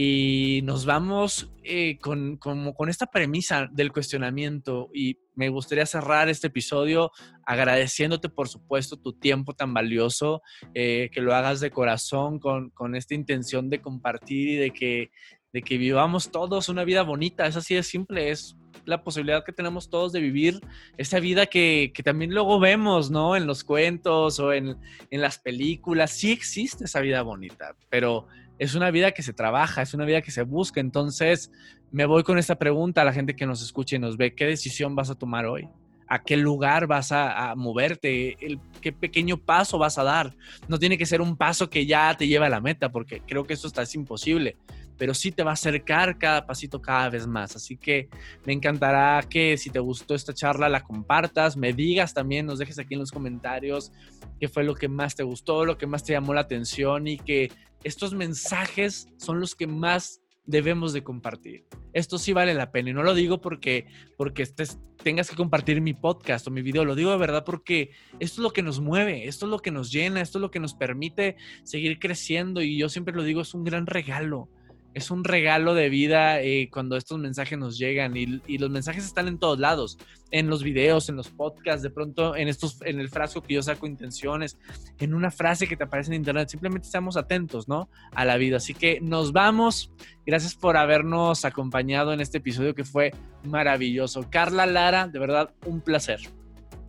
y 0.00 0.62
nos 0.62 0.86
vamos 0.86 1.50
eh, 1.64 1.98
con, 1.98 2.36
con, 2.36 2.88
esta 2.88 3.06
premisa 3.06 3.68
del 3.72 3.90
cuestionamiento 3.90 4.90
y 4.94 5.18
me 5.34 5.48
gustaría 5.48 5.86
cerrar 5.86 6.28
este 6.28 6.46
episodio 6.46 7.10
agradeciéndote 7.44 8.28
por 8.28 8.48
supuesto 8.48 8.96
tu 8.96 9.14
tiempo 9.14 9.54
tan 9.54 9.74
valioso, 9.74 10.40
eh, 10.72 11.10
que 11.12 11.20
lo 11.20 11.34
hagas 11.34 11.58
de 11.58 11.72
corazón 11.72 12.38
con, 12.38 12.70
con, 12.70 12.94
esta 12.94 13.16
intención 13.16 13.68
de 13.70 13.80
compartir 13.80 14.50
y 14.50 14.54
de 14.54 14.70
que, 14.70 15.10
de 15.52 15.62
que 15.62 15.78
vivamos 15.78 16.30
todos 16.30 16.68
una 16.68 16.84
vida 16.84 17.02
bonita, 17.02 17.48
es 17.48 17.56
así 17.56 17.74
de 17.74 17.82
simple, 17.82 18.30
es 18.30 18.56
la 18.84 19.02
posibilidad 19.02 19.44
que 19.44 19.52
tenemos 19.52 19.90
todos 19.90 20.12
de 20.12 20.20
vivir 20.20 20.60
esa 20.96 21.18
vida 21.18 21.46
que, 21.46 21.90
que 21.92 22.04
también 22.04 22.32
luego 22.32 22.60
vemos, 22.60 23.10
¿no? 23.10 23.34
En 23.34 23.48
los 23.48 23.64
cuentos 23.64 24.38
o 24.38 24.52
en, 24.52 24.76
en 25.10 25.20
las 25.20 25.40
películas, 25.40 26.12
sí 26.12 26.30
existe 26.30 26.84
esa 26.84 27.00
vida 27.00 27.22
bonita, 27.22 27.74
pero 27.90 28.28
es 28.58 28.74
una 28.74 28.90
vida 28.90 29.12
que 29.12 29.22
se 29.22 29.32
trabaja, 29.32 29.82
es 29.82 29.94
una 29.94 30.04
vida 30.04 30.22
que 30.22 30.30
se 30.30 30.42
busca. 30.42 30.80
Entonces, 30.80 31.50
me 31.90 32.06
voy 32.06 32.22
con 32.22 32.38
esta 32.38 32.56
pregunta 32.56 33.02
a 33.02 33.04
la 33.04 33.12
gente 33.12 33.36
que 33.36 33.46
nos 33.46 33.62
escucha 33.62 33.96
y 33.96 33.98
nos 33.98 34.16
ve, 34.16 34.34
¿qué 34.34 34.46
decisión 34.46 34.94
vas 34.94 35.10
a 35.10 35.14
tomar 35.14 35.46
hoy? 35.46 35.68
¿A 36.06 36.22
qué 36.22 36.36
lugar 36.36 36.86
vas 36.86 37.12
a, 37.12 37.54
moverte? 37.54 38.36
¿Qué 38.80 38.92
pequeño 38.92 39.36
paso 39.36 39.78
vas 39.78 39.98
a 39.98 40.04
dar? 40.04 40.34
No 40.66 40.78
tiene 40.78 40.96
que 40.96 41.04
ser 41.04 41.20
un 41.20 41.36
paso 41.36 41.68
que 41.68 41.84
ya 41.84 42.14
te 42.16 42.26
lleve 42.26 42.46
a 42.46 42.50
la 42.50 42.60
meta, 42.60 42.90
porque 42.90 43.20
creo 43.26 43.44
que 43.44 43.54
eso 43.54 43.66
está, 43.66 43.82
es 43.82 43.94
imposible 43.94 44.56
pero 44.98 45.14
sí 45.14 45.32
te 45.32 45.44
va 45.44 45.52
a 45.52 45.54
acercar 45.54 46.18
cada 46.18 46.44
pasito 46.44 46.82
cada 46.82 47.08
vez 47.08 47.26
más. 47.26 47.56
Así 47.56 47.76
que 47.76 48.08
me 48.44 48.52
encantará 48.52 49.22
que 49.22 49.56
si 49.56 49.70
te 49.70 49.78
gustó 49.78 50.14
esta 50.14 50.34
charla 50.34 50.68
la 50.68 50.82
compartas, 50.82 51.56
me 51.56 51.72
digas 51.72 52.12
también, 52.12 52.44
nos 52.44 52.58
dejes 52.58 52.78
aquí 52.78 52.94
en 52.94 53.00
los 53.00 53.12
comentarios 53.12 53.92
qué 54.40 54.48
fue 54.48 54.64
lo 54.64 54.74
que 54.74 54.88
más 54.88 55.14
te 55.14 55.22
gustó, 55.22 55.64
lo 55.64 55.78
que 55.78 55.86
más 55.86 56.04
te 56.04 56.12
llamó 56.12 56.34
la 56.34 56.42
atención 56.42 57.06
y 57.06 57.18
que 57.18 57.50
estos 57.84 58.12
mensajes 58.12 59.08
son 59.16 59.40
los 59.40 59.54
que 59.54 59.66
más 59.66 60.20
debemos 60.48 60.92
de 60.94 61.04
compartir. 61.04 61.66
Esto 61.92 62.18
sí 62.18 62.32
vale 62.32 62.54
la 62.54 62.72
pena 62.72 62.90
y 62.90 62.92
no 62.94 63.02
lo 63.02 63.14
digo 63.14 63.40
porque, 63.40 63.86
porque 64.16 64.42
estés, 64.42 64.78
tengas 65.02 65.28
que 65.28 65.36
compartir 65.36 65.80
mi 65.82 65.92
podcast 65.92 66.46
o 66.46 66.50
mi 66.50 66.62
video, 66.62 66.86
lo 66.86 66.94
digo 66.94 67.10
de 67.10 67.18
verdad 67.18 67.44
porque 67.44 67.90
esto 68.18 68.40
es 68.40 68.42
lo 68.42 68.50
que 68.50 68.62
nos 68.62 68.80
mueve, 68.80 69.28
esto 69.28 69.44
es 69.44 69.50
lo 69.50 69.58
que 69.58 69.70
nos 69.70 69.92
llena, 69.92 70.22
esto 70.22 70.38
es 70.38 70.42
lo 70.42 70.50
que 70.50 70.58
nos 70.58 70.74
permite 70.74 71.36
seguir 71.64 71.98
creciendo 71.98 72.62
y 72.62 72.78
yo 72.78 72.88
siempre 72.88 73.14
lo 73.14 73.24
digo, 73.24 73.42
es 73.42 73.52
un 73.52 73.62
gran 73.62 73.86
regalo 73.86 74.48
es 74.94 75.10
un 75.10 75.24
regalo 75.24 75.74
de 75.74 75.88
vida 75.88 76.40
eh, 76.40 76.68
cuando 76.72 76.96
estos 76.96 77.18
mensajes 77.18 77.58
nos 77.58 77.78
llegan 77.78 78.16
y, 78.16 78.58
los 78.58 78.70
mensajes 78.70 79.04
están 79.04 79.28
en 79.28 79.38
todos 79.38 79.58
lados, 79.58 79.98
en 80.30 80.48
los 80.48 80.62
videos, 80.62 81.08
en 81.08 81.16
los 81.16 81.28
podcasts, 81.28 81.82
de 81.82 81.90
pronto 81.90 82.34
en 82.34 82.48
estos, 82.48 82.80
en 82.82 82.98
el 82.98 83.08
frasco 83.08 83.42
que 83.42 83.54
yo 83.54 83.62
saco 83.62 83.86
intenciones, 83.86 84.58
en 84.98 85.14
una 85.14 85.30
frase 85.30 85.68
que 85.68 85.76
te 85.76 85.84
aparece 85.84 86.10
en 86.10 86.16
internet, 86.16 86.48
simplemente 86.48 86.86
estamos 86.86 87.16
atentos, 87.16 87.68
¿no? 87.68 87.88
A 88.12 88.24
la 88.24 88.36
vida. 88.36 88.56
Así 88.56 88.74
que 88.74 89.00
nos 89.00 89.32
vamos. 89.32 89.92
Gracias 90.26 90.54
por 90.54 90.76
habernos 90.76 91.44
acompañado 91.44 92.12
en 92.12 92.20
este 92.20 92.38
episodio 92.38 92.74
que 92.74 92.84
fue 92.84 93.12
maravilloso. 93.44 94.28
Carla 94.28 94.66
Lara, 94.66 95.06
de 95.06 95.18
verdad, 95.18 95.50
un 95.64 95.80
placer. 95.80 96.20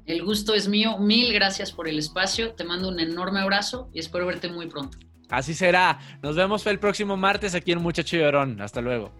El 0.05 0.23
gusto 0.23 0.55
es 0.55 0.67
mío. 0.67 0.97
Mil 0.97 1.31
gracias 1.31 1.71
por 1.71 1.87
el 1.87 1.99
espacio. 1.99 2.53
Te 2.53 2.63
mando 2.63 2.89
un 2.89 2.99
enorme 2.99 3.39
abrazo 3.39 3.89
y 3.93 3.99
espero 3.99 4.25
verte 4.25 4.49
muy 4.49 4.67
pronto. 4.67 4.97
Así 5.29 5.53
será. 5.53 5.99
Nos 6.21 6.35
vemos 6.35 6.65
el 6.67 6.79
próximo 6.79 7.17
martes 7.17 7.55
aquí 7.55 7.71
en 7.71 7.81
Muchacho 7.81 8.17
Llorón. 8.17 8.61
Hasta 8.61 8.81
luego. 8.81 9.11